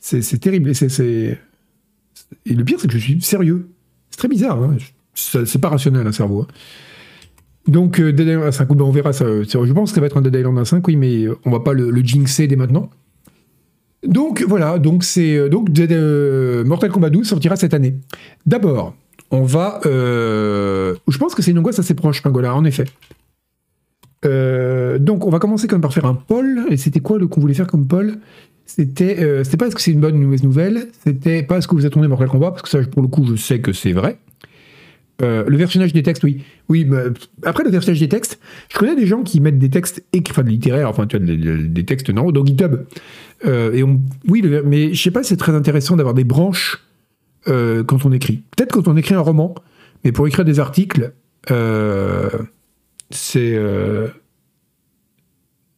c'est 0.00 0.40
terrible. 0.40 0.70
Et, 0.70 1.38
et 2.46 2.54
le 2.54 2.64
pire, 2.64 2.78
c'est 2.80 2.88
que 2.88 2.94
je 2.94 2.98
suis 2.98 3.20
sérieux. 3.20 3.68
C'est 4.10 4.18
très 4.18 4.28
bizarre. 4.28 4.62
Hein. 4.62 4.76
C'est 5.14 5.60
pas 5.60 5.68
rationnel, 5.68 6.06
un 6.06 6.12
cerveau. 6.12 6.42
Hein. 6.42 6.46
Donc, 7.68 8.00
euh, 8.00 8.12
Dead 8.12 8.26
Island 8.26 8.52
5, 8.52 8.68
ben, 8.68 8.84
on 8.84 8.90
verra 8.90 9.12
ça. 9.12 9.26
Je 9.26 9.72
pense 9.72 9.90
que 9.90 9.94
ça 9.94 10.00
va 10.00 10.06
être 10.06 10.16
un 10.16 10.22
Dead 10.22 10.34
Island 10.34 10.64
5, 10.64 10.86
oui, 10.88 10.96
mais 10.96 11.26
on 11.44 11.50
va 11.50 11.60
pas 11.60 11.72
le, 11.72 11.94
jinxer 12.02 12.48
dès 12.48 12.56
maintenant. 12.56 12.90
Donc 14.04 14.42
voilà, 14.48 14.78
donc 14.78 15.04
c'est 15.04 15.36
euh, 15.36 15.50
donc 15.50 15.68
Mortal 16.66 16.90
Kombat 16.90 17.10
12 17.10 17.28
sortira 17.28 17.56
cette 17.56 17.74
année. 17.74 17.96
D'abord, 18.46 18.94
on 19.30 19.44
va. 19.44 19.80
je 19.84 21.18
pense 21.18 21.34
que 21.34 21.42
c'est 21.42 21.50
une 21.50 21.58
angoisse 21.58 21.78
assez 21.78 21.94
proche, 21.94 22.22
Pingola, 22.22 22.54
en 22.54 22.64
effet. 22.64 22.86
Euh, 24.24 24.98
donc, 24.98 25.26
on 25.26 25.30
va 25.30 25.38
commencer 25.38 25.66
comme 25.66 25.80
par 25.80 25.92
faire 25.92 26.04
un 26.04 26.14
poll. 26.14 26.66
Et 26.70 26.76
c'était 26.76 27.00
quoi 27.00 27.18
le 27.18 27.26
qu'on 27.26 27.40
voulait 27.40 27.54
faire 27.54 27.66
comme 27.66 27.86
poll? 27.86 28.18
C'était 28.66 29.16
euh, 29.20 29.42
pas 29.58 29.66
est-ce 29.66 29.74
que 29.74 29.82
c'est 29.82 29.90
une 29.90 30.00
bonne 30.00 30.14
ou 30.14 30.18
une 30.18 30.24
mauvaise 30.24 30.44
nouvelle 30.44 30.88
C'était 31.04 31.42
pas 31.42 31.58
est-ce 31.58 31.66
que 31.66 31.74
vous 31.74 31.86
attendez 31.86 32.06
Mortal 32.06 32.28
Kombat 32.28 32.52
Parce 32.52 32.62
que 32.62 32.68
ça, 32.68 32.78
pour 32.82 33.02
le 33.02 33.08
coup, 33.08 33.24
je 33.26 33.36
sais 33.36 33.60
que 33.60 33.72
c'est 33.72 33.92
vrai. 33.92 34.18
Euh, 35.22 35.44
le 35.46 35.56
versionnage 35.56 35.92
des 35.92 36.02
textes, 36.02 36.22
oui. 36.22 36.44
Oui, 36.68 36.84
bah, 36.84 37.02
après 37.44 37.64
le 37.64 37.70
versionnage 37.70 38.00
des 38.00 38.08
textes, 38.08 38.38
je 38.72 38.78
connais 38.78 38.96
des 38.96 39.06
gens 39.06 39.22
qui 39.22 39.40
mettent 39.40 39.58
des 39.58 39.68
textes 39.68 40.02
enfin 40.30 40.42
littéraires, 40.42 40.88
enfin 40.88 41.06
tu 41.06 41.18
vois, 41.18 41.26
des, 41.26 41.84
textes 41.84 42.08
non, 42.10 42.30
dans 42.30 42.44
GitHub. 42.44 42.86
Euh, 43.44 43.72
et 43.72 43.82
on, 43.82 44.00
oui, 44.28 44.42
mais 44.64 44.94
je 44.94 45.02
sais 45.02 45.10
pas, 45.10 45.22
c'est 45.22 45.36
très 45.36 45.54
intéressant 45.54 45.96
d'avoir 45.96 46.14
des 46.14 46.24
branches 46.24 46.78
euh, 47.48 47.82
quand 47.84 48.04
on 48.04 48.12
écrit. 48.12 48.42
Peut-être 48.56 48.72
quand 48.72 48.88
on 48.88 48.96
écrit 48.96 49.14
un 49.14 49.20
roman, 49.20 49.54
mais 50.04 50.12
pour 50.12 50.26
écrire 50.26 50.44
des 50.44 50.60
articles, 50.60 51.14
euh, 51.50 52.28
c'est 53.10 53.54
euh, 53.54 54.08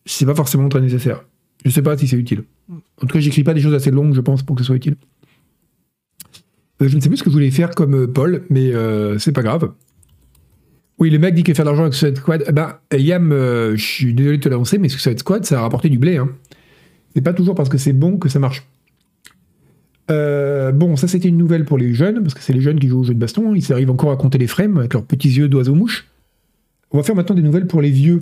c'est 0.04 0.26
pas 0.26 0.34
forcément 0.34 0.68
très 0.68 0.80
nécessaire. 0.80 1.24
Je 1.64 1.70
sais 1.70 1.82
pas 1.82 1.96
si 1.96 2.08
c'est 2.08 2.16
utile. 2.16 2.44
En 2.70 3.06
tout 3.06 3.14
cas, 3.14 3.20
j'écris 3.20 3.44
pas 3.44 3.54
des 3.54 3.60
choses 3.60 3.74
assez 3.74 3.90
longues, 3.90 4.14
je 4.14 4.20
pense, 4.20 4.42
pour 4.42 4.56
que 4.56 4.62
ce 4.62 4.66
soit 4.66 4.76
utile. 4.76 4.96
Je 6.80 6.96
ne 6.96 7.00
sais 7.00 7.08
plus 7.08 7.18
ce 7.18 7.22
que 7.22 7.30
je 7.30 7.34
voulais 7.34 7.52
faire 7.52 7.70
comme 7.70 8.12
Paul, 8.12 8.42
mais 8.50 8.72
c'est 9.18 9.30
pas 9.30 9.42
grave. 9.42 9.70
Oui, 10.98 11.10
le 11.10 11.20
mec 11.20 11.34
dit 11.34 11.44
qu'il 11.44 11.54
fait 11.54 11.62
de 11.62 11.66
l'argent 11.66 11.82
avec 11.82 11.94
Suicide 11.94 12.16
Squad. 12.16 12.44
Eh 12.48 12.52
Ben, 12.52 12.78
Yam, 12.92 13.30
je 13.30 13.76
suis 13.76 14.14
désolé 14.14 14.38
de 14.38 14.42
te 14.42 14.48
l'annoncer, 14.48 14.78
mais 14.78 14.88
Suicide 14.88 15.20
Squad, 15.20 15.44
ça 15.44 15.60
a 15.60 15.62
rapporté 15.62 15.88
du 15.88 15.98
blé. 15.98 16.16
Hein. 16.16 16.30
C'est 17.14 17.22
pas 17.22 17.32
toujours 17.32 17.54
parce 17.54 17.68
que 17.68 17.78
c'est 17.78 17.92
bon 17.92 18.18
que 18.18 18.28
ça 18.28 18.40
marche. 18.40 18.66
Euh, 20.12 20.72
bon, 20.72 20.96
ça 20.96 21.08
c'était 21.08 21.28
une 21.28 21.38
nouvelle 21.38 21.64
pour 21.64 21.78
les 21.78 21.94
jeunes, 21.94 22.22
parce 22.22 22.34
que 22.34 22.40
c'est 22.40 22.52
les 22.52 22.60
jeunes 22.60 22.78
qui 22.78 22.88
jouent 22.88 23.00
au 23.00 23.04
jeu 23.04 23.14
de 23.14 23.18
baston. 23.18 23.54
Ils 23.54 23.72
arrivent 23.72 23.90
encore 23.90 24.12
à 24.12 24.16
compter 24.16 24.38
les 24.38 24.46
frames 24.46 24.78
avec 24.78 24.92
leurs 24.92 25.04
petits 25.04 25.30
yeux 25.30 25.48
d'oiseau-mouche. 25.48 26.08
On 26.90 26.98
va 26.98 27.02
faire 27.02 27.16
maintenant 27.16 27.34
des 27.34 27.42
nouvelles 27.42 27.66
pour 27.66 27.80
les 27.80 27.90
vieux. 27.90 28.20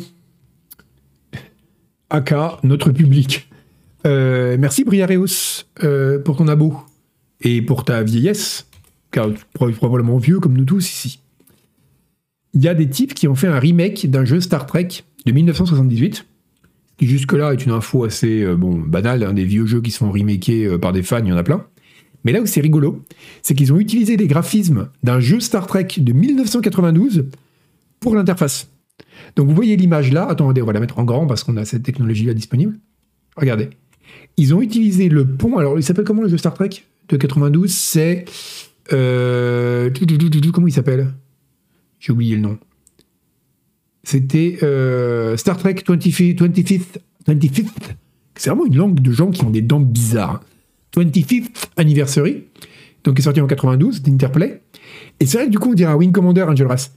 Aka, 2.11 2.59
notre 2.63 2.91
public. 2.91 3.49
Euh, 4.07 4.57
merci 4.59 4.85
Briareos 4.85 5.65
euh, 5.83 6.19
pour 6.19 6.37
ton 6.37 6.49
abo 6.49 6.75
et 7.43 7.61
pour 7.61 7.85
ta 7.85 8.03
vieillesse, 8.03 8.67
car 9.11 9.27
tu 9.29 9.69
es 9.69 9.73
probablement 9.73 10.19
vieux 10.19 10.39
comme 10.39 10.57
nous 10.57 10.65
tous 10.65 10.89
ici. 10.89 11.21
Il 12.55 12.63
y 12.63 12.69
a 12.69 12.75
des 12.75 12.89
types 12.89 13.15
qui 13.15 13.29
ont 13.29 13.35
fait 13.35 13.49
un 13.49 13.59
remake 13.59 14.09
d'un 14.11 14.25
jeu 14.25 14.41
Star 14.41 14.67
Trek 14.67 14.89
de 15.27 15.33
1978, 15.33 16.27
qui 16.99 17.07
jusque-là 17.07 17.53
est 17.53 17.65
une 17.65 17.73
info 17.73 18.05
assez 18.05 18.45
banale, 18.57 19.23
hein, 19.23 19.33
des 19.33 19.45
vieux 19.45 19.67
jeux 19.67 19.81
qui 19.81 19.91
se 19.91 19.99
font 19.99 20.13
par 20.81 20.93
des 20.93 21.03
fans, 21.03 21.21
il 21.23 21.29
y 21.29 21.33
en 21.33 21.37
a 21.37 21.43
plein. 21.43 21.65
Mais 22.25 22.33
là 22.33 22.41
où 22.41 22.47
c'est 22.47 22.61
rigolo, 22.61 23.03
c'est 23.43 23.55
qu'ils 23.55 23.73
ont 23.73 23.79
utilisé 23.79 24.17
les 24.17 24.27
graphismes 24.27 24.89
d'un 25.03 25.21
jeu 25.21 25.41
Star 25.41 25.67
Trek 25.67 25.89
de 25.97 26.13
1992 26.13 27.27
pour 27.99 28.15
l'interface. 28.15 28.69
Donc 29.37 29.49
vous 29.49 29.55
voyez 29.55 29.77
l'image 29.77 30.13
là, 30.13 30.27
attendez, 30.29 30.63
on 30.63 30.67
va 30.67 30.73
la 30.73 30.81
mettre 30.81 30.99
en 30.99 31.05
grand 31.05 31.27
parce 31.27 31.45
qu'on 31.45 31.57
a 31.57 31.65
cette 31.65 31.83
technologie 31.83 32.25
là 32.25 32.35
disponible. 32.35 32.79
Regardez. 33.37 33.71
Ils 34.37 34.55
ont 34.55 34.61
utilisé 34.61 35.09
le 35.09 35.27
pont, 35.27 35.57
alors 35.59 35.79
il 35.79 35.83
s'appelle 35.83 36.05
comment 36.05 36.23
le 36.23 36.29
jeu 36.29 36.39
Star 36.39 36.55
Trek 36.55 36.71
de 37.09 37.17
92 37.17 37.71
C'est. 37.73 38.25
euh, 38.93 39.91
comment 40.53 40.67
il 40.67 40.73
s'appelle? 40.73 41.13
J'ai 41.99 42.13
oublié 42.13 42.37
le 42.37 42.43
nom. 42.43 42.59
C'était 44.03 44.59
euh, 44.63 45.37
Star 45.37 45.59
Trek 45.59 45.75
25th, 45.75 46.37
25th, 46.37 46.83
25th. 47.29 47.67
C'est 48.35 48.51
vraiment 48.51 48.67
une 48.67 48.77
langue 48.77 49.01
de 49.01 49.13
gens 49.13 49.31
qui 49.31 49.45
ont 49.45 49.51
des 49.51 49.61
dents 49.61 49.81
bizarres. 49.81 50.43
25th 50.97 51.69
Anniversary, 51.77 52.45
donc 53.05 53.15
qui 53.15 53.21
est 53.21 53.25
sorti 53.25 53.41
en 53.41 53.47
92, 53.47 54.03
d'Interplay. 54.03 54.63
Et 55.21 55.27
c'est 55.27 55.39
vrai 55.39 55.47
que 55.47 55.53
du 55.53 55.59
coup, 55.59 55.71
on 55.71 55.75
dirait 55.75 55.95
Wing 55.95 56.13
Commander, 56.13 56.43
Angel 56.43 56.67
Race. 56.67 56.93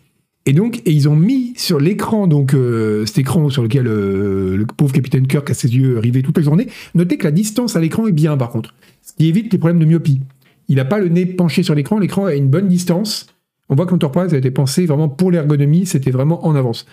Et 0.45 0.51
donc, 0.51 0.81
et 0.85 0.91
ils 0.91 1.07
ont 1.07 1.15
mis 1.15 1.53
sur 1.55 1.79
l'écran, 1.79 2.27
donc 2.27 2.53
euh, 2.53 3.05
cet 3.05 3.19
écran 3.19 3.49
sur 3.49 3.63
lequel 3.63 3.87
euh, 3.87 4.57
le 4.57 4.65
pauvre 4.65 4.91
capitaine 4.91 5.25
Kirk 5.25 5.49
a 5.49 5.53
ses 5.53 5.73
yeux 5.73 5.99
rivés 5.99 6.21
toute 6.21 6.37
la 6.37 6.43
journée. 6.43 6.67
Notez 6.95 7.17
que 7.17 7.23
la 7.23 7.31
distance 7.31 7.77
à 7.77 7.79
l'écran 7.79 8.07
est 8.07 8.11
bien, 8.11 8.35
par 8.35 8.49
contre, 8.49 8.75
ce 9.01 9.13
qui 9.13 9.27
évite 9.27 9.53
les 9.53 9.57
problèmes 9.57 9.79
de 9.79 9.85
myopie. 9.85 10.19
Il 10.67 10.75
n'a 10.75 10.85
pas 10.85 10.99
le 10.99 11.07
nez 11.07 11.25
penché 11.25 11.63
sur 11.63 11.75
l'écran, 11.75 11.97
l'écran 11.97 12.25
a 12.25 12.33
une 12.33 12.49
bonne 12.49 12.67
distance. 12.67 13.27
On 13.69 13.75
voit 13.75 13.85
que 13.85 13.91
l'Enterprise 13.91 14.33
a 14.33 14.37
été 14.37 14.51
pensé 14.51 14.85
vraiment 14.85 15.07
pour 15.07 15.31
l'ergonomie, 15.31 15.85
c'était 15.85 16.11
vraiment 16.11 16.45
en 16.45 16.55
avance. 16.55 16.85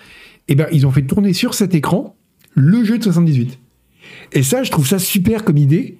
Et 0.46 0.55
ben, 0.55 0.66
ils 0.70 0.86
ont 0.86 0.92
fait 0.92 1.03
tourner 1.03 1.32
sur 1.32 1.55
cet 1.55 1.74
écran 1.74 2.16
le 2.55 2.84
jeu 2.84 2.98
de 2.98 3.03
78. 3.03 3.59
Et 4.32 4.42
ça, 4.44 4.62
je 4.62 4.70
trouve 4.70 4.86
ça 4.86 5.01
super 5.01 5.44
comme 5.44 5.59
idée 5.59 5.98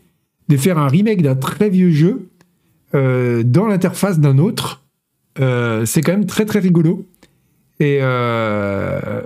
de 0.51 0.57
faire 0.57 0.77
un 0.79 0.89
remake 0.89 1.23
d'un 1.23 1.37
très 1.37 1.71
vieux 1.71 1.93
jeu 1.93 2.29
euh, 2.95 3.43
dans 3.45 3.69
l'interface 3.69 4.19
d'un 4.19 4.37
autre. 4.39 4.83
Euh, 5.39 5.87
c'est 5.87 6.03
quand 6.03 6.13
même 6.13 6.27
très 6.27 6.45
très 6.45 6.59
rigolo. 6.59 7.07
Et, 7.79 8.01
euh, 8.03 9.23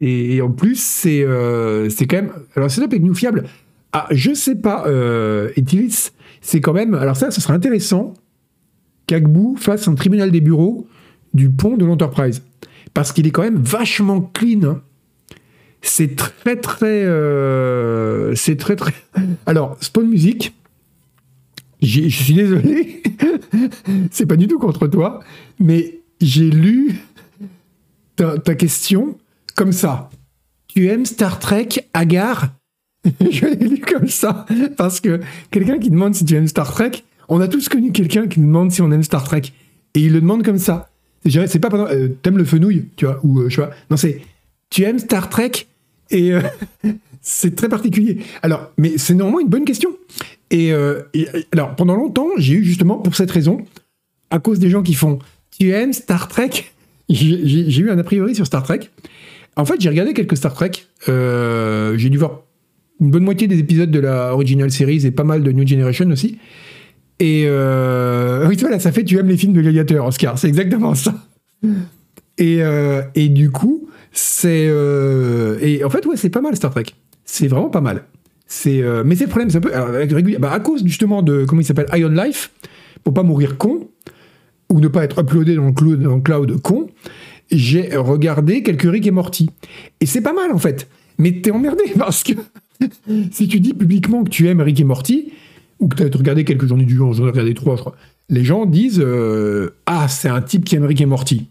et, 0.00 0.40
en 0.40 0.50
plus, 0.50 0.80
c'est 0.80 1.22
quand 1.22 2.16
même. 2.16 2.32
Alors, 2.54 2.70
c'est 2.70 2.82
avec 2.82 3.02
New 3.02 3.14
Fiable. 3.14 3.44
Ah, 3.92 4.06
je 4.12 4.32
sais 4.32 4.54
pas, 4.54 4.86
euh, 4.86 5.50
c'est 6.40 6.60
quand 6.60 6.72
même. 6.72 6.94
Alors, 6.94 7.16
ça, 7.16 7.32
ce 7.32 7.40
serait 7.40 7.54
intéressant 7.54 8.14
qu'Agbu 9.06 9.56
fasse 9.56 9.88
un 9.88 9.96
tribunal 9.96 10.30
des 10.30 10.40
bureaux 10.40 10.86
du 11.34 11.50
pont 11.50 11.76
de 11.76 11.84
l'Enterprise. 11.84 12.42
Parce 12.94 13.12
qu'il 13.12 13.26
est 13.26 13.30
quand 13.32 13.42
même 13.42 13.58
vachement 13.60 14.20
clean. 14.20 14.62
hein. 14.62 14.82
C'est 15.82 16.14
très, 16.14 16.56
très. 16.56 17.04
c'est 18.36 18.56
très, 18.56 18.76
très. 18.76 18.94
Alors, 19.46 19.76
Spawn 19.80 20.08
Music, 20.08 20.54
je 21.82 22.08
suis 22.08 22.34
désolé, 22.34 23.02
c'est 24.10 24.26
pas 24.26 24.36
du 24.36 24.46
tout 24.46 24.58
contre 24.58 24.86
toi, 24.86 25.20
mais 25.58 26.00
j'ai 26.20 26.50
lu 26.50 26.96
ta, 28.16 28.54
question 28.54 29.16
comme 29.56 29.72
ça. 29.72 30.10
Tu 30.68 30.88
aimes 30.88 31.06
Star 31.06 31.38
Trek, 31.38 31.68
Agar? 31.94 32.52
Je 33.30 33.46
l'ai 33.46 33.68
lu 33.68 33.80
comme 33.80 34.08
ça, 34.08 34.44
parce 34.76 35.00
que 35.00 35.20
quelqu'un 35.50 35.78
qui 35.78 35.88
demande 35.88 36.14
si 36.14 36.24
tu 36.26 36.34
aimes 36.34 36.48
Star 36.48 36.70
Trek, 36.70 37.02
on 37.30 37.40
a 37.40 37.48
tous 37.48 37.70
connu 37.70 37.92
quelqu'un 37.92 38.26
qui 38.26 38.40
demande 38.40 38.70
si 38.70 38.82
on 38.82 38.90
aime 38.92 39.02
Star 39.02 39.24
Trek, 39.24 39.42
et 39.94 40.00
il 40.00 40.12
le 40.12 40.20
demande 40.20 40.44
comme 40.44 40.58
ça. 40.58 40.90
C'est 41.24 41.60
pas 41.60 41.70
pendant, 41.70 41.86
euh, 41.86 42.08
t'aimes 42.22 42.36
le 42.36 42.44
fenouil, 42.44 42.88
tu 42.96 43.06
vois, 43.06 43.20
ou 43.22 43.40
euh. 43.40 43.48
Non, 43.90 43.96
c'est 43.96 44.20
tu 44.68 44.82
aimes 44.84 44.98
Star 44.98 45.30
Trek, 45.30 45.52
et 46.10 46.32
euh, 46.34 46.42
c'est 47.22 47.54
très 47.54 47.68
particulier. 47.68 48.18
Alors, 48.42 48.70
mais 48.76 48.98
c'est 48.98 49.14
normalement 49.14 49.40
une 49.40 49.48
bonne 49.48 49.64
question. 49.64 49.90
Et, 50.50 50.72
euh, 50.72 51.02
et, 51.14 51.26
alors, 51.52 51.76
pendant 51.76 51.94
longtemps, 51.94 52.28
j'ai 52.36 52.54
eu 52.54 52.64
justement 52.64 52.96
pour 52.96 53.14
cette 53.14 53.30
raison, 53.30 53.64
à 54.30 54.38
cause 54.38 54.58
des 54.58 54.70
gens 54.70 54.82
qui 54.82 54.94
font 54.94 55.18
Tu 55.56 55.70
aimes 55.70 55.92
Star 55.92 56.28
Trek? 56.28 56.50
J'ai 57.08 57.80
eu 57.80 57.90
un 57.90 57.98
a 57.98 58.04
priori 58.04 58.36
sur 58.36 58.46
Star 58.46 58.62
Trek. 58.62 58.88
En 59.56 59.64
fait, 59.64 59.80
j'ai 59.80 59.88
regardé 59.88 60.14
quelques 60.14 60.36
Star 60.36 60.54
Trek. 60.54 60.70
Euh, 61.08 61.96
j'ai 61.96 62.08
dû 62.08 62.18
voir 62.18 62.42
une 63.00 63.10
bonne 63.10 63.24
moitié 63.24 63.48
des 63.48 63.58
épisodes 63.58 63.90
de 63.90 63.98
la 63.98 64.32
original 64.32 64.70
series 64.70 65.04
et 65.04 65.10
pas 65.10 65.24
mal 65.24 65.42
de 65.42 65.50
New 65.50 65.66
Generation 65.66 66.08
aussi. 66.10 66.38
Et 67.18 67.44
euh, 67.46 68.46
oui, 68.48 68.56
voilà, 68.60 68.78
ça 68.78 68.92
fait 68.92 69.04
Tu 69.04 69.18
aimes 69.18 69.28
les 69.28 69.36
films 69.36 69.52
de 69.52 69.60
gladiateurs, 69.60 70.06
Oscar. 70.06 70.38
C'est 70.38 70.48
exactement 70.48 70.94
ça. 70.94 71.14
Et, 72.38 72.62
euh, 72.62 73.02
et 73.14 73.28
du 73.28 73.50
coup, 73.50 73.88
c'est. 74.12 74.70
et 75.60 75.84
en 75.84 75.90
fait, 75.90 76.06
ouais, 76.06 76.16
c'est 76.16 76.30
pas 76.30 76.40
mal 76.40 76.54
Star 76.56 76.70
Trek. 76.70 76.86
C'est 77.24 77.48
vraiment 77.48 77.70
pas 77.70 77.80
mal. 77.80 78.04
Euh, 78.66 79.02
mais 79.04 79.16
c'est 79.16 79.24
le 79.24 79.30
problème, 79.30 79.50
c'est 79.50 79.58
un 79.58 79.60
peu. 79.60 79.74
avec 79.74 80.40
bah, 80.40 80.52
à 80.52 80.60
cause 80.60 80.82
justement 80.84 81.22
de. 81.22 81.44
Comment 81.44 81.60
il 81.60 81.64
s'appelle 81.64 81.86
Ion 81.94 82.08
Life, 82.08 82.50
pour 83.04 83.14
pas 83.14 83.22
mourir 83.22 83.58
con, 83.58 83.88
ou 84.68 84.80
ne 84.80 84.88
pas 84.88 85.04
être 85.04 85.20
uploadé 85.20 85.54
dans 85.54 85.66
le 85.66 86.20
cloud, 86.20 86.60
con, 86.62 86.88
j'ai 87.50 87.96
regardé 87.96 88.62
quelques 88.62 88.90
Rick 88.90 89.06
et 89.06 89.10
Morty. 89.10 89.50
Et 90.00 90.06
c'est 90.06 90.20
pas 90.20 90.32
mal 90.32 90.52
en 90.52 90.58
fait. 90.58 90.88
Mais 91.18 91.32
t'es 91.40 91.50
emmerdé 91.50 91.84
parce 91.98 92.22
que 92.22 92.32
si 93.30 93.48
tu 93.48 93.60
dis 93.60 93.74
publiquement 93.74 94.24
que 94.24 94.30
tu 94.30 94.48
aimes 94.48 94.60
Rick 94.60 94.80
et 94.80 94.84
Morty, 94.84 95.32
ou 95.78 95.88
que 95.88 95.96
t'as 95.96 96.16
regardé 96.16 96.44
quelques 96.44 96.66
journées 96.66 96.84
du 96.84 96.94
jour, 96.94 97.12
j'en 97.12 97.26
ai 97.26 97.30
regardé 97.30 97.54
trois, 97.54 97.76
je 97.76 97.80
crois, 97.80 97.96
les 98.28 98.44
gens 98.44 98.66
disent 98.66 99.02
euh, 99.04 99.70
Ah, 99.86 100.08
c'est 100.08 100.28
un 100.28 100.42
type 100.42 100.64
qui 100.64 100.76
aime 100.76 100.84
Rick 100.84 101.00
et 101.00 101.06
Morty. 101.06 101.48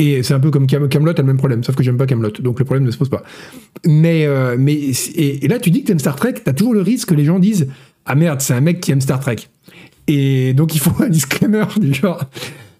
Et 0.00 0.22
c'est 0.22 0.32
un 0.34 0.38
peu 0.40 0.50
comme 0.50 0.66
Cam- 0.68 0.88
Camelot 0.88 1.10
a 1.12 1.14
le 1.18 1.24
même 1.24 1.38
problème, 1.38 1.64
sauf 1.64 1.74
que 1.74 1.82
j'aime 1.82 1.96
pas 1.96 2.06
Camelot, 2.06 2.30
donc 2.40 2.58
le 2.60 2.64
problème 2.64 2.84
ne 2.84 2.90
se 2.92 2.98
pose 2.98 3.08
pas. 3.08 3.24
Mais, 3.84 4.26
euh, 4.26 4.56
mais 4.58 4.74
et, 4.74 5.44
et 5.44 5.48
là, 5.48 5.58
tu 5.58 5.70
dis 5.70 5.82
que 5.82 5.88
t'aimes 5.88 5.98
Star 5.98 6.14
Trek, 6.16 6.34
t'as 6.44 6.52
toujours 6.52 6.72
le 6.74 6.82
risque 6.82 7.08
que 7.08 7.14
les 7.14 7.24
gens 7.24 7.38
disent 7.40 7.66
Ah 8.06 8.14
merde, 8.14 8.40
c'est 8.40 8.54
un 8.54 8.60
mec 8.60 8.80
qui 8.80 8.92
aime 8.92 9.00
Star 9.00 9.18
Trek. 9.18 9.36
Et 10.06 10.54
donc 10.54 10.74
il 10.74 10.80
faut 10.80 10.92
un 11.02 11.08
disclaimer 11.10 11.64
du 11.80 11.92
genre 11.92 12.22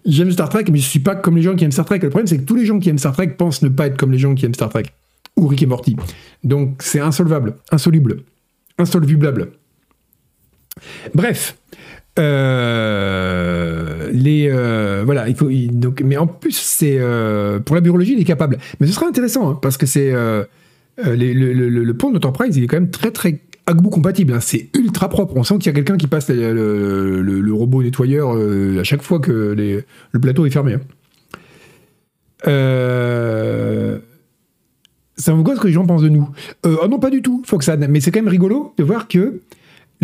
J'aime 0.05 0.31
Star 0.31 0.47
Trek, 0.47 0.63
mais 0.71 0.77
je 0.79 0.87
suis 0.87 0.99
pas 1.01 1.15
comme 1.15 1.35
les 1.35 1.41
gens 1.41 1.55
qui 1.55 1.65
aiment 1.65 1.73
Star 1.73 1.85
Trek. 1.85 1.99
Le 2.01 2.09
problème, 2.09 2.25
c'est 2.25 2.37
que 2.37 2.43
tous 2.45 2.55
les 2.55 2.65
gens 2.65 2.79
qui 2.79 2.89
aiment 2.89 2.97
Star 2.97 3.11
Trek 3.13 3.27
pensent 3.37 3.61
ne 3.63 3.69
pas 3.69 3.87
être 3.87 3.97
comme 3.97 4.11
les 4.13 4.17
gens 4.17 4.33
qui 4.33 4.45
aiment 4.45 4.53
Star 4.53 4.69
Trek. 4.69 4.83
Ou 5.35 5.47
Rick 5.47 5.61
et 5.63 5.65
Morty. 5.65 5.97
Donc 6.45 6.77
c'est 6.81 7.01
insolvable, 7.01 7.55
insoluble, 7.71 8.23
insolvable. 8.77 9.51
Bref. 11.13 11.57
Euh, 12.17 14.09
les 14.11 14.49
euh, 14.49 15.03
voilà 15.05 15.29
il 15.29 15.35
faut 15.35 15.49
donc 15.71 16.01
mais 16.01 16.17
en 16.17 16.27
plus 16.27 16.55
c'est 16.57 16.97
euh, 16.99 17.59
pour 17.59 17.75
la 17.75 17.81
biologie 17.81 18.13
il 18.13 18.19
est 18.19 18.25
capable 18.25 18.57
mais 18.79 18.87
ce 18.87 18.93
serait 18.93 19.05
intéressant 19.05 19.51
hein, 19.51 19.59
parce 19.61 19.77
que 19.77 19.85
c'est 19.85 20.11
le, 20.11 20.43
le- 21.15 21.53
le- 21.53 21.93
pont 21.93 22.11
d'Enterprise 22.11 22.57
il 22.57 22.63
est 22.63 22.67
quand 22.67 22.77
même 22.77 22.89
très 22.89 23.11
très 23.11 23.39
Agbu 23.67 23.89
compatible 23.89 24.33
hein. 24.33 24.39
c'est 24.41 24.69
ultra 24.75 25.07
propre 25.07 25.37
on 25.37 25.43
sent 25.43 25.59
qu'il 25.59 25.67
y 25.67 25.69
a 25.69 25.73
quelqu'un 25.73 25.97
qui 25.97 26.07
passe 26.07 26.29
le, 26.29 27.21
le- 27.21 27.53
robot 27.53 27.83
nettoyeur 27.83 28.31
à 28.31 28.83
chaque 28.83 29.03
fois 29.03 29.19
que 29.19 29.31
le 30.11 30.19
plateau 30.19 30.45
est 30.45 30.49
fermé 30.49 30.73
hein. 30.73 30.81
Ça 35.19 35.35
me 35.35 35.43
ce 35.55 35.59
que 35.59 35.67
les 35.67 35.73
gens 35.73 35.85
pensent 35.85 36.01
de 36.01 36.07
nous? 36.09 36.29
Oh 36.63 36.87
non, 36.89 36.97
pas 36.97 37.09
du 37.09 37.21
tout, 37.21 37.43
Foxan. 37.45 37.85
Mais 37.89 37.99
c'est 37.99 38.09
quand 38.09 38.21
même 38.21 38.29
rigolo 38.29 38.73
de 38.77 38.85
voir 38.85 39.09
que 39.09 39.41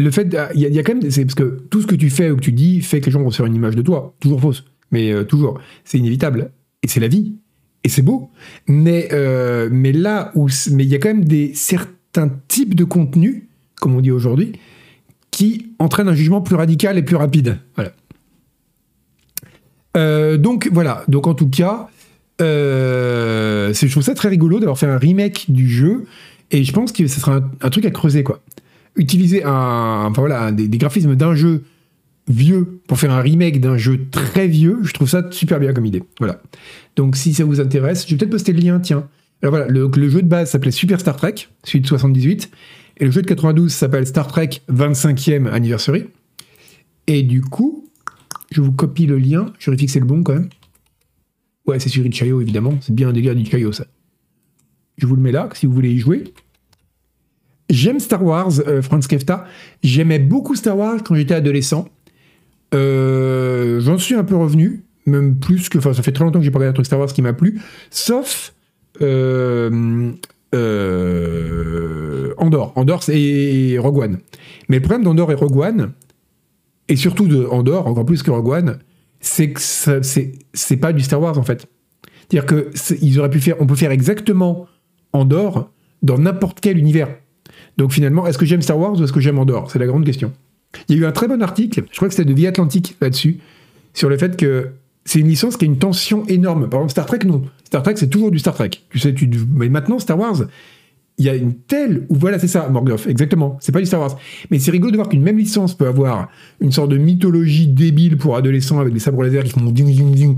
le 0.04 0.12
fait. 0.12 0.28
Il 0.28 0.34
y, 0.34 0.66
a- 0.66 0.70
il 0.70 0.76
y 0.76 0.80
a 0.80 0.84
quand 0.84 0.96
même. 0.96 1.10
C'est 1.10 1.24
parce 1.26 1.36
que 1.36 1.64
tout 1.70 1.82
ce 1.82 1.88
que 1.88 1.96
tu 1.96 2.10
fais 2.10 2.30
ou 2.32 2.36
que 2.36 2.42
tu 2.42 2.52
dis 2.52 2.82
fait 2.82 3.00
que 3.02 3.06
les 3.06 3.12
gens 3.12 3.22
vont 3.22 3.32
se 3.32 3.38
faire 3.38 3.46
une 3.46 3.56
image 3.56 3.76
de 3.76 3.82
toi. 3.82 4.16
Toujours 4.20 4.42
fausse. 4.42 4.66
Mais 4.92 5.12
euh, 5.12 5.24
toujours, 5.24 5.60
c'est 5.84 5.98
inévitable. 5.98 6.52
Et 6.84 6.88
c'est 6.88 7.00
la 7.00 7.08
vie. 7.08 7.36
Et 7.84 7.90
c'est 7.90 8.02
beau. 8.02 8.30
Mais, 8.68 9.10
euh, 9.12 9.70
mais 9.72 9.92
là 9.92 10.32
où. 10.36 10.48
Mais 10.72 10.84
il 10.84 10.90
y 10.90 10.96
a 10.96 11.00
quand 11.00 11.10
même 11.10 11.26
des, 11.26 11.54
certains 11.54 12.30
types 12.48 12.76
de 12.76 12.84
contenus, 12.84 13.44
comme 13.80 13.96
on 13.96 14.02
dit 14.02 14.12
aujourd'hui, 14.12 14.54
qui 15.32 15.74
entraînent 15.80 16.08
un 16.08 16.16
jugement 16.16 16.42
plus 16.42 16.56
radical 16.56 16.98
et 16.98 17.04
plus 17.04 17.16
rapide. 17.16 17.60
Voilà. 17.76 17.92
Euh, 19.98 20.38
donc 20.38 20.70
voilà. 20.72 21.04
Donc 21.08 21.28
en 21.28 21.34
tout 21.36 21.50
cas, 21.50 21.90
je 22.40 23.92
trouve 23.92 24.04
ça 24.04 24.14
très 24.14 24.30
rigolo 24.30 24.60
d'avoir 24.60 24.78
fait 24.78 24.88
un 24.88 24.98
remake 24.98 25.46
du 25.50 25.70
jeu. 25.70 26.06
Et 26.52 26.64
je 26.64 26.72
pense 26.72 26.92
que 26.92 27.08
ce 27.08 27.20
sera 27.20 27.42
un, 27.62 27.70
truc 27.70 27.86
à 27.86 27.92
creuser, 27.92 28.24
quoi. 28.24 28.42
Utiliser 28.96 29.44
un, 29.44 30.08
enfin 30.10 30.52
des 30.52 30.78
graphismes 30.78 31.16
d'un 31.16 31.36
jeu 31.36 31.64
vieux 32.28 32.80
pour 32.88 33.00
faire 33.00 33.12
un 33.12 33.22
remake 33.22 33.60
d'un 33.60 33.78
jeu 33.78 34.08
très 34.10 34.48
vieux, 34.48 34.80
je 34.84 34.94
trouve 34.94 35.10
ça 35.10 35.26
super 35.32 35.60
bien 35.60 35.74
comme 35.74 35.86
idée. 35.86 36.04
Voilà. 36.20 36.42
Donc 36.96 37.16
si 37.16 37.34
ça 37.34 37.44
vous 37.44 37.60
intéresse, 37.60 38.06
je 38.06 38.12
vais 38.12 38.18
peut-être 38.18 38.32
poster 38.32 38.54
le 38.54 38.60
lien, 38.60 38.80
tiens. 38.80 39.08
Alors 39.42 39.52
voilà, 39.56 39.68
le, 39.68 40.10
jeu 40.10 40.22
de 40.22 40.28
base 40.28 40.50
s'appelait 40.50 40.72
Super 40.72 41.00
Star 41.00 41.16
Trek, 41.18 41.36
celui 41.64 41.82
de 41.82 41.88
78, 41.88 42.50
et 42.98 43.06
le 43.06 43.12
jeu 43.12 43.22
de 43.22 43.28
92 43.28 43.72
s'appelle 43.72 44.08
Star 44.08 44.28
Trek 44.28 44.50
25e 44.72 45.48
Anniversary. 45.48 46.06
Et 47.08 47.22
du 47.22 47.42
coup, 47.42 47.88
je 48.52 48.62
vous 48.62 48.72
copie 48.72 49.06
le 49.06 49.18
lien, 49.18 49.54
je 49.60 49.70
vérifie 49.70 49.86
que 49.86 49.92
c'est 49.92 50.00
le 50.00 50.06
bon 50.06 50.24
quand 50.24 50.34
même. 50.34 50.50
Ouais, 51.68 51.80
c'est 51.80 51.90
sur 51.90 52.06
Itch.io 52.06 52.42
évidemment, 52.42 52.78
c'est 52.82 52.94
bien 52.94 53.10
un 53.10 53.14
délire 53.14 53.36
d'Itch.io 53.36 53.72
ça. 53.72 53.86
Je 54.98 55.06
vous 55.06 55.16
le 55.16 55.22
mets 55.22 55.32
là, 55.32 55.50
si 55.54 55.66
vous 55.66 55.74
voulez 55.74 55.92
y 55.92 56.00
jouer. 56.00 56.24
J'aime 57.70 58.00
Star 58.00 58.24
Wars, 58.24 58.52
euh, 58.68 58.82
Franz 58.82 59.08
Kefta. 59.08 59.46
J'aimais 59.84 60.20
beaucoup 60.20 60.56
Star 60.56 60.78
Wars 60.78 61.04
quand 61.04 61.16
j'étais 61.16 61.34
adolescent. 61.34 61.88
Euh, 62.74 63.80
j'en 63.80 63.98
suis 63.98 64.16
un 64.16 64.24
peu 64.24 64.36
revenu, 64.36 64.84
même 65.06 65.38
plus 65.40 65.70
que. 65.70 65.78
Enfin, 65.78 65.94
ça 65.94 66.04
fait 66.04 66.12
très 66.12 66.24
longtemps 66.24 66.40
que 66.40 66.46
j'ai 66.46 66.52
pas 66.52 66.60
regardé 66.60 66.72
un 66.72 66.76
truc 66.76 66.86
Star 66.86 67.00
Wars 67.00 67.12
qui 67.12 67.22
m'a 67.22 67.34
plu, 67.34 67.60
sauf. 67.90 68.54
Euh, 69.02 70.12
euh, 70.54 72.34
Andorre. 72.38 72.74
Andorre 72.76 73.04
et 73.10 73.78
Rogue 73.78 73.98
One. 73.98 74.20
Mais 74.70 74.78
le 74.78 74.82
problème 74.82 75.04
d'Andorre 75.04 75.32
et 75.32 75.36
Rogue 75.36 75.58
One, 75.58 75.92
et 76.88 76.96
surtout 76.96 77.28
de 77.28 77.46
Andorre, 77.46 77.88
encore 77.88 78.06
plus 78.06 78.24
que 78.24 78.32
Rogue 78.32 78.48
One, 78.48 78.80
c'est 79.20 79.52
que 79.52 79.60
c'est 79.62 80.78
pas 80.78 80.94
du 80.94 81.02
Star 81.02 81.22
Wars 81.22 81.38
en 81.38 81.44
fait. 81.44 81.68
C'est-à-dire 82.30 82.46
que 82.46 82.72
ils 83.02 83.20
auraient 83.20 83.30
pu 83.30 83.40
faire, 83.40 83.56
on 83.60 83.68
peut 83.68 83.76
faire 83.76 83.92
exactement 83.92 84.68
Andorre 85.14 85.72
dans 86.04 86.18
n'importe 86.18 86.60
quel 86.62 86.78
univers. 86.78 87.10
Donc 87.78 87.92
finalement, 87.92 88.26
est-ce 88.28 88.38
que 88.38 88.46
j'aime 88.46 88.62
Star 88.62 88.78
Wars 88.78 89.00
ou 89.00 89.04
est-ce 89.04 89.14
que 89.14 89.20
j'aime 89.20 89.40
Andorre? 89.40 89.70
C'est 89.72 89.80
la 89.80 89.88
grande 89.88 90.06
question. 90.06 90.32
Il 90.90 90.96
y 90.96 91.00
a 91.00 91.02
eu 91.02 91.06
un 91.06 91.12
très 91.12 91.28
bon 91.28 91.42
article, 91.42 91.84
je 91.92 91.96
crois 91.96 92.08
que 92.08 92.14
c'était 92.14 92.30
de 92.30 92.36
Vie 92.36 92.48
Atlantique 92.48 92.96
là-dessus, 93.02 93.38
sur 93.94 94.10
le 94.10 94.18
fait 94.18 94.36
que 94.36 94.72
c'est 95.06 95.20
une 95.20 95.28
licence 95.28 95.56
qui 95.56 95.66
a 95.66 95.68
une 95.68 95.78
tension 95.78 96.26
énorme. 96.28 96.68
Par 96.68 96.80
exemple, 96.80 96.92
Star 96.92 97.06
Trek, 97.06 97.20
non. 97.26 97.44
Star 97.64 97.84
Trek, 97.84 97.94
c'est 97.96 98.10
toujours 98.10 98.32
du 98.32 98.40
Star 98.40 98.56
Trek. 98.56 98.72
Tu 98.90 99.00
sais, 99.00 99.14
mais 99.56 99.70
maintenant, 99.70 100.00
Star 100.00 100.18
Wars, 100.18 100.46
il 101.18 101.26
y 101.26 101.30
a 101.30 101.36
une 101.36 101.54
telle. 101.54 102.06
Ou 102.10 102.16
voilà, 102.16 102.40
c'est 102.40 102.48
ça, 102.48 102.68
Morgoth, 102.70 103.08
exactement. 103.08 103.58
C'est 103.62 103.72
pas 103.72 103.80
du 103.80 103.86
Star 103.86 104.00
Wars. 104.00 104.18
Mais 104.50 104.60
c'est 104.60 104.72
rigolo 104.72 104.92
de 104.92 104.98
voir 104.98 105.08
qu'une 105.08 105.22
même 105.22 105.38
licence 105.38 105.76
peut 105.76 105.88
avoir 105.88 106.30
une 106.60 106.72
sorte 106.72 106.90
de 106.90 106.98
mythologie 106.98 107.68
débile 107.68 108.18
pour 108.18 108.36
adolescents 108.36 108.80
avec 108.80 108.94
des 108.94 109.00
sabres 109.00 109.24
laser 109.24 109.44
qui 109.44 109.52
font 109.52 109.62
ding 109.62 109.88
ding 109.88 110.14
ding. 110.14 110.38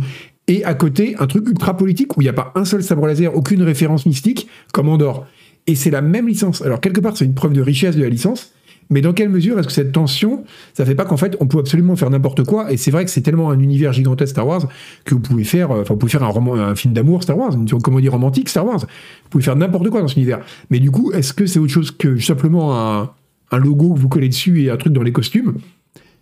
Et 0.49 0.63
à 0.63 0.73
côté, 0.73 1.15
un 1.17 1.27
truc 1.27 1.47
ultra 1.47 1.75
politique 1.75 2.15
où 2.15 2.21
il 2.21 2.25
n'y 2.25 2.29
a 2.29 2.33
pas 2.33 2.51
un 2.55 2.65
seul 2.65 2.83
sabre 2.83 3.07
laser, 3.07 3.35
aucune 3.35 3.63
référence 3.63 4.05
mystique, 4.05 4.47
comme 4.73 4.89
Andorre. 4.89 5.25
Et 5.67 5.75
c'est 5.75 5.91
la 5.91 6.01
même 6.01 6.27
licence. 6.27 6.61
Alors, 6.61 6.79
quelque 6.79 7.01
part, 7.01 7.15
c'est 7.15 7.25
une 7.25 7.33
preuve 7.33 7.53
de 7.53 7.61
richesse 7.61 7.95
de 7.97 8.03
la 8.03 8.09
licence, 8.09 8.53
mais 8.89 9.01
dans 9.01 9.13
quelle 9.13 9.29
mesure 9.29 9.59
est-ce 9.59 9.67
que 9.67 9.73
cette 9.73 9.91
tension, 9.91 10.45
ça 10.73 10.85
fait 10.85 10.95
pas 10.95 11.03
qu'en 11.03 11.17
fait, 11.17 11.35
on 11.41 11.47
peut 11.47 11.59
absolument 11.59 11.95
faire 11.95 12.09
n'importe 12.09 12.45
quoi? 12.45 12.71
Et 12.71 12.77
c'est 12.77 12.91
vrai 12.91 13.03
que 13.03 13.11
c'est 13.11 13.21
tellement 13.21 13.49
un 13.51 13.59
univers 13.59 13.91
gigantesque 13.91 14.31
Star 14.31 14.47
Wars 14.47 14.67
que 15.03 15.13
vous 15.13 15.19
pouvez 15.19 15.43
faire, 15.43 15.71
euh, 15.71 15.81
enfin, 15.81 15.93
vous 15.93 15.99
pouvez 15.99 16.11
faire 16.11 16.23
un, 16.23 16.75
film 16.75 16.93
d'amour 16.93 17.23
Star 17.23 17.37
Wars, 17.37 17.53
une 17.53 17.67
comédie 17.81 18.09
romantique 18.09 18.47
Star 18.47 18.65
Wars. 18.65 18.79
Vous 18.79 19.29
pouvez 19.29 19.43
faire 19.43 19.55
n'importe 19.55 19.89
quoi 19.89 20.01
dans 20.01 20.07
cet 20.07 20.17
univers. 20.17 20.39
Mais 20.69 20.79
du 20.79 20.89
coup, 20.89 21.11
est-ce 21.11 21.33
que 21.33 21.45
c'est 21.45 21.59
autre 21.59 21.71
chose 21.71 21.91
que 21.91 22.17
simplement 22.17 23.11
un, 23.51 23.57
logo 23.57 23.93
que 23.93 23.99
vous 23.99 24.09
collez 24.09 24.29
dessus 24.29 24.63
et 24.63 24.69
un 24.69 24.77
truc 24.77 24.93
dans 24.93 25.03
les 25.03 25.11
costumes? 25.11 25.55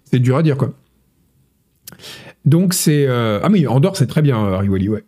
C'est 0.06 0.20
dur 0.20 0.38
à 0.38 0.44
dire, 0.44 0.58
quoi. 0.58 0.74
Donc 2.46 2.74
c'est 2.76 3.06
euh, 3.08 3.40
ah 3.42 3.50
mais 3.50 3.66
Andorre 3.66 3.98
c'est 3.98 4.06
très 4.06 4.22
bien 4.22 4.38
euh, 4.38 4.58
Riwali, 4.58 4.90
ouais. 4.90 5.04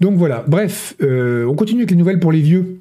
Donc 0.00 0.16
voilà. 0.16 0.44
Bref, 0.46 0.94
on 1.00 1.54
continue 1.54 1.80
avec 1.80 1.90
les 1.90 1.96
nouvelles 1.96 2.20
pour 2.20 2.32
les 2.32 2.40
vieux. 2.40 2.80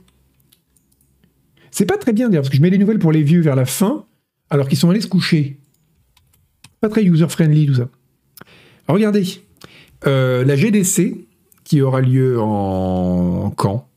C'est 1.71 1.85
pas 1.85 1.97
très 1.97 2.13
bien 2.13 2.29
d'ailleurs, 2.29 2.43
parce 2.43 2.49
que 2.49 2.57
je 2.57 2.61
mets 2.61 2.69
les 2.69 2.77
nouvelles 2.77 2.99
pour 2.99 3.11
les 3.11 3.23
vieux 3.23 3.41
vers 3.41 3.55
la 3.55 3.65
fin, 3.65 4.05
alors 4.49 4.67
qu'ils 4.67 4.77
sont 4.77 4.89
allés 4.89 5.01
se 5.01 5.07
coucher. 5.07 5.59
Pas 6.81 6.89
très 6.89 7.03
user-friendly 7.03 7.67
tout 7.67 7.75
ça. 7.75 7.89
regardez, 8.87 9.25
euh, 10.07 10.43
la 10.45 10.55
GDC, 10.55 11.15
qui 11.63 11.81
aura 11.81 12.01
lieu 12.01 12.39
en, 12.39 13.51
quand? 13.51 13.87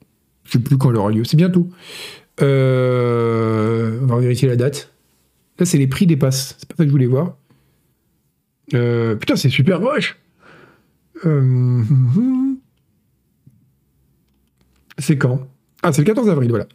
Je 0.44 0.52
sais 0.52 0.58
plus 0.58 0.76
quand 0.76 0.90
elle 0.90 0.96
aura 0.96 1.10
lieu, 1.10 1.24
c'est 1.24 1.36
bientôt. 1.36 1.68
Euh, 2.40 3.98
on 4.02 4.06
va 4.06 4.18
vérifier 4.18 4.48
la 4.48 4.56
date. 4.56 4.92
Là, 5.58 5.66
c'est 5.66 5.78
les 5.78 5.86
prix 5.86 6.06
des 6.06 6.16
passes, 6.16 6.56
c'est 6.58 6.68
pas 6.68 6.74
ça 6.76 6.82
que 6.84 6.88
je 6.88 6.92
voulais 6.92 7.06
voir. 7.06 7.36
Euh, 8.74 9.14
putain, 9.16 9.36
c'est 9.36 9.50
super 9.50 9.80
moche 9.80 10.18
C'est 14.98 15.16
quand? 15.18 15.46
Ah, 15.82 15.92
c'est 15.92 16.02
le 16.02 16.06
14 16.06 16.28
avril, 16.28 16.50
voilà. 16.50 16.66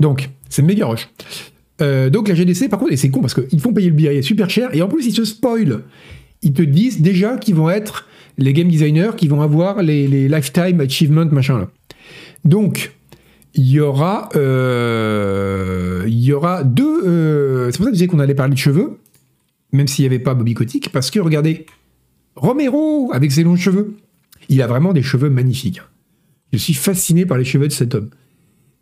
Donc, 0.00 0.30
c'est 0.48 0.62
méga 0.62 0.86
rush. 0.86 1.08
Euh, 1.82 2.08
donc 2.10 2.28
la 2.28 2.34
GDC, 2.34 2.68
par 2.68 2.78
contre, 2.78 2.94
c'est 2.96 3.10
con 3.10 3.20
parce 3.20 3.34
qu'ils 3.34 3.60
font 3.60 3.72
payer 3.72 3.90
le 3.90 3.94
billet 3.94 4.22
super 4.22 4.48
cher, 4.48 4.74
et 4.74 4.82
en 4.82 4.88
plus 4.88 5.06
ils 5.06 5.14
se 5.14 5.24
spoilent. 5.24 5.82
Ils 6.42 6.52
te 6.52 6.62
disent 6.62 7.00
déjà 7.00 7.36
qu'ils 7.36 7.54
vont 7.54 7.70
être 7.70 8.06
les 8.38 8.52
game 8.52 8.68
designers 8.68 9.10
qui 9.16 9.28
vont 9.28 9.42
avoir 9.42 9.82
les, 9.82 10.28
lifetime 10.28 10.80
achievement 10.80 11.26
machin. 11.26 11.68
Donc 12.44 12.92
il 13.54 13.68
y 13.70 13.80
aura, 13.80 14.28
euh, 14.36 16.04
deux. 16.64 17.02
Euh, 17.06 17.70
c'est 17.70 17.78
pour 17.78 17.84
ça 17.86 17.90
que 17.90 17.96
je 17.96 18.00
disais 18.00 18.06
qu'on 18.06 18.18
allait 18.18 18.34
parler 18.34 18.54
de 18.54 18.58
cheveux, 18.58 18.98
même 19.72 19.88
s'il 19.88 20.02
n'y 20.02 20.06
avait 20.06 20.18
pas 20.18 20.34
Bobby 20.34 20.54
Kotick, 20.54 20.92
parce 20.92 21.10
que 21.10 21.20
regardez, 21.20 21.66
Romero 22.36 23.10
avec 23.12 23.32
ses 23.32 23.42
longs 23.42 23.56
cheveux, 23.56 23.96
il 24.48 24.60
a 24.60 24.66
vraiment 24.66 24.92
des 24.92 25.02
cheveux 25.02 25.30
magnifiques. 25.30 25.80
Je 26.52 26.58
suis 26.58 26.74
fasciné 26.74 27.26
par 27.26 27.38
les 27.38 27.44
cheveux 27.44 27.68
de 27.68 27.72
cet 27.72 27.94
homme. 27.94 28.10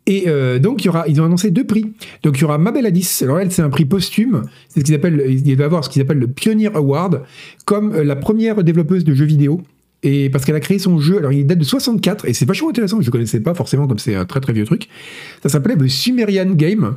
Et 0.07 0.25
euh, 0.27 0.59
donc, 0.59 0.83
il 0.83 0.85
y 0.85 0.89
aura, 0.89 1.07
ils 1.07 1.19
ont 1.19 1.25
annoncé 1.25 1.49
deux 1.51 1.65
prix. 1.65 1.93
Donc, 2.23 2.37
il 2.37 2.41
y 2.41 2.43
aura 2.43 2.57
Mabel 2.57 2.85
Addis. 2.85 3.19
Alors, 3.21 3.39
elle, 3.39 3.51
c'est 3.51 3.61
un 3.61 3.69
prix 3.69 3.85
posthume. 3.85 4.43
C'est 4.69 4.81
ce 4.81 4.85
qu'ils 4.85 4.95
appellent, 4.95 5.23
il 5.27 5.55
va 5.55 5.65
avoir 5.65 5.83
ce 5.83 5.89
qu'ils 5.89 6.01
appellent 6.01 6.19
le 6.19 6.27
Pioneer 6.27 6.75
Award, 6.75 7.23
comme 7.65 7.93
euh, 7.93 8.03
la 8.03 8.15
première 8.15 8.63
développeuse 8.63 9.03
de 9.03 9.13
jeux 9.13 9.25
vidéo. 9.25 9.61
Et 10.05 10.29
parce 10.29 10.45
qu'elle 10.45 10.55
a 10.55 10.59
créé 10.59 10.77
son 10.77 10.99
jeu, 10.99 11.17
alors 11.17 11.33
il 11.33 11.47
date 11.47 11.57
de 11.57 11.63
64, 11.63 12.27
et 12.27 12.33
c'est 12.33 12.45
vachement 12.45 12.69
intéressant, 12.69 13.01
je 13.01 13.07
ne 13.07 13.11
connaissais 13.11 13.39
pas 13.39 13.55
forcément 13.55 13.87
comme 13.87 13.97
c'est 13.97 14.13
un 14.13 14.25
très 14.25 14.39
très 14.39 14.53
vieux 14.53 14.63
truc. 14.63 14.87
Ça 15.41 15.49
s'appelait 15.49 15.75
The 15.75 15.87
Sumerian 15.87 16.51
Game. 16.51 16.93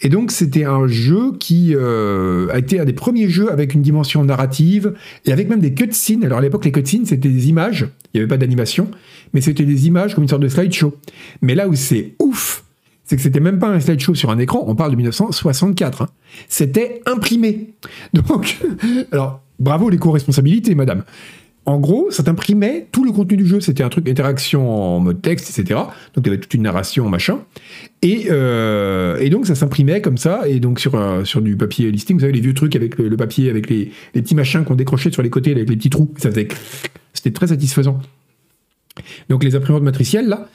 Et 0.00 0.08
donc 0.08 0.32
c'était 0.32 0.64
un 0.64 0.86
jeu 0.86 1.32
qui 1.38 1.74
euh, 1.74 2.48
a 2.50 2.58
été 2.58 2.80
un 2.80 2.86
des 2.86 2.94
premiers 2.94 3.28
jeux 3.28 3.52
avec 3.52 3.74
une 3.74 3.82
dimension 3.82 4.24
narrative, 4.24 4.94
et 5.26 5.32
avec 5.32 5.50
même 5.50 5.60
des 5.60 5.74
cutscenes. 5.74 6.24
Alors 6.24 6.38
à 6.38 6.40
l'époque, 6.40 6.64
les 6.64 6.72
cutscenes, 6.72 7.04
c'était 7.04 7.28
des 7.28 7.50
images, 7.50 7.88
il 8.14 8.16
n'y 8.16 8.20
avait 8.20 8.28
pas 8.28 8.38
d'animation, 8.38 8.90
mais 9.34 9.42
c'était 9.42 9.66
des 9.66 9.86
images 9.86 10.14
comme 10.14 10.24
une 10.24 10.30
sorte 10.30 10.42
de 10.42 10.48
slideshow. 10.48 10.94
Mais 11.42 11.54
là 11.54 11.68
où 11.68 11.74
c'est 11.74 12.14
ouf, 12.20 12.64
c'est 13.04 13.16
que 13.16 13.22
c'était 13.22 13.40
même 13.40 13.58
pas 13.58 13.68
un 13.68 13.80
slideshow 13.80 14.14
sur 14.14 14.30
un 14.30 14.38
écran, 14.38 14.64
on 14.66 14.74
parle 14.74 14.92
de 14.92 14.96
1964. 14.96 16.00
Hein. 16.00 16.08
C'était 16.48 17.02
imprimé. 17.04 17.74
Donc, 18.14 18.56
alors, 19.12 19.42
bravo 19.58 19.90
les 19.90 19.98
co-responsabilités, 19.98 20.74
madame. 20.74 21.04
En 21.66 21.80
gros, 21.80 22.12
ça 22.12 22.22
t'imprimait 22.22 22.86
tout 22.92 23.04
le 23.04 23.10
contenu 23.10 23.36
du 23.36 23.46
jeu. 23.46 23.60
C'était 23.60 23.82
un 23.82 23.88
truc 23.88 24.08
interaction 24.08 24.70
en 24.70 25.00
mode 25.00 25.20
texte, 25.20 25.50
etc. 25.50 25.80
Donc 26.14 26.24
il 26.24 26.26
y 26.26 26.28
avait 26.28 26.38
toute 26.38 26.54
une 26.54 26.62
narration, 26.62 27.08
machin. 27.08 27.40
Et, 28.02 28.28
euh, 28.30 29.18
et 29.18 29.30
donc 29.30 29.46
ça 29.46 29.56
s'imprimait 29.56 30.00
comme 30.00 30.16
ça. 30.16 30.48
Et 30.48 30.60
donc 30.60 30.78
sur, 30.78 30.96
sur 31.26 31.42
du 31.42 31.56
papier 31.56 31.90
listing, 31.90 32.16
vous 32.16 32.20
savez, 32.20 32.32
les 32.32 32.40
vieux 32.40 32.54
trucs 32.54 32.76
avec 32.76 32.96
le, 32.98 33.16
papier, 33.16 33.50
avec 33.50 33.68
les, 33.68 33.90
petits 34.12 34.36
machins 34.36 34.64
qu'on 34.64 34.76
décrochait 34.76 35.10
sur 35.10 35.22
les 35.22 35.30
côtés, 35.30 35.50
avec 35.50 35.68
les 35.68 35.76
petits 35.76 35.90
trous. 35.90 36.08
Ça 36.18 36.30
faisait. 36.30 36.46
C'était 37.12 37.32
très 37.32 37.48
satisfaisant. 37.48 38.00
Donc 39.28 39.42
les 39.42 39.56
imprimantes 39.56 39.82
matricielles, 39.82 40.28
là. 40.28 40.48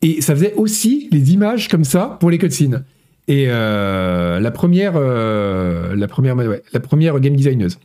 Et 0.00 0.22
ça 0.22 0.34
faisait 0.34 0.54
aussi 0.54 1.08
les 1.12 1.32
images 1.32 1.68
comme 1.68 1.84
ça 1.84 2.16
pour 2.20 2.30
les 2.30 2.38
cutscenes. 2.38 2.84
Et 3.26 3.46
euh, 3.48 4.38
la 4.40 4.50
première, 4.50 4.94
euh, 4.96 5.94
la 5.96 6.08
première, 6.08 6.36
première 6.82 7.20
game 7.20 7.36
designeuse. 7.36 7.78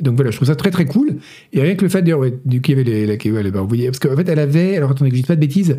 Donc 0.00 0.16
voilà, 0.16 0.30
je 0.30 0.36
trouve 0.36 0.48
ça 0.48 0.56
très 0.56 0.70
très 0.70 0.84
cool. 0.84 1.16
Et 1.52 1.60
rien 1.60 1.74
que 1.74 1.82
le 1.82 1.88
fait 1.88 2.02
d'ailleurs, 2.02 2.24
du 2.44 2.60
qu'il 2.60 2.76
y 2.76 2.80
avait 2.80 2.90
les, 2.90 3.06
les, 3.06 3.50
bah, 3.50 3.62
voyez, 3.62 3.86
parce 3.86 3.98
qu'en 3.98 4.16
fait 4.16 4.28
elle 4.28 4.38
avait, 4.38 4.76
alors 4.76 4.90
attendez 4.90 5.10
que 5.10 5.16
je 5.16 5.20
dise 5.20 5.28
pas 5.28 5.36
de 5.36 5.40
bêtises. 5.40 5.76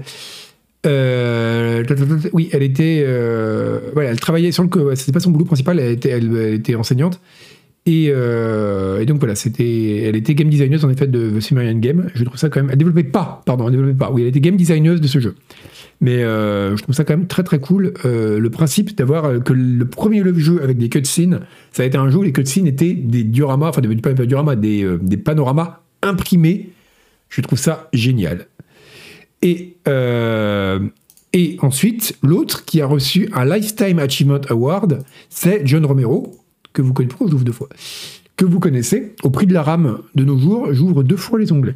Euh, 0.85 1.83
oui, 2.33 2.49
elle 2.51 2.63
était, 2.63 3.05
voilà, 3.93 4.11
elle 4.11 4.19
travaillait 4.19 4.51
sur 4.51 4.63
le, 4.63 4.95
c'était 4.95 5.11
pas 5.11 5.19
son 5.19 5.31
boulot 5.31 5.45
principal, 5.45 5.79
elle 5.79 5.91
était, 5.91 6.09
elle 6.09 6.53
était 6.53 6.75
enseignante. 6.75 7.19
Euh, 7.89 8.99
et, 8.99 9.05
donc 9.05 9.19
voilà, 9.19 9.35
c'était, 9.35 10.03
elle 10.03 10.15
était 10.15 10.35
game 10.35 10.49
designer 10.49 10.83
en 10.85 10.89
effet 10.89 11.07
de 11.07 11.31
The 11.31 11.39
Sumerian 11.39 11.77
Game. 11.77 12.09
Je 12.13 12.23
trouve 12.23 12.37
ça 12.37 12.49
quand 12.49 12.61
même. 12.61 12.69
Elle 12.71 12.77
développait 12.77 13.03
pas, 13.03 13.41
pardon, 13.45 13.67
elle 13.67 13.71
développait 13.71 13.97
pas. 13.97 14.11
Oui, 14.11 14.21
elle 14.21 14.27
était 14.27 14.39
game 14.39 14.55
designer 14.55 14.99
de 14.99 15.07
ce 15.07 15.19
jeu. 15.19 15.35
Mais 16.01 16.23
euh, 16.23 16.75
je 16.75 16.81
trouve 16.81 16.95
ça 16.95 17.05
quand 17.05 17.15
même 17.15 17.27
très 17.27 17.43
très 17.43 17.59
cool. 17.59 17.93
Euh, 18.05 18.39
le 18.39 18.49
principe 18.49 18.97
d'avoir 18.97 19.41
que 19.43 19.53
le 19.53 19.85
premier 19.85 20.23
jeu 20.35 20.61
avec 20.63 20.79
des 20.79 20.89
cutscenes, 20.89 21.41
ça 21.71 21.83
a 21.83 21.85
été 21.85 21.97
un 21.97 22.09
jeu 22.09 22.17
où 22.17 22.23
les 22.23 22.33
cutscenes 22.33 22.65
étaient 22.65 22.93
des 22.93 23.23
dioramas, 23.23 23.69
enfin 23.69 23.81
des, 23.81 24.25
dioramas, 24.25 24.55
des, 24.55 25.17
panoramas 25.23 25.81
imprimé. 26.01 26.69
Je 27.29 27.41
trouve 27.41 27.59
ça 27.59 27.87
génial. 27.93 28.47
Et, 29.43 29.77
euh, 29.87 30.79
ensuite, 31.59 32.17
l'autre 32.23 32.65
qui 32.65 32.81
a 32.81 32.87
reçu 32.87 33.29
un 33.33 33.45
Lifetime 33.45 33.99
Achievement 33.99 34.41
Award, 34.49 35.03
c'est 35.29 35.61
John 35.65 35.85
Romero, 35.85 36.35
que 36.73 36.81
vous 36.81 36.93
connaissez, 36.93 37.15
Que 38.37 38.45
vous 38.45 38.59
connaissez. 38.59 39.15
Au 39.23 39.29
prix 39.29 39.45
de 39.45 39.53
la 39.53 39.61
rame 39.61 39.99
de 40.15 40.23
nos 40.23 40.37
jours, 40.37 40.73
j'ouvre 40.73 41.03
deux 41.03 41.15
fois 41.15 41.37
les 41.39 41.51
onglets. 41.51 41.75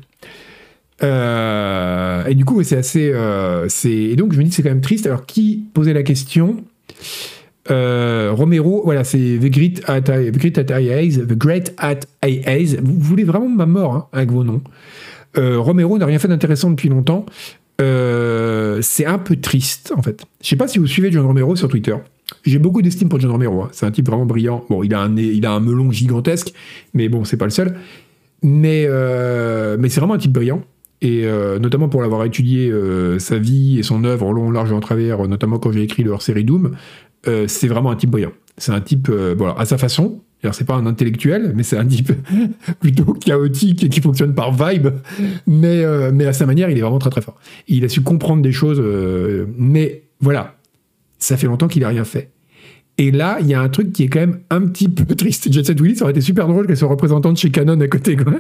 Euh, 1.06 2.26
et 2.26 2.36
du 2.36 2.46
coup, 2.46 2.62
c'est 2.64 2.78
assez. 2.78 3.12
Euh, 3.14 3.68
et 3.86 4.16
donc, 4.16 4.34
je 4.34 4.40
me 4.40 4.44
dis 4.44 4.50
que 4.50 4.56
c'est 4.56 4.64
quand 4.64 4.70
même 4.70 4.82
triste. 4.82 5.06
Alors, 5.06 5.26
qui 5.26 5.66
posait 5.74 5.94
la 5.94 6.04
question? 6.04 6.58
Euh, 7.72 8.32
Romero, 8.32 8.82
voilà, 8.84 9.04
c'est 9.04 9.40
The 9.40 9.50
Great 9.50 9.84
at, 9.88 10.02
The 10.02 10.32
Great 10.32 10.58
at 10.58 10.64
The 10.64 11.34
Great 11.34 11.74
at 11.78 12.00
Vous 12.82 13.00
voulez 13.00 13.24
vraiment 13.24 13.50
ma 13.50 13.66
mort 13.66 13.94
hein, 13.94 14.08
avec 14.14 14.32
vos 14.32 14.44
noms. 14.44 14.62
Euh, 15.38 15.60
Romero 15.60 15.98
n'a 15.98 16.06
rien 16.06 16.20
fait 16.20 16.28
d'intéressant 16.28 16.70
depuis 16.70 16.90
longtemps. 16.90 17.26
C'est 17.78 19.06
un 19.06 19.18
peu 19.18 19.36
triste, 19.36 19.94
en 19.96 20.02
fait. 20.02 20.24
Je 20.42 20.50
sais 20.50 20.56
pas 20.56 20.68
si 20.68 20.80
vous 20.80 20.88
suivez 20.88 21.12
John 21.12 21.26
Romero 21.26 21.56
sur 21.56 21.68
Twitter. 21.68 21.96
J'ai 22.44 22.58
beaucoup 22.58 22.82
d'estime 22.82 23.10
pour 23.10 23.20
John 23.20 23.32
Romero. 23.32 23.64
Hein. 23.64 23.70
C'est 23.72 23.86
un 23.86 23.92
type 23.92 24.08
vraiment 24.08 24.26
brillant. 24.26 24.64
Bon, 24.70 24.82
il 24.84 24.94
a 24.94 25.02
un, 25.02 25.16
il 25.18 25.46
a 25.46 25.52
un 25.52 25.60
melon 25.60 25.92
gigantesque, 25.92 26.54
mais 26.94 27.10
bon, 27.10 27.24
c'est 27.26 27.38
pas 27.38 27.46
le 27.46 27.52
seul. 27.52 27.76
Mais, 28.42 28.88
mais 29.78 29.90
c'est 29.90 30.00
vraiment 30.00 30.14
un 30.14 30.20
type 30.20 30.32
brillant. 30.32 30.62
Et 31.02 31.26
notamment 31.60 31.88
pour 31.88 32.02
l'avoir 32.02 32.24
étudié 32.24 32.74
sa 33.20 33.38
vie 33.38 33.78
et 33.78 33.84
son 33.84 34.06
œuvre 34.06 34.26
en 34.26 34.32
long, 34.32 34.50
large 34.50 34.72
et 34.72 34.74
en 34.74 34.80
travers, 34.80 35.28
notamment 35.28 35.60
quand 35.60 35.72
j'ai 35.72 35.84
écrit 35.84 36.04
leur 36.04 36.22
série 36.22 36.44
Doom, 36.44 36.72
euh, 37.28 37.46
c'est 37.48 37.68
vraiment 37.68 37.92
un 37.92 37.96
type 37.96 38.12
brillant. 38.12 38.32
C'est 38.58 38.72
un 38.72 38.82
type, 38.82 39.10
euh, 39.10 39.36
voilà, 39.38 39.56
à 39.58 39.66
sa 39.66 39.78
façon. 39.78 40.22
C'est 40.52 40.68
pas 40.68 40.76
un 40.76 40.86
intellectuel, 40.86 41.54
mais 41.56 41.64
c'est 41.64 41.76
un 41.76 41.88
type 41.88 42.12
plutôt 42.80 43.14
chaotique 43.14 43.84
et 43.84 43.90
qui 43.90 44.00
fonctionne 44.00 44.36
par 44.36 44.52
vibe. 44.52 44.90
Mais, 45.48 45.84
euh, 45.84 46.12
mais 46.14 46.28
à 46.28 46.34
sa 46.34 46.46
manière, 46.46 46.70
il 46.70 46.78
est 46.78 46.82
vraiment 46.82 47.00
très 47.00 47.10
très 47.10 47.22
fort. 47.22 47.36
Il 47.68 47.84
a 47.84 47.90
su 47.90 48.02
comprendre 48.02 48.44
des 48.44 48.52
choses, 48.52 48.80
mais 49.58 50.04
voilà, 50.20 50.56
ça 51.18 51.36
fait 51.36 51.48
longtemps 51.48 51.68
qu'il 51.68 51.84
a 51.84 51.88
rien 51.88 52.04
fait. 52.04 52.30
Et 53.00 53.10
là, 53.10 53.40
il 53.42 53.48
y 53.48 53.56
a 53.56 53.62
un 53.62 53.70
truc 53.70 53.92
qui 53.92 54.04
est 54.04 54.08
quand 54.08 54.20
même 54.20 54.40
un 54.52 54.62
petit 54.68 54.88
peu 54.88 55.16
triste. 55.16 55.52
Jet 55.52 55.66
Set 55.66 55.80
ça 55.96 56.04
aurait 56.04 56.12
été 56.12 56.22
super 56.22 56.48
drôle 56.48 56.68
qu'elle 56.68 56.78
soit 56.78 56.90
représentante 56.90 57.38
chez 57.38 57.50
Canon 57.50 57.82
à 57.82 57.88
côté. 57.88 58.16
Quoi. 58.16 58.34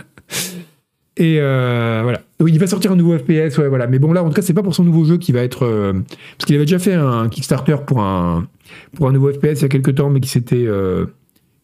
Et 1.17 1.37
euh, 1.39 2.01
voilà. 2.03 2.21
Oui, 2.41 2.51
il 2.51 2.59
va 2.59 2.67
sortir 2.67 2.91
un 2.91 2.95
nouveau 2.95 3.17
FPS, 3.17 3.57
ouais, 3.57 3.69
voilà. 3.69 3.87
Mais 3.87 3.99
bon, 3.99 4.11
là, 4.11 4.23
en 4.23 4.27
tout 4.27 4.33
cas, 4.33 4.41
c'est 4.41 4.53
pas 4.53 4.63
pour 4.63 4.75
son 4.75 4.83
nouveau 4.83 5.05
jeu 5.05 5.17
qui 5.17 5.31
va 5.31 5.41
être. 5.41 5.63
Euh, 5.63 5.93
parce 5.93 6.45
qu'il 6.45 6.55
avait 6.55 6.65
déjà 6.65 6.79
fait 6.79 6.93
un 6.93 7.29
Kickstarter 7.29 7.77
pour 7.85 8.01
un, 8.01 8.47
pour 8.95 9.07
un 9.07 9.13
nouveau 9.13 9.31
FPS 9.31 9.59
il 9.59 9.61
y 9.61 9.65
a 9.65 9.69
quelques 9.69 9.95
temps, 9.95 10.09
mais 10.09 10.19
qui 10.19 10.27
s'était, 10.27 10.65
euh, 10.67 11.05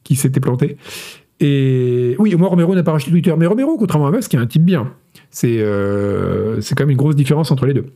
qui 0.03 0.15
s'était 0.15 0.39
planté. 0.39 0.77
Et 1.41 2.15
oui, 2.19 2.33
moi, 2.35 2.47
Romero 2.47 2.75
n'a 2.75 2.83
pas 2.83 2.93
racheté 2.93 3.11
Twitter. 3.11 3.33
Mais 3.37 3.45
Romero, 3.45 3.77
contrairement 3.77 4.07
à 4.07 4.11
Musk, 4.11 4.33
est 4.33 4.37
un 4.37 4.47
type 4.47 4.63
bien. 4.63 4.93
C'est, 5.31 5.57
c'est 6.61 6.75
quand 6.75 6.83
même 6.83 6.91
une 6.91 6.97
grosse 6.97 7.15
différence 7.15 7.51
entre 7.51 7.65
les 7.65 7.73
deux. 7.73 7.87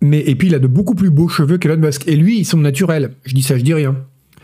Mais, 0.00 0.20
et 0.20 0.34
puis, 0.34 0.48
il 0.48 0.54
a 0.54 0.58
de 0.58 0.66
beaucoup 0.66 0.94
plus 0.94 1.10
beaux 1.10 1.28
cheveux 1.28 1.56
qu'Elon 1.56 1.78
Musk. 1.78 2.06
Et 2.08 2.16
lui, 2.16 2.38
ils 2.40 2.44
sont 2.44 2.58
naturels. 2.58 3.14
Je 3.24 3.34
dis 3.34 3.42
ça, 3.42 3.56
je 3.56 3.62
dis 3.62 3.74
rien. 3.74 3.96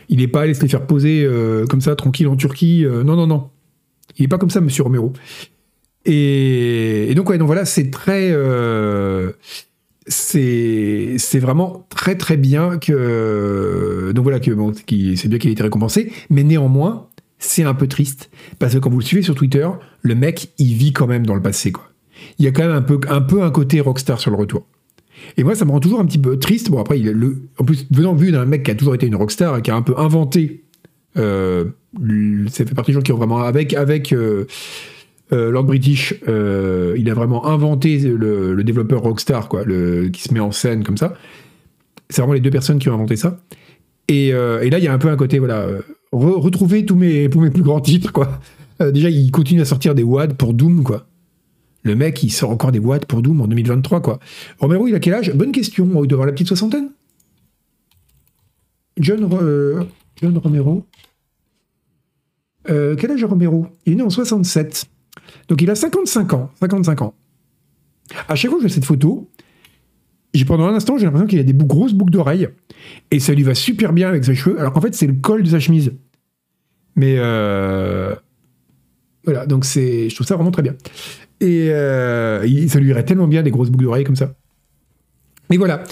Il 0.09 0.19
n'est 0.19 0.29
pas 0.29 0.43
allé 0.43 0.55
se 0.55 0.63
les 0.63 0.69
faire 0.69 0.87
poser 0.87 1.29
comme 1.69 1.81
ça, 1.81 1.95
tranquille 1.97 2.29
en 2.29 2.37
Turquie. 2.37 2.87
non, 2.87 3.17
non, 3.17 3.27
non. 3.27 3.51
Il 4.19 4.23
n'est 4.23 4.29
pas 4.29 4.39
comme 4.39 4.51
ça, 4.51 4.61
Monsieur 4.61 4.83
Romero. 4.83 5.13
Et, 6.05 7.13
donc, 7.17 7.31
ouais, 7.31 7.39
donc 7.39 7.47
voilà, 7.47 7.65
c'est 7.65 7.91
très. 7.91 8.31
Euh, 8.31 9.33
c'est 10.07 11.39
vraiment 11.39 11.87
très 11.89 12.17
très 12.17 12.37
bien 12.37 12.79
que. 12.79 14.13
Donc 14.15 14.23
voilà, 14.23 14.41
que 14.41 14.51
c'est 15.17 15.29
bien 15.29 15.39
qu'il 15.39 15.51
ait 15.51 15.53
été 15.53 15.63
récompensé, 15.63 16.13
mais 16.31 16.43
néanmoins, 16.43 17.09
c'est 17.39 17.63
un 17.63 17.75
peu 17.75 17.87
triste. 17.87 18.31
Parce 18.59 18.75
que 18.75 18.79
quand 18.79 18.91
vous 18.91 18.99
le 18.99 19.05
suivez 19.05 19.23
sur 19.23 19.35
Twitter, 19.35 19.69
le 20.03 20.15
mec, 20.15 20.53
il 20.59 20.75
vit 20.75 20.93
quand 20.93 21.07
même 21.07 21.27
dans 21.27 21.35
le 21.35 21.43
passé, 21.43 21.73
quoi. 21.73 21.91
Il 22.39 22.45
y 22.45 22.49
a 22.49 22.53
quand 22.53 22.63
même 22.63 22.77
un 22.77 22.83
peu 22.83 23.01
un, 23.09 23.21
peu 23.21 23.43
un 23.43 23.51
côté 23.51 23.81
rockstar 23.81 24.21
sur 24.21 24.31
le 24.31 24.37
retour. 24.37 24.67
Et 25.37 25.45
moi, 25.45 25.55
ça 25.55 25.65
me 25.65 25.71
rend 25.71 25.81
toujours 25.81 26.01
un 26.01 26.07
petit 26.07 26.19
peu 26.19 26.39
triste. 26.39 26.71
Bon, 26.71 26.81
après, 26.81 27.01
en 27.59 27.65
plus, 27.65 27.87
venant 27.91 28.15
vu 28.15 28.31
d'un 28.31 28.45
mec 28.45 28.63
qui 28.63 28.71
a 28.71 28.75
toujours 28.75 28.95
été 28.95 29.07
une 29.07 29.17
rockstar 29.17 29.57
et 29.59 29.63
qui 29.63 29.71
a 29.71 29.77
un 29.77 29.83
peu 29.83 29.95
inventé 29.97 30.65
euh, 31.17 31.65
ça 32.49 32.65
fait 32.65 32.75
partie 32.75 32.91
des 32.91 32.95
gens 32.95 33.03
qui 33.03 33.13
ont 33.13 33.17
vraiment 33.17 33.43
avec 33.43 33.75
avec 33.75 34.13
euh, 34.13 34.47
euh, 35.33 35.51
Lord 35.51 35.65
British, 35.65 36.15
il 36.27 37.11
a 37.11 37.15
vraiment 37.15 37.47
inventé 37.47 37.99
le, 37.99 38.63
développeur 38.63 39.03
Rockstar, 39.03 39.49
quoi, 39.49 39.65
qui 40.13 40.23
se 40.23 40.33
met 40.35 40.41
en 40.41 40.53
scène 40.53 40.85
comme 40.85 40.99
ça. 40.99 41.15
C'est 42.11 42.21
vraiment 42.21 42.35
les 42.35 42.41
deux 42.41 42.51
personnes 42.51 42.79
qui 42.79 42.89
ont 42.89 42.95
inventé 42.95 43.17
ça. 43.17 43.41
Et, 44.09 44.33
là, 44.33 44.79
il 44.79 44.85
y 44.85 44.87
a 44.87 44.93
un 44.93 44.99
peu 44.99 45.09
un 45.09 45.17
côté, 45.17 45.39
voilà, 45.39 45.67
retrouver 46.13 46.85
tous 46.85 46.95
mes, 46.95 47.29
mes 47.29 47.51
plus 47.51 47.63
grands 47.63 47.81
titres, 47.81 48.13
quoi. 48.13 48.41
déjà, 48.93 49.09
il 49.09 49.31
continue 49.31 49.63
à 49.63 49.65
sortir 49.65 49.95
des 49.95 50.03
WAD 50.03 50.35
pour 50.35 50.53
Doom, 50.53 50.85
quoi. 50.85 51.07
Le 51.85 51.95
mec, 51.97 52.23
il 52.23 52.31
sort 52.31 52.51
encore 52.51 52.73
des 52.73 52.79
WAD 52.79 53.07
pour 53.07 53.23
Doom 53.23 53.41
en 53.41 53.47
2023, 53.47 54.01
quoi. 54.01 54.19
Romero, 54.59 54.87
il 54.89 54.95
a 54.95 55.01
quel 55.01 55.15
âge? 55.15 55.33
Bonne 55.35 55.53
question. 55.53 55.87
Il 56.03 56.09
doit 56.09 56.17
avoir 56.17 56.27
la 56.27 56.33
petite 56.33 56.49
soixantaine 56.49 56.91
John, 58.99 59.29
John 60.21 60.39
Romero? 60.39 60.87
Euh, 62.71 62.97
quel 62.97 63.11
âge 63.11 63.23
a 63.23 63.27
Romero? 63.27 63.67
Il 63.87 63.95
est 63.95 63.97
né 63.97 64.03
en 64.03 64.11
67. 64.11 64.87
Donc 65.49 65.63
il 65.63 65.71
a 65.71 65.75
55 65.75 66.33
ans. 66.33 66.51
55 66.61 67.03
ans. 67.03 67.15
À 68.29 68.35
chaque 68.35 68.51
fois 68.51 68.59
que 68.59 68.65
je 68.65 68.69
vois 68.69 68.75
cette 68.75 68.85
photo, 68.85 69.31
pendant 70.45 70.67
un 70.67 70.75
instant, 70.75 70.99
j'ai 70.99 71.05
l'impression 71.05 71.29
qu'il 71.29 71.39
a 71.39 71.45
des 71.45 71.53
grosses 71.53 71.95
boucles 71.95 72.13
d'oreilles. 72.13 72.49
Et 73.13 73.21
ça 73.21 73.33
lui 73.33 73.45
va 73.45 73.55
super 73.55 73.93
bien 73.93 74.09
avec 74.09 74.25
ses 74.25 74.35
cheveux, 74.35 74.59
alors 74.59 74.73
qu'en 74.73 74.81
fait, 74.81 74.95
c'est 74.95 75.07
le 75.07 75.13
col 75.13 75.45
de 75.45 75.51
sa 75.51 75.61
chemise. 75.61 75.93
Mais 76.97 77.15
euh, 77.19 78.15
voilà, 79.25 79.47
donc 79.47 79.65
c'est, 79.65 80.09
je 80.09 80.15
trouve 80.15 80.27
ça 80.27 80.35
vraiment 80.35 80.51
très 80.51 80.63
bien. 80.63 80.75
Et 81.41 81.71
euh, 81.71 82.69
ça 82.69 82.81
lui 82.81 82.91
irait 82.91 83.05
tellement 83.05 83.29
bien 83.29 83.43
des 83.43 83.53
grosses 83.53 83.71
boucles 83.71 83.85
d'oreilles 83.85 84.05
comme 84.05 84.17
ça. 84.17 84.35
Mais 85.51 85.59
voilà, 85.59 85.85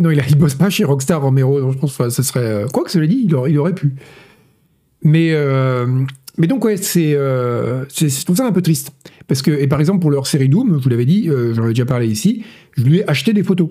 non, 0.00 0.10
il, 0.10 0.20
a, 0.20 0.22
bosse 0.36 0.54
pas 0.54 0.70
chez 0.70 0.84
Rockstar 0.84 1.20
Romero, 1.20 1.60
donc 1.60 1.72
je 1.72 1.78
pense 1.78 1.96
que 1.96 2.08
ce 2.10 2.22
serait. 2.22 2.64
quoi 2.72 2.84
que 2.84 2.90
cela 2.90 3.06
dit, 3.06 3.26
il 3.26 3.58
aurait 3.58 3.74
pu. 3.74 3.94
Mais, 5.02 5.30
euh, 5.32 5.86
mais 6.36 6.46
donc, 6.46 6.64
ouais, 6.64 6.76
c'est, 6.76 7.14
euh, 7.14 7.84
c'est, 7.88 8.08
je 8.08 8.24
trouve 8.24 8.36
ça 8.36 8.46
un 8.46 8.52
peu 8.52 8.62
triste. 8.62 8.92
Parce 9.26 9.42
que, 9.42 9.50
et 9.50 9.66
par 9.66 9.80
exemple, 9.80 10.00
pour 10.00 10.10
leur 10.10 10.26
série 10.26 10.48
Doom, 10.48 10.78
je 10.78 10.82
vous 10.82 10.88
l'avais 10.88 11.06
dit, 11.06 11.28
euh, 11.28 11.54
j'en 11.54 11.62
avais 11.62 11.72
déjà 11.72 11.86
parlé 11.86 12.08
ici, 12.08 12.44
je 12.76 12.84
lui 12.84 12.98
ai 12.98 13.10
acheté 13.10 13.32
des 13.32 13.42
photos. 13.42 13.70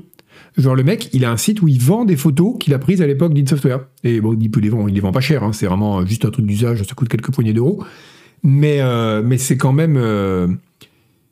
Genre, 0.57 0.75
le 0.75 0.83
mec, 0.83 1.09
il 1.13 1.25
a 1.25 1.31
un 1.31 1.37
site 1.37 1.61
où 1.61 1.67
il 1.67 1.79
vend 1.79 2.05
des 2.05 2.15
photos 2.15 2.55
qu'il 2.59 2.73
a 2.73 2.79
prises 2.79 3.01
à 3.01 3.07
l'époque 3.07 3.33
d'Id 3.33 3.47
Software. 3.49 3.81
Et 4.03 4.21
bon, 4.21 4.35
il 4.39 4.49
peut 4.49 4.59
les 4.59 4.69
vendre, 4.69 4.89
il 4.89 4.95
les 4.95 5.01
vend 5.01 5.11
pas 5.11 5.21
cher, 5.21 5.43
hein, 5.43 5.53
c'est 5.53 5.67
vraiment 5.67 6.05
juste 6.05 6.25
un 6.25 6.31
truc 6.31 6.45
d'usage, 6.45 6.81
ça 6.83 6.95
coûte 6.95 7.09
quelques 7.09 7.31
poignées 7.31 7.53
d'euros. 7.53 7.83
Mais, 8.43 8.81
mais 9.23 9.37
c'est 9.37 9.57
quand 9.57 9.73
même. 9.73 9.99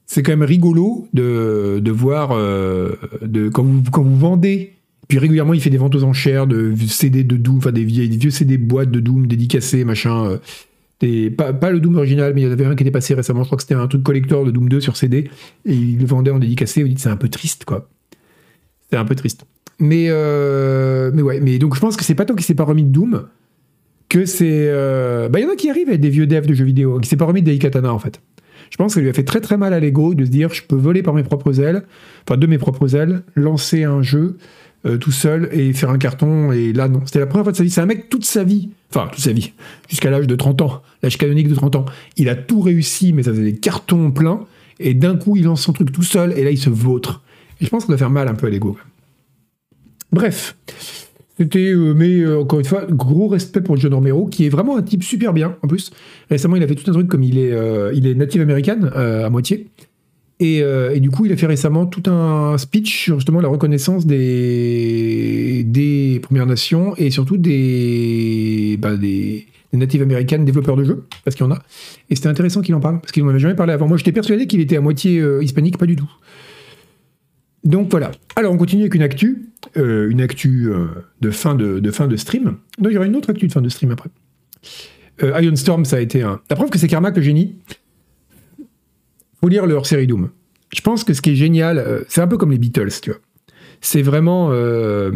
c'est 0.05 0.21
quand 0.21 0.31
même 0.31 0.43
rigolo 0.43 1.07
de, 1.13 1.79
de 1.83 1.91
voir 1.91 2.37
de, 3.21 3.49
quand, 3.49 3.63
vous, 3.63 3.83
quand 3.91 4.03
vous 4.03 4.17
vendez 4.17 4.73
puis 5.07 5.19
régulièrement, 5.19 5.53
il 5.53 5.61
fait 5.61 5.69
des 5.69 5.77
ventes 5.77 5.95
aux 5.95 6.03
enchères 6.03 6.47
de 6.47 6.73
CD 6.87 7.23
de 7.23 7.37
Doom, 7.37 7.57
enfin 7.57 7.71
des, 7.71 7.83
vieux 7.83 8.29
CD 8.29 8.57
boîtes 8.57 8.91
de 8.91 8.99
Doom 8.99 9.27
dédicacées, 9.27 9.83
machin. 9.83 10.25
Euh, 10.25 11.29
pas, 11.29 11.69
le 11.69 11.79
Doom 11.79 11.97
original, 11.97 12.33
mais 12.33 12.41
il 12.41 12.43
y 12.45 12.47
en 12.47 12.51
avait 12.51 12.65
un 12.65 12.75
qui 12.75 12.83
était 12.83 12.91
passé 12.91 13.13
récemment. 13.13 13.43
Je 13.43 13.47
crois 13.47 13.57
que 13.57 13.63
c'était 13.63 13.75
un 13.75 13.87
truc 13.87 14.03
collector 14.03 14.45
de 14.45 14.51
Doom 14.51 14.69
2 14.69 14.79
sur 14.79 14.97
CD. 14.97 15.29
Et 15.65 15.73
il 15.73 15.99
le 15.99 16.05
vendait 16.05 16.31
en 16.31 16.39
dédicacé. 16.39 16.81
Vous 16.81 16.87
dites, 16.87 16.99
c'est 16.99 17.09
un 17.09 17.17
peu 17.17 17.29
triste, 17.29 17.65
quoi. 17.65 17.89
C'est 18.89 18.97
un 18.97 19.05
peu 19.05 19.15
triste. 19.15 19.45
Mais, 19.79 20.05
euh, 20.09 21.11
mais 21.13 21.21
ouais, 21.21 21.39
mais 21.41 21.57
donc 21.59 21.75
je 21.75 21.79
pense 21.79 21.97
que 21.97 22.03
c'est 22.03 22.15
pas 22.15 22.25
tant 22.25 22.33
qu'il 22.33 22.45
s'est 22.45 22.55
pas 22.55 22.63
remis 22.63 22.83
de 22.83 22.89
Doom 22.89 23.27
que 24.09 24.25
c'est. 24.25 24.67
Euh, 24.69 25.27
bah, 25.29 25.39
il 25.39 25.43
y 25.43 25.45
en 25.45 25.51
a 25.51 25.55
qui 25.55 25.69
arrivent 25.69 25.89
avec 25.89 26.01
des 26.01 26.09
vieux 26.09 26.27
devs 26.27 26.47
de 26.47 26.53
jeux 26.53 26.65
vidéo, 26.65 26.99
qui 26.99 27.09
s'est 27.09 27.17
pas 27.17 27.25
remis 27.25 27.41
de 27.41 27.47
Daikatana 27.47 27.93
en 27.93 27.99
fait. 27.99 28.21
Je 28.69 28.77
pense 28.77 28.93
que 28.93 28.95
ça 28.95 29.01
lui 29.01 29.09
a 29.09 29.13
fait 29.13 29.23
très 29.23 29.41
très 29.41 29.57
mal 29.57 29.73
à 29.73 29.79
l'ego 29.79 30.15
de 30.15 30.25
se 30.25 30.29
dire 30.29 30.53
je 30.53 30.63
peux 30.63 30.75
voler 30.75 31.03
par 31.03 31.13
mes 31.13 31.23
propres 31.23 31.59
ailes, 31.59 31.83
enfin 32.27 32.37
de 32.37 32.47
mes 32.47 32.57
propres 32.57 32.95
ailes, 32.95 33.23
lancer 33.35 33.83
un 33.83 34.01
jeu 34.01 34.37
euh, 34.85 34.97
tout 34.97 35.11
seul 35.11 35.49
et 35.51 35.73
faire 35.73 35.89
un 35.89 35.97
carton. 35.97 36.51
Et 36.51 36.73
là, 36.73 36.87
non. 36.87 37.01
C'était 37.05 37.19
la 37.19 37.25
première 37.25 37.43
fois 37.43 37.51
de 37.51 37.57
sa 37.57 37.63
vie. 37.63 37.69
C'est 37.69 37.81
un 37.81 37.85
mec, 37.85 38.09
toute 38.09 38.25
sa 38.25 38.43
vie, 38.43 38.69
enfin, 38.89 39.07
toute 39.11 39.21
sa 39.21 39.31
vie, 39.31 39.53
jusqu'à 39.89 40.09
l'âge 40.09 40.27
de 40.27 40.35
30 40.35 40.61
ans, 40.61 40.81
l'âge 41.01 41.17
canonique 41.17 41.47
de 41.47 41.55
30 41.55 41.75
ans, 41.75 41.85
il 42.17 42.29
a 42.29 42.35
tout 42.35 42.61
réussi, 42.61 43.13
mais 43.13 43.23
ça 43.23 43.31
faisait 43.31 43.43
des 43.43 43.55
cartons 43.57 44.11
pleins. 44.11 44.41
Et 44.79 44.93
d'un 44.93 45.15
coup, 45.15 45.37
il 45.37 45.45
lance 45.45 45.61
son 45.61 45.73
truc 45.73 45.91
tout 45.91 46.03
seul, 46.03 46.37
et 46.37 46.43
là, 46.43 46.51
il 46.51 46.57
se 46.57 46.69
vautre. 46.69 47.23
Et 47.61 47.65
je 47.65 47.69
pense 47.69 47.83
que 47.83 47.87
ça 47.87 47.93
doit 47.93 47.97
faire 47.97 48.09
mal 48.09 48.27
un 48.27 48.35
peu 48.35 48.47
à 48.47 48.49
l'ego. 48.49 48.77
Bref. 50.11 50.55
C'était, 51.37 51.73
euh, 51.73 51.93
mais 51.93 52.19
euh, 52.19 52.41
encore 52.41 52.59
une 52.59 52.65
fois, 52.65 52.85
gros 52.89 53.27
respect 53.27 53.61
pour 53.61 53.77
John 53.77 53.93
Romero, 53.93 54.27
qui 54.27 54.45
est 54.45 54.49
vraiment 54.49 54.77
un 54.77 54.81
type 54.81 55.03
super 55.03 55.33
bien, 55.33 55.57
en 55.63 55.67
plus. 55.67 55.91
Récemment, 56.29 56.55
il 56.57 56.63
a 56.63 56.67
fait 56.67 56.75
tout 56.75 56.89
un 56.89 56.93
truc 56.93 57.07
comme 57.07 57.23
il 57.23 57.37
est, 57.37 57.53
il 57.93 58.07
est 58.07 58.13
native 58.13 58.41
américain, 58.41 58.83
à 58.83 59.29
moitié. 59.29 59.67
Euh, 60.41 60.93
et, 60.93 60.99
du 60.99 61.09
coup, 61.09 61.25
il 61.25 61.31
a 61.31 61.37
fait 61.37 61.45
récemment 61.45 61.85
tout 61.85 62.09
un 62.09 62.57
speech 62.57 63.03
sur 63.03 63.19
justement 63.19 63.39
la 63.39 63.47
reconnaissance 63.47 64.05
des, 64.05 65.65
Premières 66.21 66.45
Nations 66.45 66.95
et 66.97 67.11
surtout 67.11 67.37
des, 67.37 68.77
bah, 68.79 68.97
des, 68.97 69.47
natives 69.73 70.01
américaines 70.01 70.45
développeurs 70.45 70.75
de 70.75 70.83
jeux, 70.83 71.05
parce 71.23 71.35
qu'il 71.35 71.45
y 71.45 71.49
en 71.49 71.51
a. 71.51 71.61
Et 72.09 72.15
c'était 72.15 72.29
intéressant 72.29 72.61
qu'il 72.61 72.73
en 72.75 72.79
parle, 72.79 72.99
parce 72.99 73.11
qu'il 73.11 73.23
n'en 73.23 73.29
avait 73.29 73.39
jamais 73.39 73.55
parlé 73.55 73.73
avant. 73.73 73.87
Moi, 73.87 73.97
j'étais 73.97 74.11
persuadé 74.11 74.47
qu'il 74.47 74.59
était 74.61 74.77
à 74.77 74.81
moitié 74.81 75.19
euh, 75.19 75.43
hispanique, 75.43 75.77
pas 75.77 75.85
du 75.85 75.95
tout. 75.95 76.09
Donc 77.63 77.89
voilà. 77.91 78.11
Alors, 78.35 78.53
on 78.53 78.57
continue 78.57 78.83
avec 78.83 78.95
une 78.95 79.01
actu, 79.03 79.49
euh, 79.77 80.09
une 80.09 80.21
actu 80.21 80.69
de, 81.21 81.31
fin 81.31 81.55
de, 81.55 81.91
fin 81.91 82.07
de 82.07 82.15
stream. 82.15 82.57
Donc, 82.77 82.91
il 82.91 82.93
y 82.93 82.97
aura 82.97 83.05
une 83.05 83.15
autre 83.15 83.29
actu 83.29 83.47
de 83.47 83.51
fin 83.51 83.61
de 83.61 83.69
stream 83.69 83.91
après. 83.91 84.09
Iron 85.21 85.55
Storm, 85.55 85.85
ça 85.85 85.95
a 85.95 85.99
été 85.99 86.23
un... 86.23 86.41
La 86.49 86.57
preuve 86.57 86.69
que 86.69 86.77
c'est 86.77 86.89
Karma, 86.89 87.11
le 87.11 87.21
génie. 87.21 87.55
Faut 89.45 89.49
lire 89.49 89.67
leur 89.67 89.85
série 89.85 90.07
Doom. 90.07 90.29
Je 90.75 90.81
pense 90.81 91.03
que 91.03 91.13
ce 91.13 91.21
qui 91.21 91.29
est 91.31 91.35
génial, 91.35 91.77
euh, 91.77 92.01
c'est 92.07 92.19
un 92.19 92.25
peu 92.27 92.37
comme 92.37 92.51
les 92.51 92.57
Beatles, 92.57 92.89
tu 92.99 93.11
vois. 93.11 93.19
C'est 93.79 94.01
vraiment. 94.01 94.49
euh, 94.51 95.11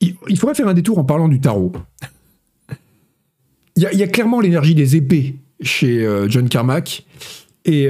il, 0.00 0.38
faudrait 0.38 0.54
faire 0.54 0.68
un 0.68 0.74
détour 0.74 0.98
en 0.98 1.04
parlant 1.04 1.28
du 1.28 1.40
tarot. 1.40 1.72
Il 3.76 3.82
y 3.82 4.02
a, 4.02 4.06
clairement 4.08 4.40
l'énergie 4.40 4.74
des 4.74 4.96
épées 4.96 5.36
chez 5.62 6.04
euh, 6.04 6.28
John 6.28 6.48
Carmack 6.50 7.06
et, 7.64 7.88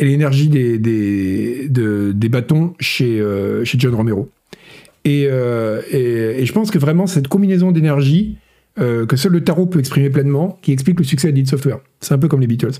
l'énergie 0.00 0.48
des, 0.48 0.78
des, 0.78 1.68
de- 1.68 2.12
des 2.14 2.28
bâtons 2.28 2.74
chez, 2.78 3.20
chez 3.64 3.78
John 3.78 3.94
Romero. 3.94 4.30
Et- 5.04 5.22
et 5.24 6.46
je 6.46 6.52
pense 6.52 6.70
que 6.70 6.78
vraiment 6.78 7.06
cette 7.08 7.26
combinaison 7.26 7.72
d'énergie 7.72 8.36
euh, 8.80 9.06
que 9.06 9.16
seul 9.16 9.30
le 9.32 9.44
tarot 9.44 9.66
peut 9.66 9.78
exprimer 9.78 10.10
pleinement, 10.10 10.58
qui 10.60 10.72
explique 10.72 10.98
le 10.98 11.04
succès 11.04 11.30
d'id 11.30 11.48
Software. 11.48 11.78
C'est 12.00 12.12
un 12.12 12.18
peu 12.18 12.26
comme 12.26 12.40
les 12.40 12.48
Beatles. 12.48 12.72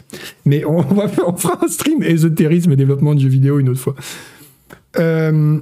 Mais 0.44 0.64
on, 0.64 0.80
va 0.94 1.06
on 1.26 1.36
fera 1.36 1.64
un 1.64 1.68
stream 1.68 2.02
ésotérisme 2.02 2.72
et 2.72 2.76
développement 2.76 3.14
de 3.14 3.20
jeux 3.20 3.28
vidéo 3.28 3.60
une 3.60 3.68
autre 3.68 3.80
fois. 3.80 3.94
Euh, 4.98 5.58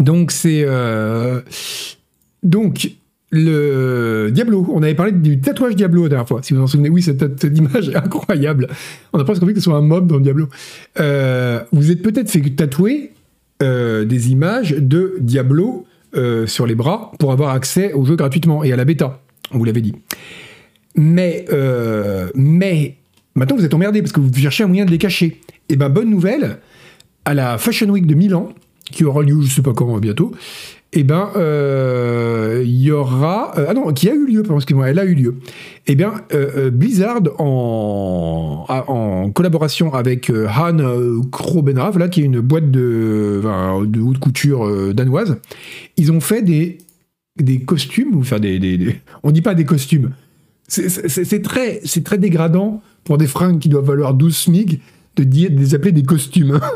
donc 0.00 0.32
c'est 0.32 0.64
euh, 0.66 1.42
donc 2.42 2.90
le 3.30 4.30
Diablo. 4.32 4.66
On 4.72 4.82
avait 4.82 4.94
parlé 4.94 5.12
du 5.12 5.40
tatouage 5.40 5.76
Diablo 5.76 6.04
la 6.04 6.08
dernière 6.08 6.28
fois. 6.28 6.42
Si 6.42 6.52
vous 6.52 6.58
vous 6.58 6.64
en 6.64 6.68
souvenez, 6.68 6.88
oui, 6.88 7.02
cette, 7.02 7.40
cette 7.40 7.56
image 7.56 7.90
est 7.90 7.96
incroyable. 7.96 8.66
On 9.12 9.20
a 9.20 9.24
presque 9.24 9.42
envie 9.44 9.54
que 9.54 9.60
ce 9.60 9.64
soit 9.64 9.76
un 9.76 9.82
mob 9.82 10.08
dans 10.08 10.18
Diablo. 10.18 10.48
Euh, 10.98 11.62
vous 11.70 11.92
êtes 11.92 12.02
peut-être 12.02 12.30
fait 12.30 12.40
tatouer 12.50 13.12
des 13.60 14.30
images 14.30 14.72
de 14.72 15.16
Diablo 15.20 15.86
euh, 16.16 16.46
sur 16.46 16.66
les 16.66 16.74
bras 16.74 17.12
pour 17.18 17.32
avoir 17.32 17.50
accès 17.50 17.92
au 17.92 18.04
jeu 18.04 18.16
gratuitement 18.16 18.64
et 18.64 18.72
à 18.72 18.76
la 18.76 18.84
bêta. 18.84 19.20
On 19.52 19.58
vous 19.58 19.64
l'avait 19.64 19.80
dit. 19.80 19.94
Mais, 20.96 21.44
euh, 21.52 22.30
mais 22.34 22.96
maintenant 23.34 23.56
vous 23.56 23.64
êtes 23.64 23.74
emmerdé 23.74 24.00
parce 24.00 24.12
que 24.12 24.20
vous 24.20 24.32
cherchez 24.34 24.64
un 24.64 24.68
moyen 24.68 24.84
de 24.84 24.90
les 24.90 24.98
cacher. 24.98 25.40
Et 25.68 25.76
ben 25.76 25.88
bonne 25.88 26.10
nouvelle, 26.10 26.58
à 27.24 27.34
la 27.34 27.58
Fashion 27.58 27.88
Week 27.88 28.06
de 28.06 28.14
Milan, 28.14 28.50
qui 28.90 29.04
aura 29.04 29.22
lieu 29.22 29.40
je 29.42 29.48
sais 29.48 29.62
pas 29.62 29.72
quand 29.72 29.98
bientôt, 29.98 30.32
et 30.96 31.02
ben 31.04 31.30
euh, 31.36 32.62
il 32.64 32.80
y 32.80 32.90
aura 32.92 33.52
euh, 33.58 33.66
ah 33.68 33.74
non 33.74 33.92
qui 33.92 34.08
a 34.08 34.14
eu 34.14 34.26
lieu 34.26 34.42
pardon 34.42 34.56
excusez-moi 34.56 34.88
elle 34.88 34.98
a 34.98 35.04
eu 35.04 35.14
lieu. 35.14 35.34
Et 35.86 35.94
bien 35.96 36.14
euh, 36.32 36.70
Blizzard 36.70 37.20
en 37.38 39.30
collaboration 39.34 39.92
avec 39.92 40.30
Han 40.30 40.78
Krobenrav 41.32 41.98
là 41.98 42.08
qui 42.08 42.20
est 42.22 42.24
une 42.24 42.40
boîte 42.40 42.70
de 42.70 43.40
enfin, 43.42 43.82
de 43.84 44.00
haute 44.00 44.18
couture 44.18 44.94
danoise, 44.94 45.36
ils 45.96 46.12
ont 46.12 46.20
fait 46.20 46.42
des 46.42 46.78
des 47.40 47.60
costumes 47.60 48.14
ou 48.14 48.22
faire 48.22 48.38
des, 48.40 48.58
des- 48.60 49.00
on 49.24 49.32
dit 49.32 49.42
pas 49.42 49.54
des 49.54 49.64
costumes 49.64 50.12
c'est- 50.68 51.42
très, 51.42 51.80
très 52.04 52.18
dégradant 52.18 52.80
pour 53.04 53.18
des 53.18 53.26
fringues 53.26 53.58
qui 53.58 53.68
doivent 53.68 53.84
valoir 53.86 54.14
12 54.14 54.34
SMIC 54.36 54.80
de, 55.16 55.24
dire, 55.24 55.50
de 55.50 55.56
les 55.58 55.74
appeler 55.74 55.92
des 55.92 56.04
costumes. 56.04 56.58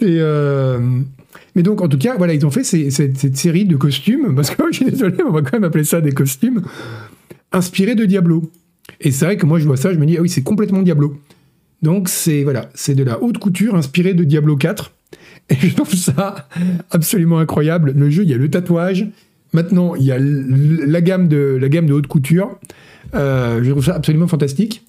C'est, 0.00 0.18
Mais 1.58 1.64
donc, 1.64 1.80
en 1.80 1.88
tout 1.88 1.98
cas, 1.98 2.16
voilà, 2.16 2.34
ils 2.34 2.46
ont 2.46 2.52
fait 2.52 2.62
cette, 2.62 3.36
série 3.36 3.64
de 3.64 3.74
costumes, 3.74 4.32
parce 4.36 4.50
que 4.50 4.62
je 4.70 4.76
suis 4.76 4.84
désolé, 4.84 5.16
on 5.26 5.32
va 5.32 5.42
quand 5.42 5.54
même 5.54 5.64
appeler 5.64 5.82
ça 5.82 6.00
des 6.00 6.12
costumes, 6.12 6.62
inspirés 7.50 7.96
de 7.96 8.04
Diablo. 8.04 8.48
Et 9.00 9.10
c'est 9.10 9.24
vrai 9.24 9.36
que 9.36 9.44
moi, 9.44 9.58
je 9.58 9.64
vois 9.64 9.76
ça, 9.76 9.92
je 9.92 9.98
me 9.98 10.06
dis, 10.06 10.16
ah 10.16 10.22
oui, 10.22 10.28
c'est 10.28 10.44
complètement 10.44 10.82
Diablo. 10.82 11.20
Donc, 11.82 12.08
c'est 12.08 12.44
voilà, 12.44 12.70
c'est 12.74 12.94
de 12.94 13.02
la 13.02 13.20
haute 13.20 13.38
couture 13.38 13.74
inspirée 13.74 14.14
de 14.14 14.22
Diablo 14.22 14.56
4. 14.56 14.92
Et 15.50 15.56
je 15.56 15.74
trouve 15.74 15.92
ça 15.92 16.48
absolument 16.92 17.40
incroyable. 17.40 17.92
Le 17.96 18.08
jeu, 18.08 18.22
il 18.22 18.30
y 18.30 18.34
a 18.34 18.36
le 18.36 18.48
tatouage. 18.48 19.08
Maintenant, 19.52 19.96
il 19.96 20.04
y 20.04 20.12
a 20.12 20.18
la 20.20 21.00
gamme 21.00 21.26
de, 21.26 21.58
la 21.60 21.68
gamme 21.68 21.86
de 21.86 21.92
haute 21.92 22.06
couture. 22.06 22.56
Euh, 23.14 23.64
je 23.64 23.70
trouve 23.72 23.84
ça 23.84 23.96
absolument 23.96 24.28
fantastique. 24.28 24.84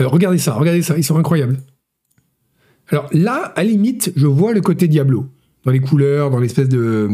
Euh, 0.00 0.08
regardez 0.08 0.38
ça, 0.38 0.54
regardez 0.54 0.80
ça, 0.80 0.96
ils 0.96 1.04
sont 1.04 1.18
incroyables. 1.18 1.58
Alors 2.90 3.08
là, 3.12 3.52
à 3.56 3.64
limite, 3.64 4.12
je 4.16 4.26
vois 4.26 4.52
le 4.52 4.60
côté 4.60 4.88
Diablo. 4.88 5.26
Dans 5.64 5.72
les 5.72 5.80
couleurs, 5.80 6.30
dans 6.30 6.40
l'espèce 6.40 6.68
de... 6.68 7.08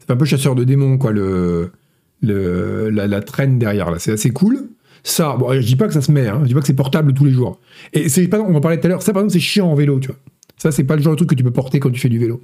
C'est 0.00 0.10
un 0.10 0.16
peu 0.16 0.24
chasseur 0.24 0.54
de 0.54 0.64
démons, 0.64 0.98
quoi, 0.98 1.12
le, 1.12 1.70
la, 2.22 3.20
traîne 3.22 3.58
derrière, 3.58 3.90
là. 3.90 3.98
C'est 3.98 4.12
assez 4.12 4.30
cool. 4.30 4.68
Ça, 5.02 5.36
bon, 5.36 5.52
je 5.52 5.64
dis 5.64 5.76
pas 5.76 5.86
que 5.86 5.94
ça 5.94 6.02
se 6.02 6.10
met, 6.10 6.26
hein, 6.26 6.40
je 6.42 6.48
dis 6.48 6.54
pas 6.54 6.60
que 6.60 6.66
c'est 6.66 6.74
portable 6.74 7.14
tous 7.14 7.24
les 7.24 7.30
jours. 7.30 7.60
Et 7.92 8.08
c'est 8.08 8.26
pas, 8.26 8.40
on 8.40 8.54
en 8.54 8.60
parlait 8.60 8.80
tout 8.80 8.86
à 8.86 8.88
l'heure, 8.88 9.02
ça 9.02 9.12
par 9.12 9.22
exemple, 9.22 9.34
c'est 9.34 9.44
chiant 9.44 9.68
en 9.70 9.74
vélo, 9.76 10.00
tu 10.00 10.08
vois. 10.08 10.16
Ça, 10.56 10.72
c'est 10.72 10.82
pas 10.84 10.96
le 10.96 11.02
genre 11.02 11.12
de 11.12 11.16
truc 11.16 11.30
que 11.30 11.34
tu 11.36 11.44
peux 11.44 11.52
porter 11.52 11.78
quand 11.78 11.90
tu 11.90 12.00
fais 12.00 12.08
du 12.08 12.18
vélo. 12.18 12.40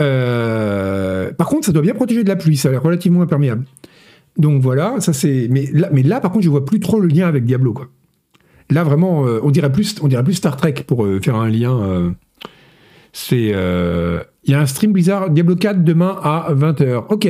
Euh, 0.00 1.32
par 1.32 1.46
contre, 1.46 1.64
ça 1.66 1.72
doit 1.72 1.82
bien 1.82 1.94
protéger 1.94 2.22
de 2.22 2.28
la 2.28 2.36
pluie, 2.36 2.56
ça 2.56 2.68
a 2.68 2.72
l'air 2.72 2.82
relativement 2.82 3.22
imperméable. 3.22 3.64
Donc 4.36 4.60
voilà, 4.60 5.00
ça 5.00 5.12
c'est. 5.12 5.46
Mais 5.50 5.70
là, 5.72 5.88
mais 5.92 6.02
là, 6.02 6.20
par 6.20 6.32
contre, 6.32 6.44
je 6.44 6.50
vois 6.50 6.64
plus 6.64 6.80
trop 6.80 7.00
le 7.00 7.08
lien 7.08 7.28
avec 7.28 7.44
Diablo, 7.44 7.72
quoi. 7.72 7.88
Là, 8.70 8.82
vraiment, 8.82 9.26
euh, 9.26 9.40
on 9.42 9.50
dirait 9.50 9.70
plus, 9.70 9.96
on 10.02 10.08
dirait 10.08 10.24
plus 10.24 10.34
Star 10.34 10.56
Trek 10.56 10.74
pour 10.86 11.04
euh, 11.04 11.20
faire 11.20 11.36
un 11.36 11.48
lien. 11.48 11.78
euh, 11.80 12.10
c'est, 13.12 13.54
il 14.46 14.50
y 14.50 14.54
a 14.54 14.60
un 14.60 14.66
stream 14.66 14.92
Blizzard 14.92 15.30
Diablo 15.30 15.54
4 15.56 15.84
demain 15.84 16.18
à 16.22 16.52
20h. 16.52 17.06
Ok. 17.10 17.28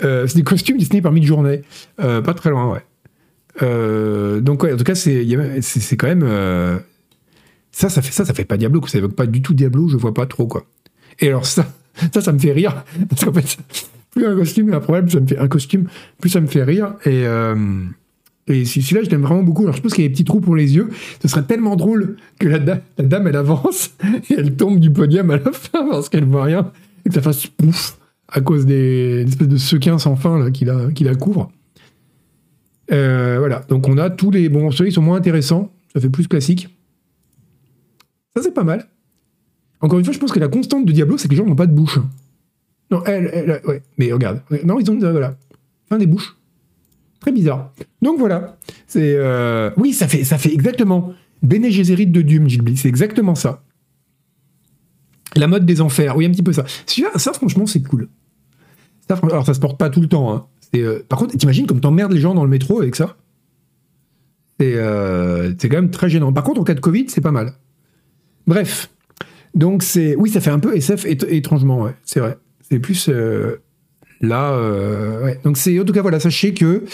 C'est 0.00 0.34
des 0.34 0.42
costumes 0.42 0.76
dessinés 0.76 1.00
par 1.00 1.12
Midjourney. 1.12 1.62
Euh, 2.00 2.20
pas 2.20 2.34
très 2.34 2.50
loin, 2.50 2.70
ouais. 2.70 4.40
Donc 4.40 4.62
ouais, 4.62 4.72
en 4.72 4.76
tout 4.76 4.84
cas, 4.84 4.94
c'est, 4.94 5.26
quand 5.96 6.06
même. 6.06 6.80
ça, 7.72 7.88
ça 7.88 8.02
fait 8.02 8.12
ça, 8.12 8.24
ça 8.26 8.34
fait 8.34 8.44
pas 8.44 8.58
Diablo, 8.58 8.86
ça 8.86 8.98
évoque 8.98 9.14
pas 9.14 9.26
du 9.26 9.40
tout 9.40 9.54
Diablo. 9.54 9.88
Je 9.88 9.96
vois 9.96 10.12
pas 10.12 10.26
trop 10.26 10.46
quoi. 10.46 10.66
Et 11.18 11.28
alors 11.28 11.46
ça, 11.46 11.66
ça, 12.12 12.20
ça 12.20 12.32
me 12.32 12.38
fait 12.38 12.52
rire 12.52 12.84
parce 13.08 13.24
qu'en 13.24 13.32
fait, 13.32 13.56
plus 14.10 14.26
un 14.26 14.36
costume 14.36 14.72
est 14.72 14.80
plus 14.80 15.10
ça 15.10 15.20
me 15.20 15.26
fait 15.26 15.38
un 15.38 15.48
costume, 15.48 15.88
plus 16.20 16.28
ça 16.28 16.40
me 16.40 16.46
fait 16.46 16.62
rire. 16.62 16.94
Et 17.06 17.24
et 18.48 18.64
celui-là, 18.64 19.02
je 19.04 19.10
l'aime 19.10 19.22
vraiment 19.22 19.42
beaucoup. 19.42 19.62
Alors, 19.62 19.76
je 19.76 19.82
pense 19.82 19.92
qu'il 19.94 20.02
y 20.02 20.06
a 20.06 20.08
des 20.08 20.12
petits 20.12 20.24
trous 20.24 20.40
pour 20.40 20.56
les 20.56 20.74
yeux. 20.74 20.88
Ce 21.22 21.28
serait 21.28 21.42
tellement 21.44 21.76
drôle 21.76 22.16
que 22.38 22.48
la, 22.48 22.58
da- 22.58 22.80
la 22.96 23.04
dame, 23.04 23.26
elle 23.26 23.36
avance 23.36 23.90
et 24.30 24.34
elle 24.36 24.56
tombe 24.56 24.78
du 24.80 24.90
podium 24.90 25.30
à 25.30 25.36
la 25.36 25.52
fin 25.52 25.88
parce 25.90 26.08
qu'elle 26.08 26.24
voit 26.24 26.44
rien 26.44 26.72
et 27.04 27.08
que 27.10 27.14
ça 27.14 27.22
fasse 27.22 27.46
pouf 27.46 27.98
à 28.28 28.40
cause 28.40 28.66
des 28.66 29.24
espèces 29.26 29.48
de 29.48 29.56
sequins 29.56 29.98
sans 29.98 30.16
fin 30.16 30.38
là, 30.38 30.50
qui, 30.50 30.64
la, 30.64 30.90
qui 30.92 31.04
la 31.04 31.14
couvrent. 31.14 31.50
Euh, 32.92 33.36
voilà. 33.38 33.64
Donc, 33.68 33.86
on 33.88 33.98
a 33.98 34.10
tous 34.10 34.30
les. 34.30 34.48
Bon, 34.48 34.70
ceux-là, 34.70 34.88
ils 34.90 34.92
sont 34.92 35.02
moins 35.02 35.16
intéressants. 35.18 35.72
Ça 35.94 36.00
fait 36.00 36.10
plus 36.10 36.26
classique. 36.28 36.68
Ça, 38.36 38.42
c'est 38.42 38.54
pas 38.54 38.64
mal. 38.64 38.86
Encore 39.80 39.98
une 39.98 40.04
fois, 40.04 40.14
je 40.14 40.18
pense 40.18 40.32
que 40.32 40.40
la 40.40 40.48
constante 40.48 40.86
de 40.86 40.92
Diablo, 40.92 41.18
c'est 41.18 41.28
que 41.28 41.32
les 41.32 41.38
gens 41.38 41.46
n'ont 41.46 41.54
pas 41.56 41.66
de 41.66 41.72
bouche. 41.74 41.98
Non, 42.90 43.02
elle, 43.04 43.30
elle- 43.32 43.60
ouais. 43.66 43.82
Mais 43.98 44.12
regarde. 44.12 44.40
Non, 44.64 44.78
ils 44.80 44.90
ont. 44.90 45.00
euh, 45.02 45.10
Voilà. 45.12 45.36
Fin 45.88 45.98
des 45.98 46.06
bouches. 46.06 46.36
Très 47.20 47.32
bizarre. 47.32 47.72
Donc 48.02 48.18
voilà. 48.18 48.58
C'est 48.86 49.14
euh, 49.16 49.70
oui, 49.76 49.92
ça 49.92 50.08
fait 50.08 50.24
ça 50.24 50.38
fait 50.38 50.52
exactement 50.52 51.12
Bene 51.42 51.68
Gesserit 51.68 52.06
de 52.06 52.22
Doom, 52.22 52.48
Gilby. 52.48 52.76
C'est 52.76 52.88
exactement 52.88 53.34
ça. 53.34 53.62
La 55.36 55.46
mode 55.46 55.66
des 55.66 55.80
enfers. 55.80 56.16
Oui, 56.16 56.26
un 56.26 56.30
petit 56.30 56.42
peu 56.42 56.52
ça. 56.52 56.64
Ça 57.16 57.32
franchement, 57.32 57.66
c'est 57.66 57.82
cool. 57.82 58.08
Alors 59.08 59.46
ça 59.46 59.54
se 59.54 59.60
porte 59.60 59.78
pas 59.78 59.90
tout 59.90 60.00
le 60.00 60.08
temps. 60.08 60.32
Hein. 60.32 60.46
Euh, 60.76 61.02
Par 61.08 61.18
contre, 61.18 61.36
t'imagines 61.36 61.66
comme 61.66 61.80
t'emmerdes 61.80 62.12
les 62.12 62.20
gens 62.20 62.34
dans 62.34 62.44
le 62.44 62.50
métro 62.50 62.80
avec 62.80 62.94
ça? 62.94 63.16
C'est 64.60 64.74
euh, 64.74 65.54
c'est 65.58 65.68
quand 65.68 65.76
même 65.76 65.90
très 65.90 66.08
gênant. 66.08 66.32
Par 66.32 66.44
contre, 66.44 66.60
en 66.60 66.64
cas 66.64 66.74
de 66.74 66.80
Covid, 66.80 67.06
c'est 67.08 67.20
pas 67.20 67.30
mal. 67.30 67.52
Bref. 68.46 68.90
Donc 69.54 69.82
c'est 69.82 70.14
oui, 70.16 70.30
ça 70.30 70.40
fait 70.40 70.50
un 70.50 70.58
peu 70.58 70.76
SF 70.76 71.04
étrangement. 71.06 71.82
Ouais, 71.82 71.94
c'est 72.04 72.20
vrai. 72.20 72.38
C'est 72.60 72.78
plus 72.78 73.10
Là, 74.20 74.52
euh. 74.52 75.34
Donc 75.44 75.56
c'est 75.56 75.78
en 75.78 75.84
tout 75.84 75.92
cas 75.92 76.02
voilà, 76.02 76.18
sachez 76.18 76.52
que 76.52 76.84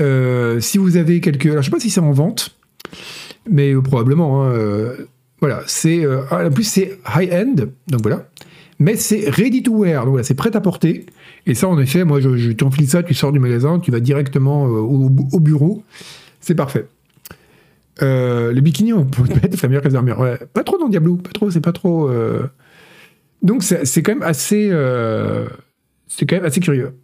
euh, 0.00 0.58
si 0.60 0.78
vous 0.78 0.96
avez 0.96 1.20
quelques, 1.20 1.46
alors 1.46 1.62
je 1.62 1.66
sais 1.66 1.70
pas 1.70 1.78
si 1.78 1.90
c'est 1.90 2.00
en 2.00 2.10
vente, 2.10 2.56
mais 3.48 3.72
euh, 3.72 3.80
probablement. 3.80 4.44
hein, 4.44 4.52
voilà, 5.40 5.62
c'est 5.66 6.04
ah, 6.30 6.46
en 6.46 6.50
plus 6.50 6.64
c'est 6.64 6.98
high 7.14 7.32
end, 7.32 7.66
donc 7.88 8.02
voilà. 8.02 8.28
Mais 8.80 8.96
c'est 8.96 9.30
ready 9.30 9.62
to 9.62 9.72
wear, 9.72 10.02
donc 10.02 10.10
voilà, 10.10 10.24
c'est 10.24 10.34
prêt 10.34 10.56
à 10.56 10.60
porter. 10.60 11.06
Et 11.46 11.54
ça, 11.54 11.68
en 11.68 11.78
effet, 11.78 12.02
moi, 12.02 12.20
je, 12.20 12.36
je 12.36 12.50
t'enfile 12.50 12.88
ça, 12.88 13.04
tu 13.04 13.14
sors 13.14 13.30
du 13.30 13.38
magasin, 13.38 13.78
tu 13.78 13.92
vas 13.92 14.00
directement 14.00 14.64
au, 14.64 15.10
au 15.32 15.40
bureau, 15.40 15.84
c'est 16.40 16.56
parfait. 16.56 16.86
Le 18.00 18.58
bikini, 18.60 18.92
on 18.92 19.04
peut 19.04 19.22
mettre 19.22 19.58
la 19.62 19.68
meilleure 19.68 19.84
réserve. 19.84 20.20
Ouais, 20.20 20.38
pas 20.52 20.64
trop 20.64 20.78
dans 20.78 20.88
Diablo, 20.88 21.16
pas 21.16 21.30
trop, 21.30 21.50
c'est 21.50 21.60
pas 21.60 21.72
trop. 21.72 22.10
Donc 23.42 23.62
c'est 23.62 24.02
quand 24.02 24.12
même 24.12 24.22
assez. 24.22 24.70
C'est 26.16 26.26
quand 26.26 26.36
même 26.36 26.44
assez 26.44 26.60
curieux. 26.60 26.94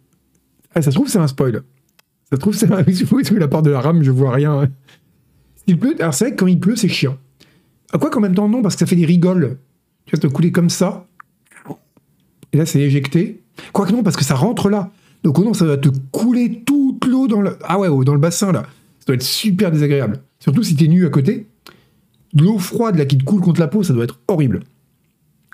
Ah, 0.73 0.81
ça 0.81 0.91
se 0.91 0.95
trouve, 0.95 1.09
c'est 1.09 1.19
un 1.19 1.27
spoil. 1.27 1.63
Ça 2.29 2.37
se 2.37 2.39
trouve, 2.39 2.55
c'est 2.55 2.71
un. 2.71 2.83
Sous 3.23 3.35
la 3.35 3.47
porte 3.47 3.65
de 3.65 3.71
la 3.71 3.81
rame, 3.81 4.03
je 4.03 4.11
vois 4.11 4.31
rien. 4.31 4.69
Il 5.67 5.77
pleut. 5.77 5.95
Alors, 5.99 6.13
c'est 6.13 6.25
vrai 6.25 6.35
que 6.35 6.39
quand 6.39 6.47
il 6.47 6.59
pleut, 6.59 6.75
c'est 6.75 6.87
chiant. 6.87 7.17
À 7.91 7.97
quoi 7.97 8.09
qu'en 8.09 8.21
même 8.21 8.35
temps, 8.35 8.47
non, 8.47 8.61
parce 8.61 8.75
que 8.75 8.79
ça 8.79 8.85
fait 8.85 8.95
des 8.95 9.05
rigoles. 9.05 9.57
Tu 10.05 10.15
vas 10.15 10.21
te 10.21 10.27
couler 10.27 10.51
comme 10.51 10.69
ça. 10.69 11.07
Et 12.53 12.57
là, 12.57 12.65
c'est 12.65 12.79
éjecté. 12.79 13.43
Quoique 13.73 13.91
non, 13.91 14.03
parce 14.03 14.15
que 14.15 14.23
ça 14.23 14.35
rentre 14.35 14.69
là. 14.69 14.91
Donc, 15.23 15.37
oh 15.39 15.43
non, 15.43 15.53
ça 15.53 15.65
va 15.65 15.77
te 15.77 15.89
couler 16.11 16.63
toute 16.65 17.05
l'eau 17.05 17.27
dans 17.27 17.41
le. 17.41 17.57
Ah 17.63 17.79
ouais, 17.79 17.89
oh, 17.89 18.03
dans 18.03 18.13
le 18.13 18.19
bassin, 18.19 18.51
là. 18.51 18.63
Ça 18.99 19.05
doit 19.07 19.15
être 19.15 19.23
super 19.23 19.71
désagréable. 19.71 20.21
Surtout 20.39 20.63
si 20.63 20.75
t'es 20.75 20.87
nu 20.87 21.05
à 21.05 21.09
côté. 21.09 21.47
L'eau 22.33 22.57
froide, 22.59 22.95
là, 22.95 23.05
qui 23.05 23.17
te 23.17 23.23
coule 23.25 23.41
contre 23.41 23.59
la 23.59 23.67
peau, 23.67 23.83
ça 23.83 23.93
doit 23.93 24.05
être 24.05 24.19
horrible. 24.27 24.61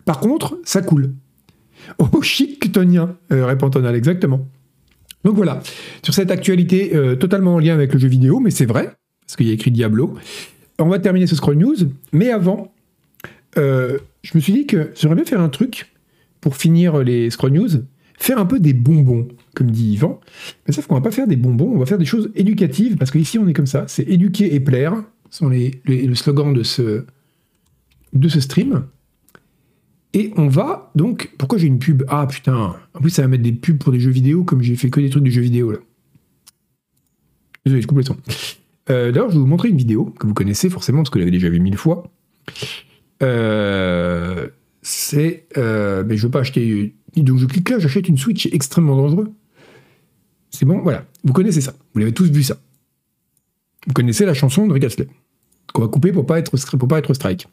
Par 0.05 0.19
contre, 0.19 0.59
ça 0.63 0.81
coule. 0.83 1.13
Oh, 1.99 2.21
chic 2.21 2.71
tonien, 2.71 3.15
euh, 3.31 3.45
répond 3.45 3.69
Tonal, 3.69 3.95
exactement. 3.95 4.47
Donc 5.23 5.35
voilà, 5.35 5.61
sur 6.03 6.13
cette 6.13 6.31
actualité 6.31 6.95
euh, 6.95 7.15
totalement 7.15 7.55
en 7.55 7.59
lien 7.59 7.73
avec 7.73 7.93
le 7.93 7.99
jeu 7.99 8.07
vidéo, 8.07 8.39
mais 8.39 8.51
c'est 8.51 8.65
vrai, 8.65 8.93
parce 9.21 9.35
qu'il 9.35 9.47
y 9.47 9.51
a 9.51 9.53
écrit 9.53 9.71
Diablo. 9.71 10.15
On 10.79 10.87
va 10.87 10.99
terminer 10.99 11.27
ce 11.27 11.35
scroll 11.35 11.57
news, 11.57 11.75
mais 12.13 12.29
avant, 12.29 12.71
euh, 13.57 13.97
je 14.23 14.31
me 14.35 14.39
suis 14.39 14.53
dit 14.53 14.67
que 14.67 14.91
j'aurais 14.99 15.15
bien 15.15 15.25
faire 15.25 15.41
un 15.41 15.49
truc 15.49 15.91
pour 16.39 16.55
finir 16.55 16.99
les 16.99 17.29
scroll 17.29 17.51
news, 17.51 17.69
faire 18.17 18.37
un 18.37 18.45
peu 18.45 18.59
des 18.59 18.73
bonbons, 18.73 19.27
comme 19.55 19.71
dit 19.71 19.93
Yvan. 19.93 20.19
Mais 20.65 20.73
sauf 20.73 20.87
qu'on 20.87 20.95
va 20.95 21.01
pas 21.01 21.11
faire 21.11 21.27
des 21.27 21.35
bonbons, 21.35 21.71
on 21.73 21.79
va 21.79 21.85
faire 21.85 21.97
des 21.97 22.05
choses 22.05 22.31
éducatives, 22.35 22.95
parce 22.95 23.11
qu'ici 23.11 23.39
on 23.39 23.47
est 23.47 23.53
comme 23.53 23.65
ça, 23.65 23.85
c'est 23.87 24.03
éduquer 24.03 24.53
et 24.53 24.59
plaire, 24.59 25.03
sont 25.29 25.49
les, 25.49 25.81
le 25.85 26.15
slogan 26.15 26.53
de 26.53 26.63
ce, 26.63 27.05
de 28.13 28.29
ce 28.29 28.39
stream. 28.39 28.85
Et 30.17 30.33
on 30.35 30.47
va 30.47 30.91
donc. 30.95 31.31
Pourquoi 31.37 31.59
j'ai 31.59 31.67
une 31.67 31.77
pub? 31.77 32.01
Ah 32.07 32.25
putain. 32.25 32.75
En 32.95 32.99
plus, 32.99 33.11
ça 33.11 33.21
va 33.21 33.27
mettre 33.27 33.43
des 33.43 33.51
pubs 33.51 33.77
pour 33.77 33.91
des 33.91 33.99
jeux 33.99 34.09
vidéo 34.09 34.43
comme 34.43 34.63
j'ai 34.63 34.75
fait 34.75 34.89
que 34.89 34.99
des 34.99 35.11
trucs 35.11 35.23
de 35.23 35.29
jeux 35.29 35.43
vidéo 35.43 35.71
là. 35.71 35.77
Désolé, 37.63 37.83
je 37.83 37.87
coupe 37.87 37.99
le 37.99 38.03
son. 38.03 38.17
Euh, 38.89 39.11
D'ailleurs, 39.11 39.29
je 39.29 39.35
vais 39.35 39.41
vous 39.41 39.45
montrer 39.45 39.69
une 39.69 39.77
vidéo 39.77 40.05
que 40.05 40.25
vous 40.25 40.33
connaissez 40.33 40.71
forcément 40.71 40.99
parce 40.99 41.11
que 41.11 41.19
vous 41.19 41.19
l'avez 41.19 41.29
déjà 41.29 41.49
vu 41.49 41.59
mille 41.59 41.77
fois. 41.77 42.09
Euh, 43.21 44.47
c'est. 44.81 45.45
Euh, 45.55 46.03
mais 46.03 46.17
je 46.17 46.23
veux 46.23 46.31
pas 46.31 46.39
acheter. 46.39 46.95
Donc 47.15 47.37
je 47.37 47.45
clique 47.45 47.69
là, 47.69 47.77
j'achète 47.77 48.07
une 48.07 48.17
Switch 48.17 48.47
extrêmement 48.47 48.95
dangereux. 48.95 49.31
C'est 50.49 50.65
bon, 50.65 50.79
voilà. 50.79 51.05
Vous 51.25 51.33
connaissez 51.33 51.61
ça. 51.61 51.75
Vous 51.93 51.99
l'avez 51.99 52.13
tous 52.13 52.31
vu 52.31 52.41
ça. 52.41 52.57
Vous 53.85 53.93
connaissez 53.93 54.25
la 54.25 54.33
chanson 54.33 54.65
de 54.65 54.73
Rick 54.73 54.85
Astley. 54.85 55.09
Qu'on 55.73 55.83
va 55.83 55.89
couper 55.89 56.11
pour 56.11 56.25
pas 56.25 56.39
être, 56.39 56.57
pour 56.75 56.87
pas 56.87 56.97
être 56.97 57.13
strike. 57.13 57.47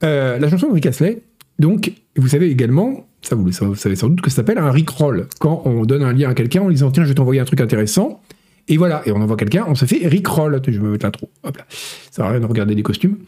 La 0.00 0.48
chanson 0.48 0.68
de 0.68 0.72
Rick 0.72 0.86
Astley, 0.86 1.22
donc, 1.60 1.92
vous 2.16 2.28
savez 2.28 2.50
également, 2.50 3.06
ça 3.22 3.36
vous, 3.36 3.52
savez 3.52 3.96
sans 3.96 4.08
doute 4.08 4.22
que 4.22 4.30
ça 4.30 4.36
s'appelle 4.36 4.58
un 4.58 4.70
rickroll. 4.70 5.28
Quand 5.38 5.62
on 5.66 5.84
donne 5.84 6.02
un 6.02 6.12
lien 6.12 6.30
à 6.30 6.34
quelqu'un 6.34 6.62
en 6.62 6.70
disant 6.70 6.90
tiens, 6.90 7.04
je 7.04 7.08
vais 7.10 7.14
t'envoyer 7.14 7.40
un 7.40 7.44
truc 7.44 7.60
intéressant, 7.60 8.20
et 8.68 8.76
voilà, 8.76 9.02
et 9.04 9.12
on 9.12 9.20
envoie 9.20 9.36
quelqu'un, 9.36 9.64
on 9.68 9.74
se 9.74 9.84
fait 9.84 10.06
rickroll. 10.06 10.60
Je 10.64 10.70
vais 10.70 10.78
me 10.78 10.92
mettre 10.92 11.04
l'intro. 11.04 11.28
Hop 11.42 11.56
là. 11.56 11.66
Ça 11.68 12.22
va 12.22 12.30
rien 12.30 12.40
de 12.40 12.46
regarder 12.46 12.74
les 12.74 12.82
costumes. 12.82 13.18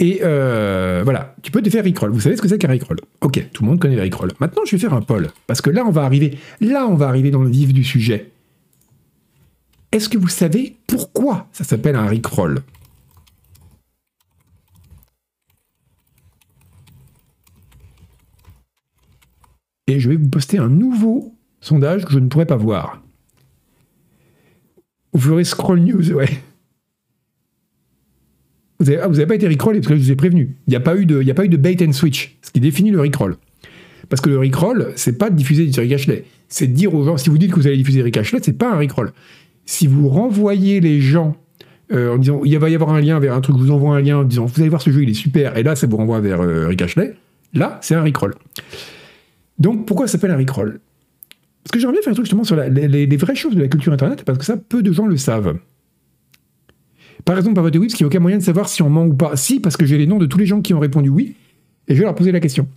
Et 0.00 0.20
euh, 0.22 1.02
voilà, 1.04 1.34
tu 1.42 1.50
peux 1.50 1.60
te 1.60 1.70
faire 1.70 1.84
rickroll. 1.84 2.10
Vous 2.10 2.20
savez 2.20 2.36
ce 2.36 2.42
que 2.42 2.48
c'est 2.48 2.58
qu'un 2.58 2.68
rickroll? 2.68 2.98
Ok, 3.20 3.48
tout 3.52 3.64
le 3.64 3.68
monde 3.68 3.80
connaît 3.80 3.96
le 3.96 4.02
rickroll. 4.02 4.32
Maintenant, 4.40 4.62
je 4.64 4.72
vais 4.72 4.78
faire 4.78 4.94
un 4.94 5.02
poll. 5.02 5.28
Parce 5.46 5.60
que 5.60 5.70
là, 5.70 5.84
on 5.86 5.90
va 5.90 6.02
arriver, 6.02 6.38
là, 6.60 6.86
on 6.88 6.94
va 6.94 7.08
arriver 7.08 7.30
dans 7.30 7.42
le 7.42 7.50
vif 7.50 7.72
du 7.72 7.84
sujet. 7.84 8.30
Est-ce 9.92 10.08
que 10.08 10.18
vous 10.18 10.28
savez 10.28 10.76
pourquoi 10.86 11.46
ça 11.52 11.64
s'appelle 11.64 11.96
un 11.96 12.06
rickroll? 12.06 12.62
Et 19.88 19.98
je 19.98 20.08
vais 20.08 20.16
vous 20.16 20.28
poster 20.28 20.58
un 20.58 20.68
nouveau 20.68 21.34
sondage 21.60 22.04
que 22.04 22.12
je 22.12 22.18
ne 22.18 22.28
pourrais 22.28 22.46
pas 22.46 22.56
voir. 22.56 23.02
Vous 25.12 25.20
ferez 25.20 25.44
scroll 25.44 25.80
news, 25.80 26.12
ouais. 26.12 26.28
Vous 28.78 28.86
n'avez 28.86 29.22
ah, 29.22 29.26
pas 29.26 29.34
été 29.34 29.48
rickroll 29.48 29.74
parce 29.74 29.88
que 29.88 29.96
je 29.96 30.00
vous 30.02 30.12
ai 30.12 30.16
prévenu. 30.16 30.56
Il 30.68 30.70
n'y 30.70 30.76
a, 30.76 30.80
pas 30.80 30.94
eu 30.96 31.04
de, 31.04 31.28
a 31.28 31.34
pas 31.34 31.44
eu 31.44 31.48
de 31.48 31.56
bait 31.56 31.76
and 31.84 31.92
switch, 31.92 32.38
ce 32.42 32.52
qui 32.52 32.60
définit 32.60 32.92
le 32.92 33.00
rickroll. 33.00 33.36
Parce 34.08 34.22
que 34.22 34.30
le 34.30 34.38
rickroll, 34.38 34.92
c'est 34.94 35.18
pas 35.18 35.30
de 35.30 35.36
diffuser 35.36 35.66
du 35.66 35.80
Rick 35.80 35.92
Ashley. 35.92 36.24
C'est 36.48 36.68
dire 36.68 36.94
aux 36.94 37.04
gens, 37.04 37.16
si 37.16 37.28
vous 37.28 37.38
dites 37.38 37.50
que 37.50 37.56
vous 37.56 37.66
allez 37.66 37.76
diffuser 37.76 38.02
Rick 38.02 38.20
c'est 38.22 38.56
pas 38.56 38.72
un 38.72 38.78
rickroll. 38.78 39.12
Si 39.66 39.86
vous 39.86 40.08
renvoyez 40.08 40.80
les 40.80 41.00
gens 41.00 41.36
euh, 41.92 42.14
en 42.14 42.18
disant, 42.18 42.40
il 42.44 42.56
va 42.58 42.70
y 42.70 42.74
avoir 42.74 42.90
un 42.90 43.00
lien 43.00 43.18
vers 43.18 43.34
un 43.34 43.40
truc, 43.40 43.56
je 43.56 43.62
vous 43.62 43.70
envoie 43.70 43.96
un 43.96 44.00
lien 44.00 44.18
en 44.18 44.24
disant, 44.24 44.46
vous 44.46 44.60
allez 44.60 44.68
voir 44.68 44.80
ce 44.80 44.90
jeu, 44.90 45.02
il 45.02 45.10
est 45.10 45.14
super, 45.14 45.56
et 45.56 45.62
là, 45.62 45.74
ça 45.74 45.86
vous 45.86 45.96
renvoie 45.96 46.20
vers 46.20 46.40
euh, 46.40 46.68
Rick 46.68 46.82
là, 47.54 47.78
c'est 47.82 47.94
un 47.94 48.02
rickroll. 48.02 48.34
Donc 49.58 49.86
pourquoi 49.86 50.06
ça 50.06 50.12
s'appelle 50.12 50.30
un 50.30 50.36
Rickroll? 50.36 50.80
Parce 51.62 51.72
que 51.72 51.80
j'aimerais 51.80 51.94
bien 51.94 52.02
faire 52.02 52.12
un 52.12 52.14
truc 52.14 52.26
justement 52.26 52.44
sur 52.44 52.56
les, 52.56 53.16
vraies 53.16 53.34
choses 53.34 53.54
de 53.54 53.60
la 53.60 53.68
culture 53.68 53.92
Internet, 53.92 54.24
parce 54.24 54.38
que 54.38 54.44
ça, 54.44 54.56
peu 54.56 54.82
de 54.82 54.92
gens 54.92 55.06
le 55.06 55.16
savent. 55.16 55.58
Par 57.24 57.36
exemple, 57.36 57.56
par 57.56 57.64
votre 57.64 57.78
oui, 57.78 57.86
parce 57.86 57.94
qu'il 57.94 58.04
n'y 58.04 58.08
a 58.08 58.10
aucun 58.10 58.20
moyen 58.20 58.38
de 58.38 58.42
savoir 58.42 58.68
si 58.68 58.80
on 58.82 58.88
ment 58.88 59.04
ou 59.04 59.14
pas. 59.14 59.36
Si, 59.36 59.60
parce 59.60 59.76
que 59.76 59.84
j'ai 59.84 59.98
les 59.98 60.06
noms 60.06 60.18
de 60.18 60.26
tous 60.26 60.38
les 60.38 60.46
gens 60.46 60.62
qui 60.62 60.72
ont 60.72 60.78
répondu 60.78 61.08
oui, 61.08 61.36
et 61.88 61.94
je 61.94 61.98
vais 61.98 62.04
leur 62.04 62.14
poser 62.14 62.32
la 62.32 62.40
question. 62.40 62.68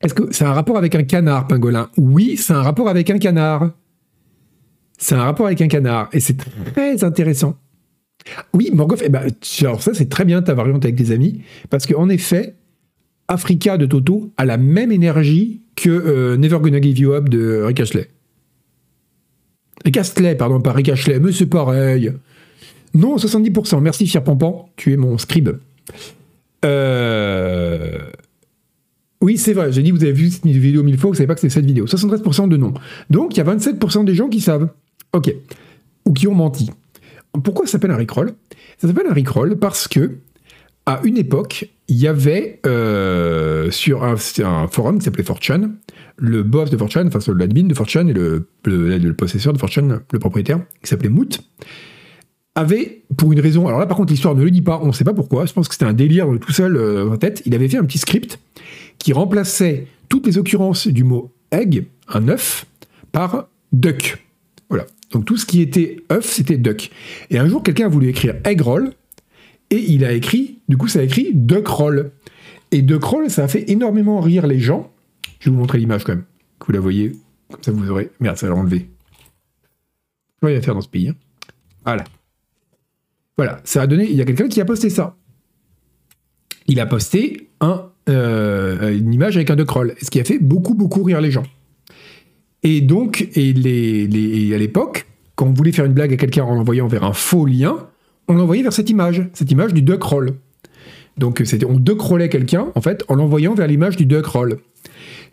Est-ce 0.00 0.14
que 0.14 0.32
c'est 0.32 0.44
un 0.44 0.52
rapport 0.52 0.78
avec 0.78 0.94
un 0.94 1.02
canard, 1.02 1.46
pingolin? 1.46 1.90
Oui, 1.96 2.36
c'est 2.36 2.52
un 2.52 2.62
rapport 2.62 2.88
avec 2.88 3.10
un 3.10 3.18
canard. 3.18 3.72
C'est 4.98 5.14
un 5.14 5.24
rapport 5.24 5.46
avec 5.46 5.60
un 5.60 5.68
canard, 5.68 6.08
et 6.12 6.20
c'est 6.20 6.36
très 6.36 7.02
intéressant. 7.04 7.56
Oui, 8.52 8.70
Morgoth, 8.72 9.02
eh 9.02 9.08
ben, 9.08 9.26
alors 9.62 9.82
ça 9.82 9.94
c'est 9.94 10.10
très 10.10 10.26
bien 10.26 10.42
ta 10.42 10.52
variante 10.52 10.84
avec 10.84 10.94
des 10.94 11.10
amis, 11.10 11.40
parce 11.70 11.86
qu'en 11.86 12.08
effet, 12.10 12.54
Africa 13.30 13.78
de 13.78 13.86
Toto 13.86 14.32
a 14.36 14.44
la 14.44 14.56
même 14.56 14.90
énergie 14.90 15.62
que 15.76 15.88
euh, 15.88 16.36
Never 16.36 16.58
Gonna 16.60 16.82
Give 16.82 16.98
You 16.98 17.12
Up 17.12 17.28
de 17.28 17.62
Rick 17.62 17.80
Astley. 17.80 18.08
Rick 19.84 19.96
Astley, 19.96 20.34
pardon, 20.34 20.60
pas 20.60 20.72
Rick 20.72 20.88
Astley, 20.88 21.20
mais 21.20 21.30
c'est 21.32 21.46
pareil. 21.46 22.12
Non, 22.92 23.16
70%. 23.16 23.80
Merci, 23.80 24.06
Fier 24.08 24.22
Pampan, 24.22 24.68
tu 24.76 24.92
es 24.92 24.96
mon 24.96 25.16
scribe. 25.16 25.50
Euh, 26.64 27.98
oui, 29.22 29.38
c'est 29.38 29.52
vrai, 29.52 29.70
j'ai 29.70 29.82
dit, 29.82 29.92
vous 29.92 30.02
avez 30.02 30.12
vu 30.12 30.28
cette 30.28 30.44
vidéo 30.44 30.82
mille 30.82 30.98
fois, 30.98 31.10
vous 31.10 31.16
savez 31.16 31.28
pas 31.28 31.36
que 31.36 31.40
c'est 31.40 31.50
cette 31.50 31.64
vidéo. 31.64 31.86
73% 31.86 32.48
de 32.48 32.56
non. 32.56 32.74
Donc, 33.10 33.36
il 33.36 33.38
y 33.38 33.40
a 33.40 33.44
27% 33.44 34.04
des 34.04 34.14
gens 34.16 34.28
qui 34.28 34.40
savent. 34.40 34.68
Ok. 35.12 35.32
Ou 36.04 36.12
qui 36.12 36.26
ont 36.26 36.34
menti. 36.34 36.68
Pourquoi 37.44 37.66
ça 37.66 37.72
s'appelle 37.72 37.92
un 37.92 37.96
Rickroll 37.96 38.32
Ça 38.78 38.88
s'appelle 38.88 39.06
un 39.08 39.14
Rickroll 39.14 39.56
parce 39.56 39.86
que 39.86 40.16
à 40.84 41.00
une 41.04 41.16
époque, 41.16 41.70
il 41.90 41.96
y 41.96 42.06
avait 42.06 42.60
euh, 42.66 43.70
sur 43.72 44.04
un, 44.04 44.16
forum 44.16 44.98
qui 44.98 45.04
s'appelait 45.04 45.24
Fortune, 45.24 45.74
le 46.16 46.44
boss 46.44 46.70
de 46.70 46.76
Fortune, 46.76 47.10
enfin 47.12 47.32
l'admin 47.32 47.64
de 47.64 47.74
Fortune 47.74 48.08
et 48.08 48.12
le, 48.12 48.48
le, 48.64 49.12
possesseur 49.12 49.52
de 49.52 49.58
Fortune, 49.58 49.98
le 50.12 50.18
propriétaire, 50.20 50.60
qui 50.82 50.88
s'appelait 50.88 51.08
Moot, 51.08 51.40
avait, 52.54 53.02
pour 53.16 53.32
une 53.32 53.40
raison, 53.40 53.66
alors 53.66 53.80
là 53.80 53.86
par 53.86 53.96
contre 53.96 54.12
l'histoire 54.12 54.36
ne 54.36 54.44
le 54.44 54.52
dit 54.52 54.62
pas, 54.62 54.78
on 54.80 54.86
ne 54.86 54.92
sait 54.92 55.02
pas 55.02 55.14
pourquoi, 55.14 55.46
je 55.46 55.52
pense 55.52 55.66
que 55.66 55.74
c'était 55.74 55.84
un 55.84 55.92
délire 55.92 56.28
tout 56.40 56.52
seul 56.52 56.76
euh, 56.76 57.10
en 57.10 57.16
tête, 57.16 57.42
il 57.44 57.56
avait 57.56 57.68
fait 57.68 57.78
un 57.78 57.84
petit 57.84 57.98
script 57.98 58.38
qui 58.98 59.12
remplaçait 59.12 59.88
toutes 60.08 60.26
les 60.26 60.38
occurrences 60.38 60.86
du 60.86 61.02
mot 61.02 61.32
egg, 61.50 61.86
un 62.06 62.28
œuf, 62.28 62.66
par 63.10 63.48
duck. 63.72 64.24
Voilà. 64.68 64.86
Donc 65.10 65.24
tout 65.24 65.36
ce 65.36 65.44
qui 65.44 65.60
était 65.60 65.96
œuf, 66.12 66.24
c'était 66.24 66.56
duck. 66.56 66.92
Et 67.30 67.38
un 67.38 67.48
jour, 67.48 67.64
quelqu'un 67.64 67.86
a 67.86 67.88
voulu 67.88 68.10
écrire 68.10 68.36
egg 68.44 68.60
roll, 68.60 68.92
et 69.70 69.92
il 69.92 70.04
a 70.04 70.12
écrit, 70.12 70.58
du 70.68 70.76
coup, 70.76 70.88
ça 70.88 71.00
a 71.00 71.02
écrit 71.02 71.30
Duckroll. 71.32 72.10
Et 72.72 72.82
Duckroll, 72.82 73.30
ça 73.30 73.44
a 73.44 73.48
fait 73.48 73.70
énormément 73.70 74.20
rire 74.20 74.46
les 74.46 74.58
gens. 74.58 74.92
Je 75.38 75.48
vais 75.48 75.54
vous 75.54 75.60
montrer 75.60 75.78
l'image 75.78 76.04
quand 76.04 76.12
même, 76.12 76.24
que 76.58 76.66
vous 76.66 76.72
la 76.72 76.80
voyez. 76.80 77.12
Comme 77.50 77.62
ça, 77.62 77.72
vous 77.72 77.90
aurez. 77.90 78.10
Merde, 78.20 78.36
ça 78.36 78.48
va 78.48 78.54
l'enlever. 78.54 78.88
Je 80.42 80.46
rien 80.46 80.58
à 80.58 80.60
faire 80.60 80.74
dans 80.74 80.80
ce 80.80 80.88
pays. 80.88 81.08
Hein. 81.08 81.14
Voilà. 81.84 82.04
Voilà, 83.36 83.60
ça 83.64 83.82
a 83.82 83.86
donné. 83.86 84.08
Il 84.08 84.16
y 84.16 84.22
a 84.22 84.24
quelqu'un 84.24 84.48
qui 84.48 84.60
a 84.60 84.64
posté 84.64 84.90
ça. 84.90 85.16
Il 86.66 86.78
a 86.78 86.86
posté 86.86 87.48
euh, 88.08 88.96
une 88.96 89.12
image 89.12 89.36
avec 89.36 89.50
un 89.50 89.56
Duckroll, 89.56 89.94
ce 90.00 90.10
qui 90.10 90.20
a 90.20 90.24
fait 90.24 90.38
beaucoup, 90.38 90.74
beaucoup 90.74 91.02
rire 91.02 91.20
les 91.20 91.30
gens. 91.30 91.44
Et 92.62 92.80
donc, 92.80 93.28
et 93.34 93.52
les, 93.52 94.54
à 94.54 94.58
l'époque, 94.58 95.06
quand 95.34 95.46
on 95.46 95.52
voulait 95.52 95.72
faire 95.72 95.86
une 95.86 95.94
blague 95.94 96.12
à 96.12 96.16
quelqu'un 96.16 96.44
en 96.44 96.54
l'envoyant 96.54 96.86
vers 96.86 97.04
un 97.04 97.12
faux 97.12 97.46
lien, 97.46 97.88
on 98.30 98.34
l'envoyait 98.34 98.62
vers 98.62 98.72
cette 98.72 98.88
image, 98.88 99.28
cette 99.32 99.50
image 99.50 99.74
du 99.74 99.82
duck 99.82 100.02
roll. 100.04 100.34
Donc 101.18 101.42
c'était, 101.44 101.66
on 101.66 101.74
duckrollait 101.74 102.28
quelqu'un, 102.28 102.68
en 102.74 102.80
fait, 102.80 103.04
en 103.08 103.16
l'envoyant 103.16 103.54
vers 103.54 103.66
l'image 103.66 103.96
du 103.96 104.06
duck 104.06 104.24
roll. 104.26 104.58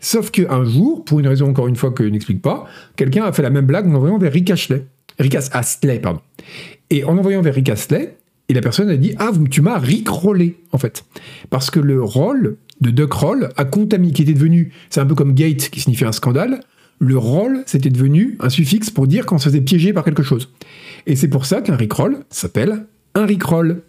Sauf 0.00 0.30
qu'un 0.32 0.64
jour, 0.64 1.04
pour 1.04 1.20
une 1.20 1.28
raison 1.28 1.48
encore 1.48 1.68
une 1.68 1.76
fois 1.76 1.92
que 1.92 2.04
je 2.04 2.08
n'explique 2.08 2.42
pas, 2.42 2.66
quelqu'un 2.96 3.24
a 3.24 3.32
fait 3.32 3.42
la 3.42 3.50
même 3.50 3.66
blague 3.66 3.86
en 3.86 3.92
l'envoyant 3.92 4.18
vers 4.18 4.32
Rick 4.32 4.50
Astley. 4.50 4.84
Rick 5.18 5.36
Astley, 5.36 6.00
pardon. 6.00 6.20
Et 6.90 7.04
en 7.04 7.16
envoyant 7.16 7.40
vers 7.40 7.54
Rick 7.54 7.68
Astley, 7.68 8.16
et 8.48 8.54
la 8.54 8.60
personne 8.60 8.88
a 8.90 8.96
dit 8.96 9.14
Ah, 9.18 9.30
tu 9.48 9.62
m'as 9.62 9.78
rickrollé, 9.78 10.56
en 10.72 10.78
fait. 10.78 11.04
Parce 11.50 11.70
que 11.70 11.78
le 11.78 12.02
roll 12.02 12.56
de 12.80 12.90
duck 12.90 13.12
roll 13.12 13.50
a 13.56 13.64
contaminé, 13.64 14.12
qui 14.12 14.22
était 14.22 14.34
devenu, 14.34 14.72
c'est 14.90 15.00
un 15.00 15.06
peu 15.06 15.14
comme 15.14 15.34
gate 15.34 15.68
qui 15.70 15.80
signifie 15.80 16.04
un 16.04 16.12
scandale, 16.12 16.60
le 16.98 17.16
roll, 17.16 17.62
c'était 17.66 17.90
devenu 17.90 18.36
un 18.40 18.50
suffixe 18.50 18.90
pour 18.90 19.06
dire 19.06 19.24
qu'on 19.24 19.38
se 19.38 19.44
faisait 19.44 19.60
piéger 19.60 19.92
par 19.92 20.04
quelque 20.04 20.24
chose. 20.24 20.50
Et 21.08 21.16
c'est 21.16 21.28
pour 21.28 21.46
ça 21.46 21.62
qu'un 21.62 21.74
rickroll 21.74 22.18
s'appelle 22.28 22.84
un 23.14 23.24
rickroll. 23.24 23.80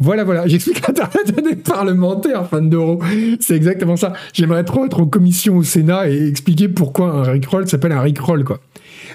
Voilà, 0.00 0.24
voilà, 0.24 0.48
j'explique 0.48 0.84
l'Internet 0.84 1.44
des 1.48 1.54
parlementaires, 1.54 2.48
fan 2.48 2.68
d'euros. 2.68 3.00
C'est 3.38 3.54
exactement 3.54 3.96
ça. 3.96 4.12
J'aimerais 4.32 4.64
trop 4.64 4.84
être 4.84 5.00
en 5.00 5.06
commission 5.06 5.58
au 5.58 5.62
Sénat 5.62 6.10
et 6.10 6.26
expliquer 6.26 6.68
pourquoi 6.68 7.12
un 7.12 7.22
rickroll 7.22 7.68
s'appelle 7.68 7.92
un 7.92 8.00
rickroll, 8.00 8.42
quoi. 8.42 8.60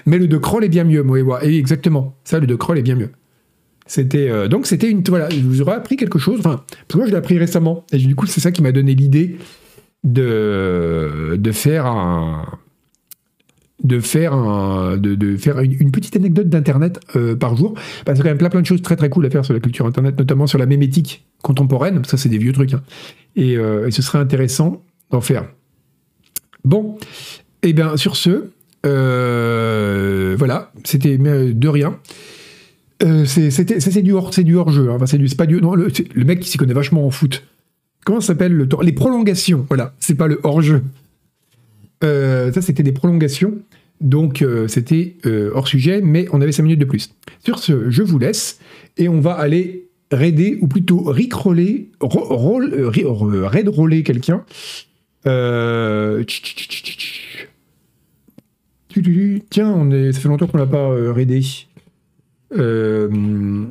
Mais 0.06 0.18
le 0.18 0.26
de 0.26 0.38
Kroll 0.38 0.64
est 0.64 0.70
bien 0.70 0.84
mieux, 0.84 1.02
moi, 1.02 1.44
et 1.44 1.58
exactement. 1.58 2.16
Ça, 2.24 2.38
le 2.38 2.46
de 2.46 2.54
Kroll 2.54 2.78
est 2.78 2.82
bien 2.82 2.94
mieux. 2.94 3.10
C'était 3.86 4.30
euh, 4.30 4.48
donc 4.48 4.66
c'était 4.66 4.90
une 4.90 5.02
voilà, 5.02 5.28
je 5.28 5.40
vous 5.40 5.60
aurais 5.60 5.74
appris 5.74 5.96
quelque 5.96 6.18
chose. 6.18 6.40
Enfin, 6.40 6.62
parce 6.66 6.92
que 6.92 6.96
moi 6.98 7.06
je 7.06 7.10
l'ai 7.10 7.16
appris 7.16 7.38
récemment? 7.38 7.84
Et 7.92 7.96
du 7.96 8.14
coup 8.14 8.26
c'est 8.26 8.40
ça 8.40 8.52
qui 8.52 8.62
m'a 8.62 8.70
donné 8.70 8.94
l'idée 8.94 9.38
de 10.04 11.36
de 11.38 11.52
faire 11.52 11.86
un 11.86 12.44
de 13.84 14.00
faire, 14.00 14.36
de, 14.98 15.36
faire 15.36 15.60
une, 15.60 15.90
petite 15.92 16.16
anecdote 16.16 16.48
d'Internet 16.48 17.00
euh, 17.16 17.36
par 17.36 17.56
jour. 17.56 17.74
Parce 18.04 18.18
qu'il 18.18 18.26
y 18.26 18.28
a 18.28 18.30
quand 18.30 18.30
même 18.30 18.38
plein, 18.38 18.50
plein 18.50 18.60
de 18.60 18.66
choses 18.66 18.82
très 18.82 18.96
très 18.96 19.08
cool 19.08 19.24
à 19.26 19.30
faire 19.30 19.44
sur 19.44 19.54
la 19.54 19.60
culture 19.60 19.86
Internet, 19.86 20.18
notamment 20.18 20.46
sur 20.46 20.58
la 20.58 20.66
mémétique 20.66 21.24
contemporaine. 21.42 22.04
Ça, 22.04 22.16
c'est 22.16 22.28
des 22.28 22.38
vieux 22.38 22.52
trucs. 22.52 22.74
Hein. 22.74 22.82
Euh, 23.38 23.86
et, 23.86 23.90
ce 23.90 24.02
serait 24.02 24.18
intéressant 24.18 24.82
d'en 25.10 25.20
faire. 25.20 25.46
Bon, 26.64 26.98
et 27.62 27.70
eh 27.70 27.72
bien 27.72 27.96
sur 27.96 28.16
ce, 28.16 28.50
voilà, 28.82 30.72
c'était 30.84 31.16
de 31.16 31.68
rien. 31.68 31.98
c'était, 33.26 33.80
ça 33.80 33.90
c'est 33.90 34.02
du 34.02 34.12
hors, 34.12 34.34
c'est 34.34 34.44
du 34.44 34.56
hors 34.56 34.70
jeu. 34.70 34.90
Hein. 34.90 34.96
Enfin, 34.96 35.06
c'est 35.06 35.36
pas 35.36 35.46
du, 35.46 35.60
non, 35.60 35.74
le, 35.74 35.88
le 36.14 36.24
mec 36.24 36.40
qui 36.40 36.48
s'y 36.48 36.58
connaît 36.58 36.74
vachement 36.74 37.06
en 37.06 37.10
foot. 37.10 37.44
Comment 38.04 38.20
ça 38.20 38.28
s'appelle 38.28 38.52
le 38.52 38.68
temps 38.68 38.80
Les 38.80 38.92
prolongations? 38.92 39.66
Voilà, 39.68 39.94
c'est 40.00 40.16
pas 40.16 40.26
le 40.26 40.40
hors 40.42 40.62
jeu. 40.62 40.82
ça 42.02 42.60
c'était 42.60 42.82
des 42.82 42.92
prolongations. 42.92 43.54
Donc 44.00 44.44
c'était 44.68 45.16
hors 45.52 45.66
sujet, 45.66 46.00
mais 46.00 46.26
on 46.32 46.40
avait 46.40 46.52
5 46.52 46.62
minutes 46.62 46.80
de 46.80 46.84
plus. 46.84 47.10
Sur 47.44 47.58
ce, 47.58 47.90
je 47.90 48.02
vous 48.02 48.18
laisse 48.18 48.60
et 48.96 49.08
on 49.08 49.20
va 49.20 49.32
aller 49.32 49.88
raider, 50.10 50.58
ou 50.60 50.68
plutôt 50.68 51.02
rickroller, 51.04 51.90
roll, 52.00 52.72
euh, 52.72 52.90
euh, 52.96 53.46
raidroller 53.46 54.02
quelqu'un. 54.02 54.44
Euh, 55.26 56.24
tiens, 59.50 59.70
on 59.70 60.12
ça 60.12 60.20
fait 60.20 60.28
longtemps 60.28 60.46
qu'on 60.46 60.58
l'a 60.58 60.66
pas 60.66 60.90
euh, 60.90 61.12
raidé. 61.12 61.42
Euh, 62.56 63.64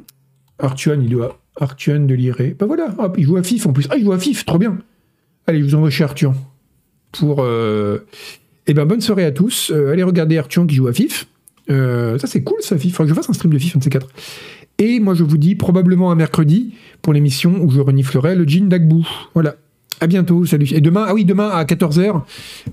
Artuan, 0.59 1.01
il 1.01 1.09
doit. 1.09 1.39
Artuan 1.59 2.05
de 2.05 2.13
l'Iré. 2.13 2.55
Bah 2.57 2.67
voilà, 2.67 2.93
hop, 2.99 3.15
il 3.17 3.23
joue 3.23 3.38
à 3.38 3.43
FIF 3.43 3.65
en 3.65 3.73
plus. 3.73 3.88
Ah, 3.89 3.97
il 3.97 4.03
joue 4.03 4.11
à 4.11 4.19
FIF, 4.19 4.45
trop 4.45 4.59
bien. 4.59 4.78
Allez, 5.47 5.59
je 5.59 5.65
vous 5.65 5.75
envoie 5.75 5.89
chez 5.89 6.03
Artuan. 6.03 6.36
Pour. 7.11 7.43
Eh 8.68 8.74
ben, 8.74 8.86
bonne 8.86 9.01
soirée 9.01 9.26
à 9.26 9.32
tous. 9.32 9.72
allez 9.72 10.03
regarder 10.03 10.38
Artuan 10.38 10.68
qui 10.68 10.76
joue 10.76 10.88
à 10.88 10.93
FIF. 10.93 11.28
ça, 11.70 12.28
c'est 12.28 12.43
cool, 12.43 12.61
ça, 12.61 12.78
FIF. 12.78 12.95
Faudrait 12.95 13.11
que 13.11 13.15
je 13.15 13.22
fasse 13.22 13.30
un 13.30 13.34
stream 13.34 13.53
de 13.53 13.57
FIF, 13.57 13.76
un 13.76 13.80
de 13.80 13.84
ces 13.84 13.89
quatre. 13.89 14.07
Et 14.80 14.99
moi, 14.99 15.13
je 15.13 15.24
vous 15.24 15.38
dis 15.38 15.55
probablement 15.55 16.11
un 16.11 16.15
mercredi 16.15 16.74
pour 17.01 17.13
l'émission 17.13 17.59
où 17.61 17.72
je 17.72 17.80
reniflerai 17.80 18.36
le 18.36 18.47
jean 18.47 18.68
d'Agbou. 18.68 19.07
Voilà. 19.34 19.55
À 19.99 20.05
bientôt, 20.05 20.45
salut. 20.45 20.68
Et 20.74 20.82
demain, 20.82 21.05
ah 21.07 21.13
oui, 21.15 21.26
demain 21.26 21.49
à 21.49 21.63
14h, 21.63 22.22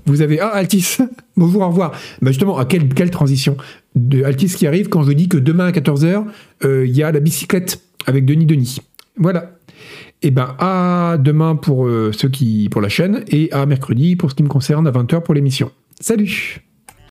vous 0.05 0.21
avez. 0.21 0.39
Ah, 0.39 0.49
Altis, 0.49 0.97
bonjour, 1.37 1.63
au 1.63 1.67
revoir. 1.69 1.91
Bah 2.21 2.29
justement, 2.31 2.57
à 2.57 2.65
quelle, 2.65 3.09
transition 3.09 3.57
de 3.95 4.23
Altis 4.23 4.49
qui 4.49 4.67
arrive 4.67 4.89
quand 4.89 5.01
je 5.01 5.11
dis 5.11 5.27
que 5.27 5.37
demain 5.37 5.65
à 5.65 5.71
14h, 5.71 6.25
euh, 6.63 6.85
il 6.85 6.95
y 6.95 7.01
a 7.01 7.11
la 7.11 7.19
bicyclette 7.19 7.81
avec 8.05 8.25
Denis 8.25 8.45
Denis. 8.45 8.77
Voilà. 9.17 9.53
Et 10.21 10.29
ben 10.29 10.55
à 10.59 11.17
demain 11.19 11.55
pour 11.55 11.87
euh, 11.87 12.11
ceux 12.15 12.29
qui 12.29 12.69
pour 12.69 12.81
la 12.81 12.89
chaîne 12.89 13.23
et 13.29 13.51
à 13.51 13.65
mercredi 13.65 14.15
pour 14.15 14.29
ce 14.29 14.35
qui 14.35 14.43
me 14.43 14.47
concerne 14.47 14.87
à 14.87 14.91
20h 14.91 15.21
pour 15.21 15.33
l'émission. 15.33 15.71
Salut 15.99 16.59